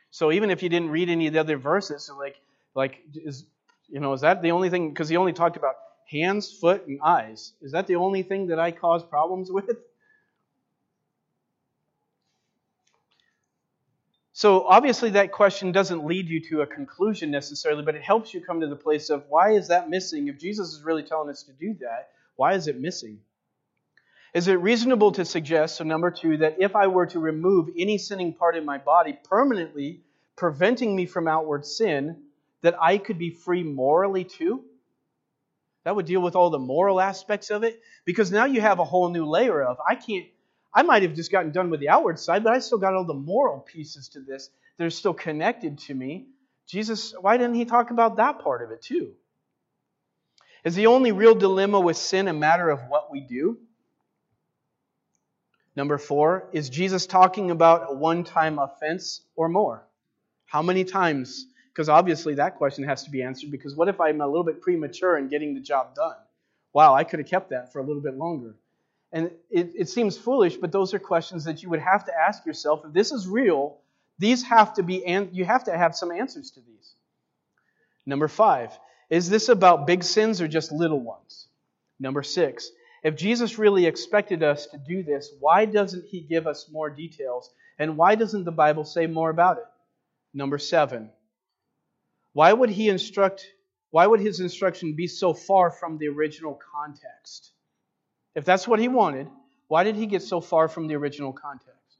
So 0.10 0.34
even 0.34 0.50
if 0.52 0.62
you 0.62 0.68
didn't 0.68 0.90
read 0.90 1.10
any 1.10 1.28
of 1.28 1.34
the 1.34 1.40
other 1.40 1.56
verses, 1.56 2.04
so 2.04 2.18
like 2.18 2.36
like 2.76 3.02
is 3.16 3.46
you 3.88 4.02
know 4.02 4.12
is 4.12 4.20
that 4.22 4.42
the 4.42 4.52
only 4.52 4.70
thing? 4.70 4.90
Because 4.90 5.08
he 5.08 5.16
only 5.16 5.32
talked 5.32 5.56
about 5.56 5.76
hands, 6.10 6.52
foot, 6.52 6.86
and 6.88 7.00
eyes. 7.02 7.54
Is 7.62 7.72
that 7.72 7.88
the 7.88 7.96
only 7.96 8.22
thing 8.22 8.48
that 8.48 8.60
I 8.60 8.72
cause 8.72 9.02
problems 9.02 9.50
with? 9.58 9.78
So 14.34 14.66
obviously 14.68 15.12
that 15.12 15.32
question 15.32 15.72
doesn't 15.72 16.04
lead 16.06 16.28
you 16.28 16.42
to 16.50 16.64
a 16.64 16.68
conclusion 16.68 17.32
necessarily, 17.32 17.84
but 17.84 17.96
it 17.96 18.02
helps 18.02 18.34
you 18.34 18.42
come 18.42 18.60
to 18.60 18.68
the 18.68 18.76
place 18.76 19.10
of 19.10 19.24
why 19.30 19.52
is 19.52 19.70
that 19.70 19.90
missing? 19.90 20.28
If 20.28 20.38
Jesus 20.38 20.74
is 20.74 20.84
really 20.84 21.04
telling 21.04 21.30
us 21.30 21.44
to 21.44 21.54
do 21.54 21.76
that, 21.80 22.10
why 22.36 22.56
is 22.56 22.68
it 22.68 22.78
missing? 22.78 23.22
Is 24.34 24.48
it 24.48 24.54
reasonable 24.54 25.12
to 25.14 25.26
suggest, 25.26 25.76
so 25.76 25.84
number 25.84 26.10
two, 26.10 26.38
that 26.38 26.56
if 26.60 26.76
I 26.76 26.88
were 26.88 27.06
to 27.08 27.20
remove 27.20 27.70
any 27.78 27.98
sinning 27.98 28.34
part 28.34 28.56
in 28.56 28.64
my 28.64 28.78
body 28.78 29.18
permanently, 29.26 30.02
preventing 30.38 30.96
me 30.96 31.06
from 31.06 31.28
outward 31.28 31.66
sin, 31.66 32.24
that 32.62 32.76
I 32.82 32.98
could 32.98 33.18
be 33.18 33.32
free 33.32 33.64
morally 33.64 34.24
too? 34.24 34.64
That 35.84 35.96
would 35.96 36.06
deal 36.06 36.22
with 36.22 36.36
all 36.36 36.50
the 36.50 36.60
moral 36.60 37.02
aspects 37.02 37.50
of 37.50 37.64
it. 37.64 37.82
Because 38.06 38.32
now 38.32 38.46
you 38.46 38.62
have 38.62 38.80
a 38.80 38.86
whole 38.86 39.10
new 39.10 39.26
layer 39.26 39.62
of 39.62 39.78
I 39.88 39.96
can't 39.96 40.28
I 40.74 40.84
might 40.84 41.04
have 41.04 41.16
just 41.16 41.32
gotten 41.32 41.52
done 41.52 41.70
with 41.70 41.82
the 41.82 41.90
outward 41.90 42.18
side, 42.18 42.44
but 42.46 42.54
I 42.54 42.60
still 42.60 42.78
got 42.78 42.94
all 42.94 43.04
the 43.04 43.14
moral 43.14 43.60
pieces 43.60 44.08
to 44.10 44.22
this 44.22 44.50
that 44.78 44.86
are 44.86 44.90
still 44.90 45.14
connected 45.14 45.80
to 45.80 45.94
me. 45.94 46.28
Jesus, 46.66 47.14
why 47.20 47.36
didn't 47.36 47.56
he 47.56 47.66
talk 47.66 47.92
about 47.92 48.18
that 48.18 48.40
part 48.40 48.64
of 48.64 48.72
it 48.72 48.82
too? 48.82 49.12
Is 50.64 50.76
the 50.76 50.88
only 50.88 51.12
real 51.12 51.36
dilemma 51.36 51.80
with 51.80 51.98
sin 51.98 52.28
a 52.30 52.34
matter 52.34 52.70
of 52.70 52.80
what 52.88 53.12
we 53.12 53.20
do? 53.20 53.58
Number 55.82 55.98
four, 55.98 56.48
is 56.52 56.70
Jesus 56.70 57.08
talking 57.08 57.50
about 57.50 57.88
a 57.90 57.96
one 57.96 58.24
time 58.24 58.60
offense 58.60 59.22
or 59.36 59.50
more? 59.50 59.82
How 60.46 60.62
many 60.62 60.84
times? 60.84 61.48
Because 61.74 61.90
obviously 61.90 62.36
that 62.36 62.58
question 62.58 62.84
has 62.84 63.04
to 63.06 63.10
be 63.10 63.24
answered 63.24 63.50
because 63.50 63.76
what 63.76 63.88
if 63.88 64.00
I'm 64.00 64.22
a 64.22 64.28
little 64.28 64.44
bit 64.44 64.62
premature 64.62 65.18
in 65.18 65.28
getting 65.28 65.56
the 65.56 65.60
job 65.60 65.96
done? 65.96 66.18
Wow, 66.72 66.94
I 66.94 67.04
could 67.04 67.18
have 67.18 67.28
kept 67.28 67.50
that 67.50 67.74
for 67.74 67.80
a 67.80 67.84
little 67.84 68.04
bit 68.04 68.14
longer. 68.14 68.54
And 69.12 69.32
it, 69.50 69.72
it 69.76 69.90
seems 69.90 70.16
foolish, 70.20 70.56
but 70.56 70.72
those 70.72 70.94
are 70.94 71.00
questions 71.00 71.46
that 71.46 71.64
you 71.64 71.70
would 71.72 71.80
have 71.80 72.06
to 72.06 72.12
ask 72.16 72.46
yourself. 72.46 72.84
If 72.86 72.94
this 72.94 73.12
is 73.12 73.28
real, 73.28 73.80
these 74.20 74.44
have 74.44 74.76
to 74.76 74.84
be, 74.84 75.04
and 75.04 75.30
you 75.36 75.46
have 75.46 75.64
to 75.64 75.76
have 75.76 75.96
some 75.96 76.12
answers 76.12 76.52
to 76.52 76.60
these. 76.60 76.94
Number 78.06 78.28
five, 78.28 78.70
is 79.10 79.32
this 79.32 79.50
about 79.50 79.88
big 79.88 80.04
sins 80.04 80.42
or 80.42 80.48
just 80.48 80.72
little 80.72 81.00
ones? 81.00 81.48
Number 82.00 82.22
six, 82.22 82.70
if 83.04 83.16
Jesus 83.16 83.58
really 83.58 83.86
expected 83.86 84.44
us 84.44 84.68
to 84.68 84.78
do 84.78 85.04
this, 85.04 85.32
why 85.40 85.66
doesn't 85.66 86.06
he 86.06 86.22
give 86.22 86.46
us 86.46 86.70
more 86.72 86.90
details? 86.90 87.50
And 87.80 87.98
why 87.98 88.16
doesn't 88.16 88.44
the 88.44 88.52
Bible 88.52 88.86
say 88.86 89.08
more 89.08 89.30
about 89.30 89.58
it? 89.58 89.66
Number 90.34 90.60
seven, 90.60 91.10
why 92.34 92.54
would 92.54 92.70
he 92.70 92.90
instruct, 92.90 93.46
why 93.90 94.06
would 94.06 94.20
his 94.20 94.40
instruction 94.40 94.94
be 94.94 95.08
so 95.08 95.34
far 95.34 95.72
from 95.72 95.98
the 95.98 96.08
original 96.08 96.60
context? 96.74 97.52
If 98.36 98.46
that's 98.46 98.68
what 98.68 98.80
he 98.80 98.88
wanted, 98.88 99.28
why 99.68 99.84
did 99.84 99.96
he 99.96 100.06
get 100.06 100.22
so 100.22 100.40
far 100.40 100.68
from 100.68 100.88
the 100.88 100.96
original 100.96 101.34
context? 101.34 101.98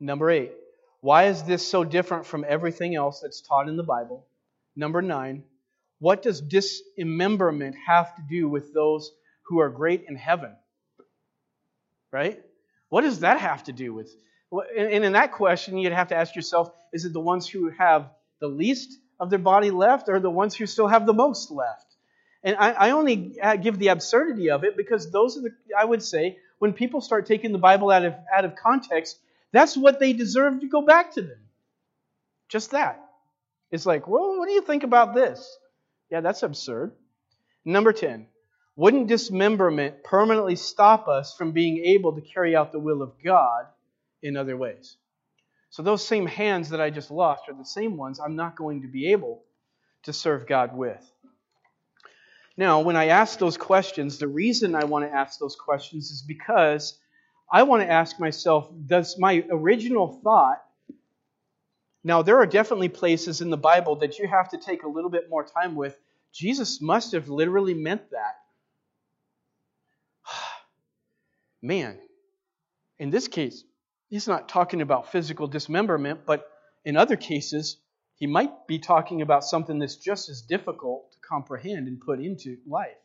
Number 0.00 0.30
eight, 0.30 0.52
why 1.02 1.24
is 1.24 1.42
this 1.42 1.66
so 1.66 1.84
different 1.84 2.26
from 2.26 2.44
everything 2.48 2.94
else 2.94 3.20
that's 3.20 3.42
taught 3.42 3.68
in 3.68 3.76
the 3.76 3.82
Bible? 3.82 4.26
Number 4.74 5.02
nine, 5.02 5.44
what 5.98 6.22
does 6.22 6.40
dismemberment 6.40 7.76
have 7.86 8.16
to 8.16 8.22
do 8.28 8.48
with 8.48 8.72
those 8.72 9.12
who 9.50 9.58
are 9.60 9.68
great 9.68 10.04
in 10.08 10.14
heaven? 10.14 10.54
Right? 12.12 12.40
What 12.88 13.02
does 13.02 13.20
that 13.20 13.40
have 13.40 13.64
to 13.64 13.72
do 13.72 13.92
with? 13.92 14.14
And 14.52 15.04
in 15.04 15.12
that 15.12 15.32
question, 15.32 15.76
you'd 15.76 15.92
have 15.92 16.08
to 16.08 16.16
ask 16.16 16.34
yourself 16.34 16.70
is 16.92 17.04
it 17.04 17.12
the 17.12 17.20
ones 17.20 17.48
who 17.48 17.70
have 17.70 18.10
the 18.40 18.46
least 18.46 18.96
of 19.18 19.28
their 19.28 19.40
body 19.40 19.70
left 19.70 20.08
or 20.08 20.20
the 20.20 20.30
ones 20.30 20.54
who 20.54 20.66
still 20.66 20.86
have 20.86 21.04
the 21.04 21.12
most 21.12 21.50
left? 21.50 21.96
And 22.44 22.56
I, 22.56 22.70
I 22.70 22.90
only 22.92 23.38
uh, 23.40 23.56
give 23.56 23.78
the 23.78 23.88
absurdity 23.88 24.50
of 24.50 24.62
it 24.62 24.76
because 24.76 25.10
those 25.10 25.36
are 25.36 25.42
the, 25.42 25.50
I 25.76 25.84
would 25.84 26.02
say, 26.02 26.38
when 26.60 26.72
people 26.72 27.00
start 27.00 27.26
taking 27.26 27.50
the 27.50 27.58
Bible 27.58 27.90
out 27.90 28.04
of, 28.04 28.14
out 28.32 28.44
of 28.44 28.54
context, 28.54 29.18
that's 29.52 29.76
what 29.76 29.98
they 29.98 30.12
deserve 30.12 30.60
to 30.60 30.68
go 30.68 30.82
back 30.82 31.14
to 31.14 31.22
them. 31.22 31.40
Just 32.48 32.70
that. 32.70 33.04
It's 33.72 33.84
like, 33.84 34.06
well, 34.06 34.38
what 34.38 34.46
do 34.46 34.54
you 34.54 34.62
think 34.62 34.84
about 34.84 35.14
this? 35.14 35.58
Yeah, 36.08 36.20
that's 36.20 36.44
absurd. 36.44 36.92
Number 37.64 37.92
10. 37.92 38.26
Wouldn't 38.80 39.08
dismemberment 39.08 40.02
permanently 40.04 40.56
stop 40.56 41.06
us 41.06 41.34
from 41.36 41.52
being 41.52 41.84
able 41.84 42.14
to 42.14 42.22
carry 42.22 42.56
out 42.56 42.72
the 42.72 42.78
will 42.78 43.02
of 43.02 43.12
God 43.22 43.66
in 44.22 44.38
other 44.38 44.56
ways? 44.56 44.96
So, 45.68 45.82
those 45.82 46.06
same 46.06 46.24
hands 46.24 46.70
that 46.70 46.80
I 46.80 46.88
just 46.88 47.10
lost 47.10 47.42
are 47.50 47.54
the 47.54 47.62
same 47.62 47.98
ones 47.98 48.18
I'm 48.18 48.36
not 48.36 48.56
going 48.56 48.80
to 48.80 48.88
be 48.88 49.12
able 49.12 49.42
to 50.04 50.14
serve 50.14 50.46
God 50.46 50.74
with. 50.74 51.12
Now, 52.56 52.80
when 52.80 52.96
I 52.96 53.08
ask 53.08 53.38
those 53.38 53.58
questions, 53.58 54.16
the 54.16 54.28
reason 54.28 54.74
I 54.74 54.84
want 54.84 55.04
to 55.04 55.14
ask 55.14 55.38
those 55.38 55.56
questions 55.56 56.10
is 56.10 56.22
because 56.22 56.98
I 57.52 57.64
want 57.64 57.82
to 57.82 57.90
ask 57.90 58.18
myself 58.18 58.72
does 58.86 59.18
my 59.18 59.44
original 59.50 60.20
thought 60.24 60.62
now, 62.02 62.22
there 62.22 62.38
are 62.38 62.46
definitely 62.46 62.88
places 62.88 63.42
in 63.42 63.50
the 63.50 63.58
Bible 63.58 63.96
that 63.96 64.18
you 64.18 64.26
have 64.26 64.48
to 64.52 64.56
take 64.56 64.84
a 64.84 64.88
little 64.88 65.10
bit 65.10 65.28
more 65.28 65.44
time 65.44 65.74
with. 65.74 65.98
Jesus 66.32 66.80
must 66.80 67.12
have 67.12 67.28
literally 67.28 67.74
meant 67.74 68.10
that. 68.12 68.36
Man, 71.62 71.98
in 72.98 73.10
this 73.10 73.28
case, 73.28 73.64
he's 74.08 74.28
not 74.28 74.48
talking 74.48 74.80
about 74.82 75.12
physical 75.12 75.46
dismemberment, 75.46 76.20
but 76.26 76.46
in 76.84 76.96
other 76.96 77.16
cases, 77.16 77.76
he 78.14 78.26
might 78.26 78.66
be 78.66 78.78
talking 78.78 79.22
about 79.22 79.44
something 79.44 79.78
that's 79.78 79.96
just 79.96 80.28
as 80.28 80.42
difficult 80.42 81.12
to 81.12 81.18
comprehend 81.20 81.88
and 81.88 82.00
put 82.00 82.20
into 82.20 82.58
life. 82.66 82.96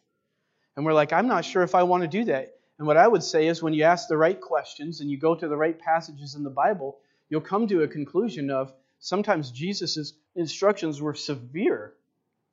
And 0.75 0.85
we're 0.85 0.93
like, 0.93 1.13
I'm 1.13 1.27
not 1.27 1.45
sure 1.45 1.63
if 1.63 1.75
I 1.75 1.83
want 1.83 2.03
to 2.03 2.07
do 2.07 2.25
that. 2.25 2.53
And 2.77 2.87
what 2.87 2.97
I 2.97 3.07
would 3.07 3.23
say 3.23 3.47
is 3.47 3.63
when 3.63 3.73
you 3.73 3.83
ask 3.83 4.07
the 4.07 4.17
right 4.17 4.39
questions 4.39 4.99
and 4.99 5.09
you 5.09 5.17
go 5.17 5.35
to 5.35 5.47
the 5.47 5.55
right 5.55 5.77
passages 5.79 6.35
in 6.35 6.43
the 6.43 6.49
Bible, 6.49 6.97
you'll 7.29 7.41
come 7.41 7.67
to 7.67 7.83
a 7.83 7.87
conclusion 7.87 8.49
of 8.49 8.73
sometimes 8.99 9.51
Jesus' 9.51 10.13
instructions 10.35 11.01
were 11.01 11.13
severe, 11.13 11.93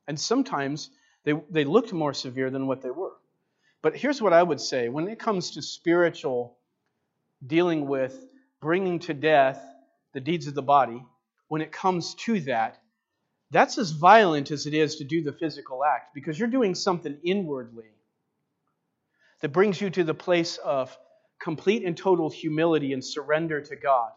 and 0.07 0.19
sometimes 0.19 0.89
they, 1.25 1.33
they 1.49 1.65
looked 1.65 1.91
more 1.91 2.13
severe 2.13 2.49
than 2.49 2.67
what 2.67 2.81
they 2.81 2.91
were. 2.91 3.13
But 3.83 3.97
here's 3.97 4.21
what 4.21 4.33
I 4.33 4.41
would 4.41 4.61
say 4.61 4.89
when 4.89 5.09
it 5.09 5.19
comes 5.19 5.51
to 5.51 5.61
spiritual 5.61 6.57
dealing 7.45 7.85
with 7.85 8.17
bringing 8.61 8.99
to 8.99 9.13
death 9.13 9.61
the 10.13 10.21
deeds 10.21 10.47
of 10.47 10.55
the 10.55 10.61
body, 10.61 11.05
when 11.49 11.61
it 11.61 11.71
comes 11.71 12.15
to 12.15 12.39
that, 12.41 12.79
that's 13.51 13.77
as 13.77 13.91
violent 13.91 14.51
as 14.51 14.65
it 14.65 14.73
is 14.73 14.95
to 14.95 15.03
do 15.03 15.21
the 15.21 15.33
physical 15.33 15.83
act 15.83 16.15
because 16.15 16.39
you're 16.39 16.47
doing 16.47 16.73
something 16.73 17.19
inwardly 17.23 17.91
that 19.41 19.49
brings 19.49 19.81
you 19.81 19.89
to 19.89 20.03
the 20.05 20.13
place 20.13 20.55
of 20.57 20.97
complete 21.39 21.83
and 21.83 21.97
total 21.97 22.29
humility 22.29 22.93
and 22.93 23.03
surrender 23.03 23.59
to 23.59 23.75
God. 23.75 24.11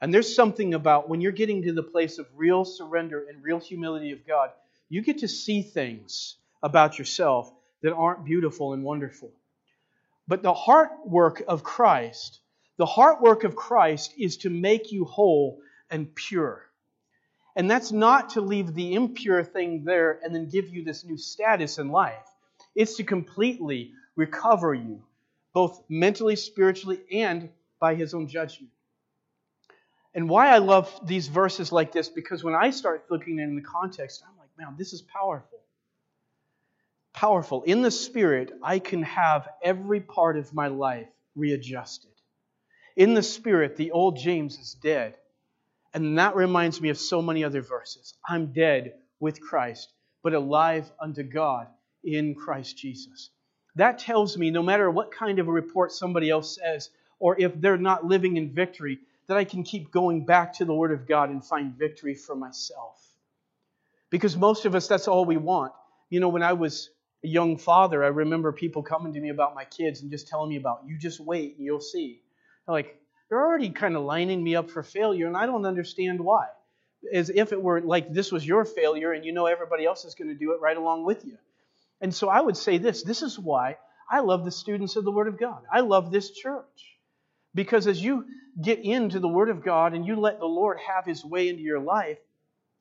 And 0.00 0.12
there's 0.12 0.34
something 0.34 0.72
about 0.72 1.10
when 1.10 1.20
you're 1.20 1.32
getting 1.32 1.62
to 1.64 1.72
the 1.72 1.82
place 1.82 2.18
of 2.18 2.26
real 2.34 2.64
surrender 2.64 3.26
and 3.28 3.44
real 3.44 3.60
humility 3.60 4.12
of 4.12 4.26
God, 4.26 4.50
you 4.88 5.02
get 5.02 5.18
to 5.18 5.28
see 5.28 5.62
things 5.62 6.36
about 6.62 6.98
yourself 6.98 7.52
that 7.82 7.92
aren't 7.92 8.24
beautiful 8.24 8.72
and 8.72 8.82
wonderful. 8.82 9.30
But 10.28 10.42
the 10.42 10.54
heart 10.54 10.90
work 11.04 11.42
of 11.46 11.62
Christ, 11.62 12.40
the 12.76 12.86
heart 12.86 13.20
work 13.20 13.44
of 13.44 13.56
Christ 13.56 14.14
is 14.18 14.38
to 14.38 14.50
make 14.50 14.92
you 14.92 15.04
whole 15.04 15.60
and 15.90 16.14
pure. 16.14 16.66
And 17.54 17.70
that's 17.70 17.92
not 17.92 18.30
to 18.30 18.40
leave 18.40 18.72
the 18.74 18.94
impure 18.94 19.44
thing 19.44 19.84
there 19.84 20.20
and 20.22 20.34
then 20.34 20.48
give 20.48 20.68
you 20.68 20.84
this 20.84 21.04
new 21.04 21.18
status 21.18 21.78
in 21.78 21.88
life. 21.88 22.26
It's 22.74 22.96
to 22.96 23.04
completely 23.04 23.92
recover 24.16 24.72
you, 24.72 25.02
both 25.52 25.82
mentally, 25.88 26.36
spiritually, 26.36 27.00
and 27.12 27.50
by 27.78 27.94
His 27.94 28.14
own 28.14 28.28
judgment. 28.28 28.72
And 30.14 30.28
why 30.28 30.48
I 30.48 30.58
love 30.58 30.90
these 31.06 31.28
verses 31.28 31.72
like 31.72 31.92
this, 31.92 32.08
because 32.08 32.44
when 32.44 32.54
I 32.54 32.70
start 32.70 33.06
looking 33.10 33.38
in 33.38 33.56
the 33.56 33.62
context, 33.62 34.22
I'm 34.26 34.38
like, 34.38 34.48
man, 34.58 34.76
this 34.78 34.92
is 34.92 35.02
powerful. 35.02 35.58
Powerful. 37.14 37.62
In 37.62 37.82
the 37.82 37.90
Spirit, 37.90 38.52
I 38.62 38.78
can 38.78 39.02
have 39.02 39.48
every 39.62 40.00
part 40.00 40.36
of 40.36 40.54
my 40.54 40.68
life 40.68 41.08
readjusted. 41.36 42.10
In 42.96 43.14
the 43.14 43.22
Spirit, 43.22 43.76
the 43.76 43.92
old 43.92 44.16
James 44.18 44.58
is 44.58 44.74
dead. 44.74 45.16
And 45.94 46.18
that 46.18 46.36
reminds 46.36 46.80
me 46.80 46.88
of 46.88 46.98
so 46.98 47.20
many 47.20 47.44
other 47.44 47.60
verses. 47.60 48.14
I'm 48.26 48.52
dead 48.52 48.94
with 49.20 49.40
Christ, 49.40 49.92
but 50.22 50.34
alive 50.34 50.90
unto 51.00 51.22
God 51.22 51.68
in 52.02 52.34
Christ 52.34 52.78
Jesus. 52.78 53.30
That 53.76 53.98
tells 53.98 54.36
me 54.36 54.50
no 54.50 54.62
matter 54.62 54.90
what 54.90 55.12
kind 55.12 55.38
of 55.38 55.48
a 55.48 55.52
report 55.52 55.92
somebody 55.92 56.30
else 56.30 56.56
says, 56.56 56.90
or 57.18 57.38
if 57.38 57.60
they're 57.60 57.78
not 57.78 58.04
living 58.04 58.36
in 58.36 58.54
victory, 58.54 58.98
that 59.28 59.36
I 59.36 59.44
can 59.44 59.62
keep 59.62 59.90
going 59.90 60.24
back 60.24 60.54
to 60.54 60.64
the 60.64 60.74
Word 60.74 60.92
of 60.92 61.06
God 61.06 61.30
and 61.30 61.44
find 61.44 61.74
victory 61.74 62.14
for 62.14 62.34
myself. 62.34 63.00
Because 64.10 64.36
most 64.36 64.66
of 64.66 64.74
us, 64.74 64.88
that's 64.88 65.08
all 65.08 65.24
we 65.24 65.36
want. 65.36 65.72
You 66.10 66.20
know, 66.20 66.28
when 66.28 66.42
I 66.42 66.52
was 66.54 66.90
a 67.24 67.28
young 67.28 67.56
father, 67.56 68.02
I 68.02 68.08
remember 68.08 68.52
people 68.52 68.82
coming 68.82 69.12
to 69.12 69.20
me 69.20 69.28
about 69.30 69.54
my 69.54 69.64
kids 69.64 70.02
and 70.02 70.10
just 70.10 70.28
telling 70.28 70.50
me 70.50 70.56
about, 70.56 70.82
you 70.86 70.98
just 70.98 71.20
wait 71.20 71.56
and 71.56 71.64
you'll 71.64 71.80
see. 71.80 72.20
Like, 72.66 72.98
they're 73.28 73.40
already 73.40 73.70
kind 73.70 73.96
of 73.96 74.02
lining 74.02 74.42
me 74.42 74.56
up 74.56 74.70
for 74.70 74.82
failure, 74.82 75.26
and 75.26 75.36
I 75.36 75.46
don't 75.46 75.64
understand 75.64 76.20
why. 76.20 76.48
As 77.12 77.30
if 77.30 77.52
it 77.52 77.60
were 77.62 77.80
like 77.80 78.12
this 78.12 78.30
was 78.30 78.46
your 78.46 78.64
failure 78.64 79.12
and 79.12 79.24
you 79.24 79.32
know 79.32 79.46
everybody 79.46 79.84
else 79.84 80.04
is 80.04 80.14
going 80.14 80.28
to 80.28 80.36
do 80.36 80.52
it 80.52 80.60
right 80.60 80.76
along 80.76 81.04
with 81.04 81.24
you. 81.24 81.36
And 82.00 82.14
so 82.14 82.28
I 82.28 82.40
would 82.40 82.56
say 82.56 82.78
this 82.78 83.02
this 83.02 83.22
is 83.22 83.38
why 83.38 83.78
I 84.08 84.20
love 84.20 84.44
the 84.44 84.52
students 84.52 84.96
of 84.96 85.04
the 85.04 85.10
Word 85.10 85.26
of 85.26 85.38
God. 85.38 85.62
I 85.72 85.80
love 85.80 86.12
this 86.12 86.30
church. 86.30 86.98
Because 87.54 87.86
as 87.86 88.02
you 88.02 88.26
get 88.60 88.80
into 88.80 89.18
the 89.18 89.28
Word 89.28 89.48
of 89.48 89.64
God 89.64 89.94
and 89.94 90.06
you 90.06 90.14
let 90.14 90.38
the 90.38 90.46
Lord 90.46 90.78
have 90.86 91.04
His 91.04 91.24
way 91.24 91.48
into 91.48 91.62
your 91.62 91.80
life, 91.80 92.18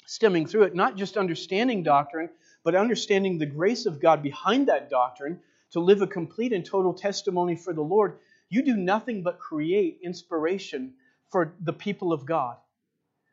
stemming 0.06 0.46
through 0.48 0.64
it, 0.64 0.76
not 0.76 0.98
just 0.98 1.18
understanding 1.18 1.82
doctrine, 1.82 2.30
but 2.64 2.76
understanding 2.76 3.38
the 3.38 3.46
grace 3.46 3.86
of 3.86 4.02
God 4.02 4.22
behind 4.22 4.68
that 4.68 4.90
doctrine 4.90 5.40
to 5.72 5.80
live 5.80 6.02
a 6.02 6.08
complete 6.08 6.54
and 6.54 6.66
total 6.66 6.94
testimony 6.94 7.56
for 7.56 7.74
the 7.74 7.82
Lord, 7.82 8.20
you 8.50 8.64
do 8.64 8.76
nothing 8.76 9.24
but 9.24 9.40
create 9.40 10.00
inspiration 10.04 10.94
for 11.30 11.54
the 11.62 11.74
people 11.74 12.14
of 12.14 12.26
God. 12.26 12.58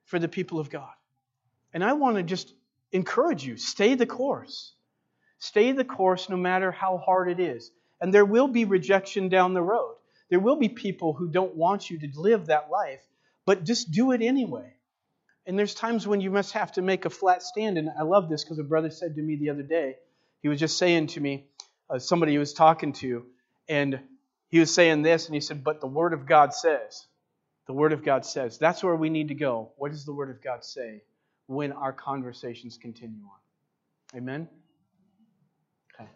For 0.05 0.19
the 0.19 0.29
people 0.29 0.61
of 0.61 0.71
God. 0.71 0.93
And 1.75 1.85
I 1.85 1.93
want 1.95 2.17
to 2.17 2.23
just 2.23 2.55
encourage 2.93 3.45
you 3.45 3.57
stay 3.57 3.95
the 3.95 4.07
course. 4.07 4.73
Stay 5.39 5.73
the 5.73 5.85
course 5.85 6.29
no 6.29 6.37
matter 6.37 6.73
how 6.73 6.97
hard 6.99 7.31
it 7.31 7.41
is. 7.41 7.71
And 8.01 8.15
there 8.15 8.25
will 8.25 8.49
be 8.49 8.65
rejection 8.65 9.29
down 9.29 9.55
the 9.55 9.63
road. 9.63 9.97
There 10.31 10.41
will 10.41 10.57
be 10.57 10.69
people 10.69 11.13
who 11.13 11.29
don't 11.29 11.55
want 11.55 11.91
you 11.91 11.99
to 11.99 12.21
live 12.21 12.47
that 12.47 12.71
life, 12.71 13.03
but 13.45 13.65
just 13.65 13.91
do 13.91 14.13
it 14.13 14.23
anyway. 14.23 14.75
And 15.49 15.59
there's 15.59 15.75
times 15.75 16.07
when 16.07 16.21
you 16.21 16.31
must 16.31 16.53
have 16.53 16.73
to 16.73 16.83
make 16.83 17.07
a 17.07 17.11
flat 17.11 17.43
stand. 17.43 17.79
And 17.79 17.89
I 17.99 18.03
love 18.03 18.29
this 18.29 18.45
because 18.45 18.59
a 18.59 18.63
brother 18.63 18.91
said 18.91 19.15
to 19.15 19.23
me 19.23 19.37
the 19.37 19.49
other 19.49 19.63
day, 19.63 19.97
he 20.43 20.49
was 20.49 20.61
just 20.61 20.77
saying 20.77 21.09
to 21.09 21.21
me, 21.21 21.47
uh, 21.89 21.99
somebody 21.99 22.33
he 22.33 22.39
was 22.39 22.53
talking 22.53 22.93
to, 22.93 23.25
and 23.67 23.99
he 24.51 24.61
was 24.61 24.73
saying 24.73 25.01
this, 25.01 25.25
and 25.25 25.35
he 25.35 25.41
said, 25.41 25.65
But 25.65 25.81
the 25.81 25.87
Word 25.87 26.13
of 26.13 26.27
God 26.27 26.53
says, 26.53 27.07
the 27.67 27.73
Word 27.73 27.95
of 27.95 28.05
God 28.05 28.27
says. 28.27 28.59
That's 28.59 28.85
where 28.85 28.95
we 28.95 29.09
need 29.09 29.29
to 29.29 29.35
go. 29.35 29.73
What 29.79 29.91
does 29.91 30.05
the 30.05 30.13
Word 30.13 30.29
of 30.29 30.43
God 30.43 30.65
say 30.65 31.03
when 31.47 31.73
our 31.73 31.95
conversations 31.95 32.77
continue 32.77 33.23
on? 33.23 34.19
Amen? 34.19 34.49
Okay. 35.95 36.11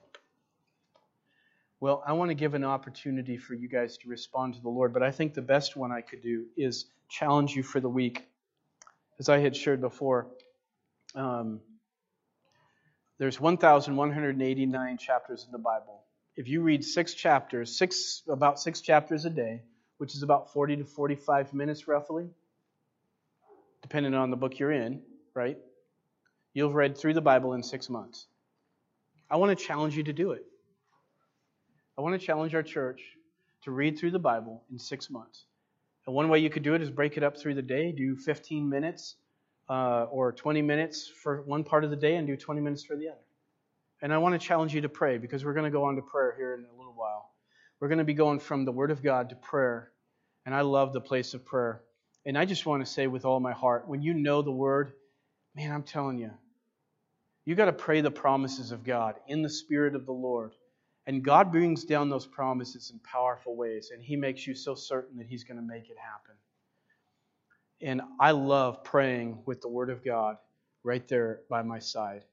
Well, 1.81 2.03
I 2.07 2.13
want 2.13 2.31
to 2.31 2.35
give 2.35 2.53
an 2.53 2.65
opportunity 2.65 3.39
for 3.39 3.55
you 3.55 3.69
guys 3.69 3.97
to 3.99 4.11
respond 4.11 4.55
to 4.55 4.61
the 4.61 4.69
Lord, 4.69 4.93
but 4.93 5.03
I 5.03 5.11
think 5.11 5.33
the 5.33 5.41
best 5.41 5.75
one 5.75 5.91
I 5.91 6.03
could 6.03 6.23
do 6.23 6.45
is 6.55 6.85
challenge 7.09 7.57
you 7.57 7.63
for 7.63 7.81
the 7.81 7.89
week. 7.89 8.27
As 9.23 9.29
I 9.29 9.39
had 9.39 9.55
shared 9.55 9.81
before, 9.81 10.27
um, 11.15 11.61
there's 13.21 13.41
1,189 13.41 14.99
chapters 14.99 15.45
in 15.47 15.53
the 15.53 15.59
Bible. 15.59 16.03
If 16.35 16.49
you 16.49 16.61
read 16.61 16.83
six 16.83 17.15
chapters, 17.15 17.79
six 17.79 18.25
about 18.29 18.59
six 18.59 18.81
chapters 18.81 19.25
a 19.25 19.31
day, 19.31 19.63
which 19.99 20.17
is 20.17 20.25
about 20.25 20.53
40 20.53 20.79
to 20.79 20.85
45 20.85 21.55
minutes 21.55 21.87
roughly, 21.87 22.31
depending 23.81 24.15
on 24.15 24.31
the 24.31 24.37
book 24.37 24.59
you're 24.59 24.73
in, 24.73 25.03
right? 25.35 25.57
You've 26.53 26.75
read 26.75 26.99
through 26.99 27.15
the 27.15 27.21
Bible 27.21 27.53
in 27.53 27.63
six 27.63 27.89
months. 27.89 28.27
I 29.31 29.37
want 29.37 29.57
to 29.57 29.65
challenge 29.65 29.97
you 29.97 30.03
to 30.03 30.13
do 30.13 30.33
it. 30.33 30.45
I 31.97 32.01
want 32.01 32.21
to 32.21 32.27
challenge 32.27 32.57
our 32.57 32.65
church 32.65 33.01
to 33.63 33.71
read 33.71 34.01
through 34.01 34.11
the 34.11 34.19
Bible 34.19 34.65
in 34.73 34.81
six 34.81 35.09
months. 35.09 35.45
And 36.07 36.15
one 36.15 36.29
way 36.29 36.41
you 36.41 36.51
could 36.51 36.63
do 36.63 36.75
it 36.75 36.83
is 36.83 36.91
break 36.91 37.17
it 37.17 37.23
up 37.23 37.37
through 37.37 37.55
the 37.55 37.63
day, 37.63 37.93
do 37.93 38.17
15 38.17 38.69
minutes 38.69 39.17
uh, 39.69 40.05
or 40.11 40.33
20 40.33 40.63
minutes 40.63 41.09
for 41.23 41.43
one 41.43 41.65
part 41.65 41.85
of 41.85 41.91
the 41.91 41.97
day 41.97 42.17
and 42.17 42.27
do 42.27 42.37
20 42.37 42.61
minutes 42.61 42.85
for 42.85 42.97
the 42.97 43.09
other. 43.09 43.19
And 44.03 44.13
I 44.13 44.19
want 44.19 44.39
to 44.39 44.45
challenge 44.45 44.75
you 44.75 44.81
to 44.81 44.89
pray 44.89 45.19
because 45.19 45.45
we're 45.45 45.53
going 45.53 45.65
to 45.65 45.71
go 45.71 45.85
on 45.85 45.97
to 45.97 46.03
prayer 46.03 46.35
here 46.37 46.55
in 46.55 46.65
a 46.65 46.77
little 46.77 46.95
while. 46.95 47.31
We're 47.79 47.89
going 47.89 47.99
to 47.99 48.05
be 48.05 48.15
going 48.15 48.41
from 48.41 48.65
the 48.65 48.73
Word 48.73 48.91
of 48.91 49.03
God 49.03 49.31
to 49.31 49.37
prayer. 49.37 49.91
And 50.45 50.55
I 50.55 50.63
love 50.63 50.93
the 50.93 51.01
place 51.01 51.35
of 51.35 51.45
prayer. 51.45 51.83
And 52.27 52.37
I 52.37 52.45
just 52.45 52.67
want 52.67 52.85
to 52.85 52.91
say 52.91 53.07
with 53.07 53.25
all 53.25 53.39
my 53.39 53.53
heart 53.53 53.89
when 53.89 54.03
you 54.03 54.15
know 54.15 54.43
the 54.43 54.51
Word, 54.51 54.93
man, 55.55 55.71
I'm 55.71 55.85
telling 55.85 56.19
you, 56.19 56.33
you 57.45 57.55
got 57.55 57.67
to 57.67 57.73
pray 57.73 58.01
the 58.01 58.11
promises 58.11 58.73
of 58.73 58.85
God 58.85 59.17
in 59.27 59.43
the 59.43 59.49
Spirit 59.49 59.95
of 59.95 60.07
the 60.07 60.13
Lord. 60.13 60.53
And 61.07 61.25
God 61.25 61.51
brings 61.51 61.85
down 61.85 62.09
those 62.09 62.27
promises 62.27 62.91
in 62.91 63.01
powerful 63.01 63.57
ways, 63.57 63.91
and 63.93 64.03
He 64.03 64.17
makes 64.17 64.47
you 64.47 64.55
so 64.55 64.75
certain 64.75 65.19
that 65.19 65.27
He's 65.27 65.45
going 65.45 65.57
to 65.57 65.67
make 65.67 65.91
it 65.91 65.97
happen. 65.99 66.37
And 67.81 68.01
I 68.21 68.31
love 68.31 68.85
praying 68.85 69.43
with 69.45 69.61
the 69.61 69.69
Word 69.69 69.91
of 69.91 70.05
God 70.05 70.37
right 70.85 71.07
there 71.09 71.41
by 71.51 71.63
my 71.63 71.81
side. 71.81 72.25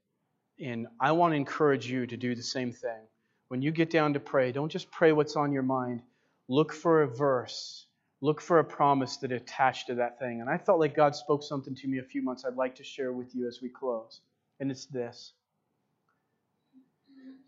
And 0.60 0.88
I 1.00 1.14
want 1.14 1.32
to 1.32 1.38
encourage 1.38 1.90
you 1.90 2.06
to 2.06 2.18
do 2.18 2.36
the 2.36 2.44
same 2.44 2.72
thing. 2.72 3.08
When 3.48 3.62
you 3.64 3.72
get 3.72 3.90
down 3.90 4.14
to 4.14 4.20
pray, 4.20 4.52
don't 4.52 4.72
just 4.72 4.92
pray 4.92 5.12
what's 5.12 5.36
on 5.36 5.52
your 5.52 5.64
mind. 5.64 6.04
Look 6.48 6.72
for 6.72 7.02
a 7.02 7.08
verse. 7.08 7.88
Look 8.22 8.42
for 8.42 8.60
a 8.60 8.64
promise 8.64 9.18
that 9.18 9.32
attached 9.32 9.88
to 9.88 9.96
that 9.96 10.20
thing. 10.20 10.42
And 10.42 10.50
I 10.50 10.58
felt 10.58 10.80
like 10.80 10.96
God 10.96 11.16
spoke 11.16 11.42
something 11.42 11.74
to 11.76 11.88
me 11.88 12.00
a 12.00 12.04
few 12.04 12.22
months 12.22 12.46
I'd 12.46 12.56
like 12.56 12.76
to 12.76 12.84
share 12.84 13.14
with 13.14 13.34
you 13.34 13.48
as 13.48 13.60
we 13.62 13.70
close. 13.70 14.22
And 14.60 14.70
it's 14.70 14.86
this. 14.86 15.34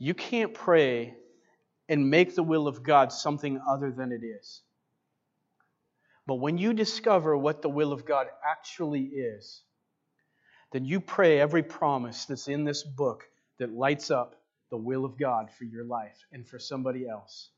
You 0.03 0.15
can't 0.15 0.55
pray 0.55 1.13
and 1.87 2.09
make 2.09 2.33
the 2.33 2.41
will 2.41 2.67
of 2.67 2.81
God 2.81 3.11
something 3.11 3.61
other 3.69 3.91
than 3.91 4.11
it 4.11 4.23
is. 4.23 4.63
But 6.25 6.37
when 6.37 6.57
you 6.57 6.73
discover 6.73 7.37
what 7.37 7.61
the 7.61 7.69
will 7.69 7.93
of 7.93 8.03
God 8.03 8.25
actually 8.43 9.03
is, 9.03 9.61
then 10.71 10.85
you 10.85 11.01
pray 11.01 11.39
every 11.39 11.61
promise 11.61 12.25
that's 12.25 12.47
in 12.47 12.63
this 12.63 12.81
book 12.81 13.29
that 13.59 13.71
lights 13.71 14.09
up 14.09 14.41
the 14.71 14.77
will 14.77 15.05
of 15.05 15.19
God 15.19 15.51
for 15.51 15.65
your 15.65 15.83
life 15.83 16.17
and 16.31 16.47
for 16.47 16.57
somebody 16.57 17.07
else. 17.07 17.49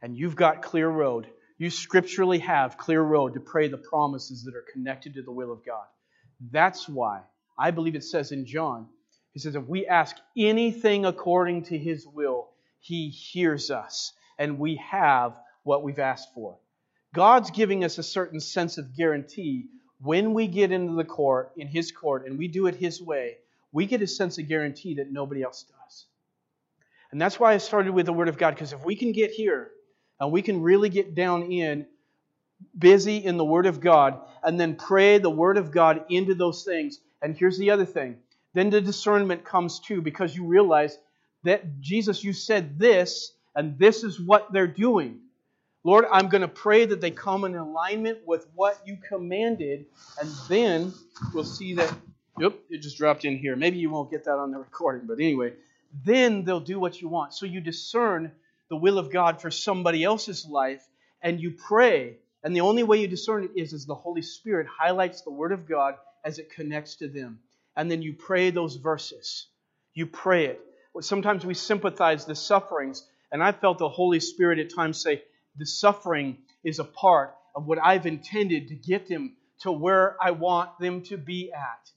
And 0.00 0.16
you've 0.16 0.36
got 0.36 0.62
clear 0.62 0.88
road. 0.88 1.26
You 1.58 1.68
scripturally 1.68 2.38
have 2.38 2.78
clear 2.78 3.02
road 3.02 3.34
to 3.34 3.40
pray 3.40 3.68
the 3.68 3.76
promises 3.76 4.42
that 4.44 4.54
are 4.56 4.64
connected 4.72 5.12
to 5.16 5.22
the 5.22 5.32
will 5.32 5.52
of 5.52 5.62
God. 5.66 5.84
That's 6.50 6.88
why 6.88 7.20
I 7.58 7.72
believe 7.72 7.94
it 7.94 8.04
says 8.04 8.32
in 8.32 8.46
John, 8.46 8.88
he 9.34 9.40
says, 9.40 9.54
if 9.54 9.66
we 9.66 9.86
ask 9.86 10.16
anything 10.36 11.04
according 11.04 11.64
to 11.64 11.76
his 11.76 12.06
will, 12.06 12.48
he 12.80 13.10
hears 13.10 13.70
us, 13.70 14.12
and 14.38 14.58
we 14.58 14.76
have 14.76 15.38
what 15.64 15.82
we've 15.82 15.98
asked 15.98 16.32
for. 16.34 16.56
God's 17.14 17.50
giving 17.50 17.84
us 17.84 17.98
a 17.98 18.02
certain 18.02 18.40
sense 18.40 18.78
of 18.78 18.96
guarantee 18.96 19.66
when 20.02 20.34
we 20.34 20.46
get 20.46 20.70
into 20.70 20.94
the 20.94 21.04
court, 21.04 21.52
in 21.56 21.66
His 21.66 21.90
court, 21.90 22.26
and 22.26 22.38
we 22.38 22.48
do 22.48 22.66
it 22.66 22.74
His 22.74 23.00
way, 23.00 23.38
we 23.72 23.86
get 23.86 24.02
a 24.02 24.06
sense 24.06 24.38
of 24.38 24.48
guarantee 24.48 24.94
that 24.94 25.10
nobody 25.10 25.42
else 25.42 25.64
does. 25.64 26.06
And 27.10 27.20
that's 27.20 27.40
why 27.40 27.54
I 27.54 27.58
started 27.58 27.92
with 27.92 28.06
the 28.06 28.12
Word 28.12 28.28
of 28.28 28.36
God, 28.36 28.54
because 28.54 28.72
if 28.72 28.84
we 28.84 28.96
can 28.96 29.12
get 29.12 29.30
here 29.30 29.70
and 30.20 30.30
we 30.30 30.42
can 30.42 30.60
really 30.60 30.88
get 30.88 31.14
down 31.14 31.44
in, 31.50 31.86
busy 32.78 33.16
in 33.16 33.36
the 33.36 33.44
Word 33.44 33.66
of 33.66 33.80
God, 33.80 34.20
and 34.42 34.60
then 34.60 34.76
pray 34.76 35.18
the 35.18 35.30
Word 35.30 35.56
of 35.56 35.70
God 35.70 36.04
into 36.10 36.34
those 36.34 36.64
things. 36.64 37.00
And 37.22 37.36
here's 37.36 37.58
the 37.58 37.70
other 37.70 37.86
thing 37.86 38.18
then 38.54 38.70
the 38.70 38.80
discernment 38.80 39.44
comes 39.44 39.80
too, 39.80 40.00
because 40.00 40.34
you 40.34 40.44
realize 40.44 40.98
that 41.42 41.80
Jesus, 41.80 42.24
you 42.24 42.32
said 42.32 42.78
this, 42.78 43.32
and 43.54 43.78
this 43.78 44.02
is 44.02 44.18
what 44.18 44.52
they're 44.52 44.66
doing. 44.66 45.20
Lord, 45.84 46.06
I'm 46.10 46.28
going 46.30 46.40
to 46.40 46.48
pray 46.48 46.86
that 46.86 47.02
they 47.02 47.10
come 47.10 47.44
in 47.44 47.54
alignment 47.54 48.20
with 48.26 48.46
what 48.54 48.80
you 48.86 48.96
commanded, 49.06 49.84
and 50.18 50.30
then 50.48 50.94
we'll 51.34 51.44
see 51.44 51.74
that. 51.74 51.94
Yep, 52.38 52.54
it 52.70 52.78
just 52.78 52.96
dropped 52.96 53.24
in 53.24 53.36
here. 53.36 53.54
Maybe 53.54 53.76
you 53.76 53.90
won't 53.90 54.10
get 54.10 54.24
that 54.24 54.38
on 54.38 54.50
the 54.50 54.58
recording, 54.58 55.06
but 55.06 55.20
anyway, 55.20 55.52
then 56.04 56.44
they'll 56.44 56.58
do 56.58 56.80
what 56.80 57.00
you 57.00 57.08
want. 57.08 57.34
So 57.34 57.46
you 57.46 57.60
discern 57.60 58.32
the 58.70 58.76
will 58.76 58.98
of 58.98 59.12
God 59.12 59.40
for 59.40 59.50
somebody 59.50 60.02
else's 60.02 60.46
life, 60.46 60.82
and 61.22 61.38
you 61.38 61.50
pray. 61.50 62.16
And 62.42 62.56
the 62.56 62.62
only 62.62 62.82
way 62.82 63.00
you 63.00 63.06
discern 63.06 63.44
it 63.44 63.50
is 63.54 63.72
as 63.72 63.86
the 63.86 63.94
Holy 63.94 64.22
Spirit 64.22 64.66
highlights 64.66 65.20
the 65.20 65.30
Word 65.30 65.52
of 65.52 65.68
God 65.68 65.94
as 66.24 66.38
it 66.38 66.50
connects 66.50 66.96
to 66.96 67.08
them. 67.08 67.38
And 67.76 67.90
then 67.90 68.02
you 68.02 68.12
pray 68.12 68.50
those 68.50 68.76
verses. 68.76 69.46
You 69.94 70.06
pray 70.06 70.46
it. 70.46 70.60
Sometimes 71.00 71.44
we 71.44 71.54
sympathize 71.54 72.24
the 72.24 72.36
sufferings, 72.36 73.04
and 73.32 73.42
I 73.42 73.52
felt 73.52 73.78
the 73.78 73.88
Holy 73.88 74.20
Spirit 74.20 74.58
at 74.58 74.72
times 74.74 75.00
say, 75.00 75.22
the 75.56 75.66
suffering 75.66 76.38
is 76.62 76.78
a 76.78 76.84
part 76.84 77.34
of 77.54 77.66
what 77.66 77.78
I've 77.78 78.06
intended 78.06 78.68
to 78.68 78.74
get 78.74 79.08
them 79.08 79.36
to 79.60 79.72
where 79.72 80.16
I 80.20 80.32
want 80.32 80.78
them 80.78 81.02
to 81.02 81.16
be 81.16 81.52
at. 81.52 81.90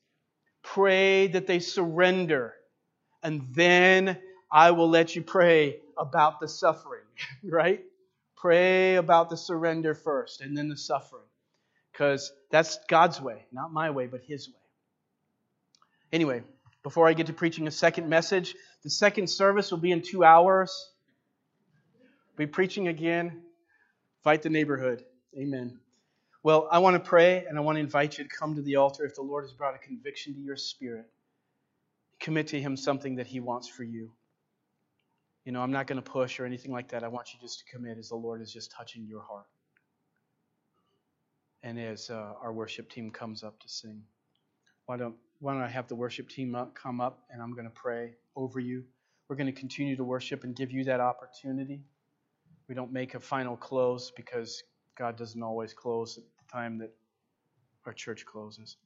Pray 0.63 1.27
that 1.27 1.47
they 1.47 1.59
surrender, 1.59 2.53
and 3.23 3.47
then 3.53 4.17
I 4.51 4.71
will 4.71 4.89
let 4.89 5.15
you 5.15 5.21
pray 5.21 5.79
about 5.97 6.39
the 6.39 6.47
suffering, 6.47 7.03
right? 7.43 7.83
Pray 8.35 8.95
about 8.95 9.29
the 9.29 9.37
surrender 9.37 9.95
first 9.95 10.41
and 10.41 10.55
then 10.55 10.69
the 10.69 10.77
suffering. 10.77 11.23
Because 11.91 12.31
that's 12.51 12.77
God's 12.87 13.19
way, 13.19 13.45
not 13.51 13.73
my 13.73 13.89
way, 13.89 14.05
but 14.05 14.21
His 14.21 14.47
way. 14.47 14.66
Anyway, 16.11 16.43
before 16.83 17.07
I 17.07 17.13
get 17.13 17.27
to 17.27 17.33
preaching 17.33 17.67
a 17.67 17.71
second 17.71 18.07
message, 18.09 18.55
the 18.83 18.89
second 18.89 19.27
service 19.27 19.71
will 19.71 19.79
be 19.79 19.91
in 19.91 20.01
two 20.01 20.23
hours. 20.23 20.91
Be 22.37 22.47
preaching 22.47 22.87
again. 22.87 23.41
Fight 24.23 24.41
the 24.41 24.49
neighborhood. 24.49 25.03
Amen. 25.37 25.79
Well, 26.43 26.67
I 26.71 26.79
want 26.79 26.93
to 26.93 26.99
pray 26.99 27.45
and 27.47 27.57
I 27.57 27.61
want 27.61 27.75
to 27.75 27.81
invite 27.81 28.17
you 28.17 28.23
to 28.23 28.29
come 28.29 28.55
to 28.55 28.61
the 28.61 28.77
altar 28.77 29.05
if 29.05 29.15
the 29.15 29.21
Lord 29.21 29.43
has 29.43 29.53
brought 29.53 29.75
a 29.75 29.79
conviction 29.79 30.33
to 30.35 30.39
your 30.39 30.55
spirit. 30.55 31.07
Commit 32.19 32.47
to 32.47 32.61
Him 32.61 32.77
something 32.77 33.15
that 33.15 33.27
He 33.27 33.39
wants 33.39 33.67
for 33.67 33.83
you. 33.83 34.11
You 35.43 35.51
know, 35.51 35.61
I'm 35.61 35.71
not 35.71 35.87
going 35.87 36.01
to 36.01 36.09
push 36.09 36.39
or 36.39 36.45
anything 36.45 36.71
like 36.71 36.89
that. 36.89 37.03
I 37.03 37.07
want 37.07 37.33
you 37.33 37.39
just 37.39 37.59
to 37.59 37.65
commit 37.65 37.97
as 37.97 38.09
the 38.09 38.15
Lord 38.15 38.41
is 38.41 38.51
just 38.51 38.71
touching 38.71 39.05
your 39.05 39.21
heart. 39.21 39.47
And 41.63 41.79
as 41.79 42.09
uh, 42.09 42.33
our 42.41 42.53
worship 42.53 42.89
team 42.89 43.11
comes 43.11 43.43
up 43.43 43.59
to 43.59 43.67
sing, 43.67 44.03
why 44.87 44.97
don't, 44.97 45.15
why 45.39 45.53
don't 45.53 45.61
I 45.61 45.69
have 45.69 45.87
the 45.87 45.95
worship 45.95 46.29
team 46.29 46.55
up, 46.55 46.73
come 46.73 46.99
up 46.99 47.19
and 47.29 47.41
I'm 47.41 47.53
going 47.53 47.65
to 47.65 47.71
pray 47.71 48.15
over 48.35 48.59
you? 48.59 48.83
We're 49.27 49.35
going 49.35 49.53
to 49.53 49.59
continue 49.59 49.97
to 49.97 50.03
worship 50.03 50.43
and 50.45 50.55
give 50.55 50.71
you 50.71 50.85
that 50.85 51.01
opportunity. 51.01 51.81
We 52.69 52.75
don't 52.75 52.93
make 52.93 53.13
a 53.13 53.19
final 53.19 53.57
close 53.57 54.11
because 54.15 54.63
God 54.97 55.17
doesn't 55.17 55.43
always 55.43 55.73
close 55.73 56.17
at 56.17 56.23
the 56.23 56.51
time 56.51 56.79
that 56.79 56.93
our 57.85 57.93
church 57.93 58.25
closes. 58.25 58.77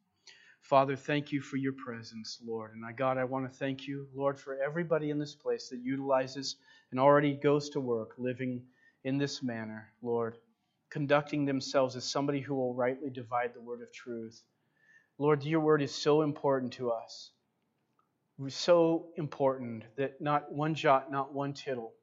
Father, 0.61 0.95
thank 0.95 1.31
you 1.31 1.41
for 1.41 1.57
your 1.57 1.73
presence, 1.73 2.39
Lord. 2.43 2.73
And 2.73 2.83
I, 2.85 2.91
God, 2.93 3.17
I 3.17 3.23
want 3.23 3.51
to 3.51 3.57
thank 3.57 3.87
you, 3.87 4.07
Lord, 4.15 4.39
for 4.39 4.57
everybody 4.59 5.11
in 5.11 5.19
this 5.19 5.35
place 5.35 5.69
that 5.69 5.79
utilizes 5.83 6.55
and 6.91 6.99
already 6.99 7.33
goes 7.33 7.69
to 7.71 7.79
work 7.79 8.13
living 8.17 8.63
in 9.03 9.17
this 9.17 9.41
manner, 9.41 9.91
Lord, 10.01 10.37
conducting 10.89 11.45
themselves 11.45 11.95
as 11.95 12.05
somebody 12.05 12.41
who 12.41 12.55
will 12.55 12.73
rightly 12.73 13.09
divide 13.09 13.53
the 13.53 13.61
word 13.61 13.81
of 13.81 13.91
truth. 13.91 14.43
Lord, 15.17 15.43
your 15.43 15.59
word 15.59 15.81
is 15.81 15.93
so 15.93 16.21
important 16.21 16.73
to 16.73 16.91
us. 16.91 17.31
So 18.49 19.07
important 19.17 19.83
that 19.97 20.19
not 20.19 20.51
one 20.51 20.73
jot, 20.73 21.11
not 21.11 21.33
one 21.33 21.53
tittle 21.53 21.93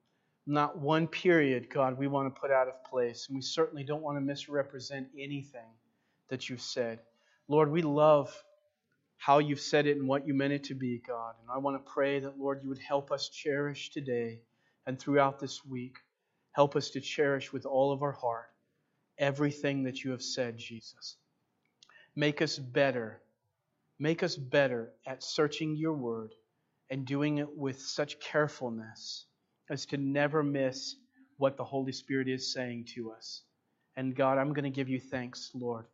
not 0.48 0.78
one 0.78 1.06
period, 1.06 1.68
God, 1.68 1.98
we 1.98 2.06
want 2.06 2.34
to 2.34 2.40
put 2.40 2.50
out 2.50 2.68
of 2.68 2.82
place. 2.84 3.26
And 3.28 3.36
we 3.36 3.42
certainly 3.42 3.84
don't 3.84 4.02
want 4.02 4.16
to 4.16 4.22
misrepresent 4.22 5.08
anything 5.16 5.68
that 6.28 6.48
you've 6.48 6.62
said. 6.62 7.00
Lord, 7.48 7.70
we 7.70 7.82
love 7.82 8.34
how 9.18 9.40
you've 9.40 9.60
said 9.60 9.86
it 9.86 9.98
and 9.98 10.08
what 10.08 10.26
you 10.26 10.32
meant 10.32 10.54
it 10.54 10.64
to 10.64 10.74
be, 10.74 11.02
God. 11.06 11.34
And 11.42 11.50
I 11.50 11.58
want 11.58 11.76
to 11.76 11.92
pray 11.92 12.20
that, 12.20 12.38
Lord, 12.38 12.60
you 12.62 12.70
would 12.70 12.78
help 12.78 13.12
us 13.12 13.28
cherish 13.28 13.90
today 13.90 14.40
and 14.86 14.98
throughout 14.98 15.38
this 15.38 15.66
week. 15.66 15.98
Help 16.52 16.76
us 16.76 16.90
to 16.90 17.00
cherish 17.00 17.52
with 17.52 17.66
all 17.66 17.92
of 17.92 18.02
our 18.02 18.12
heart 18.12 18.48
everything 19.18 19.82
that 19.82 20.02
you 20.02 20.12
have 20.12 20.22
said, 20.22 20.56
Jesus. 20.56 21.16
Make 22.18 22.42
us 22.42 22.58
better. 22.58 23.20
Make 24.00 24.24
us 24.24 24.34
better 24.34 24.90
at 25.06 25.22
searching 25.22 25.76
your 25.76 25.92
word 25.92 26.34
and 26.90 27.06
doing 27.06 27.38
it 27.38 27.56
with 27.56 27.80
such 27.80 28.18
carefulness 28.18 29.26
as 29.70 29.86
to 29.86 29.98
never 29.98 30.42
miss 30.42 30.96
what 31.36 31.56
the 31.56 31.62
Holy 31.62 31.92
Spirit 31.92 32.26
is 32.28 32.52
saying 32.52 32.86
to 32.96 33.12
us. 33.12 33.42
And 33.96 34.16
God, 34.16 34.36
I'm 34.36 34.52
going 34.52 34.64
to 34.64 34.70
give 34.70 34.88
you 34.88 34.98
thanks, 34.98 35.52
Lord, 35.54 35.84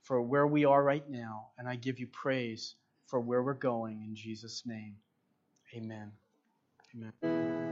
for 0.00 0.22
where 0.22 0.46
we 0.46 0.64
are 0.64 0.82
right 0.82 1.06
now. 1.10 1.48
And 1.58 1.68
I 1.68 1.76
give 1.76 2.00
you 2.00 2.06
praise 2.06 2.76
for 3.04 3.20
where 3.20 3.42
we're 3.42 3.52
going 3.52 4.04
in 4.08 4.14
Jesus' 4.14 4.62
name. 4.64 4.96
Amen. 5.76 6.12
Amen. 6.94 7.63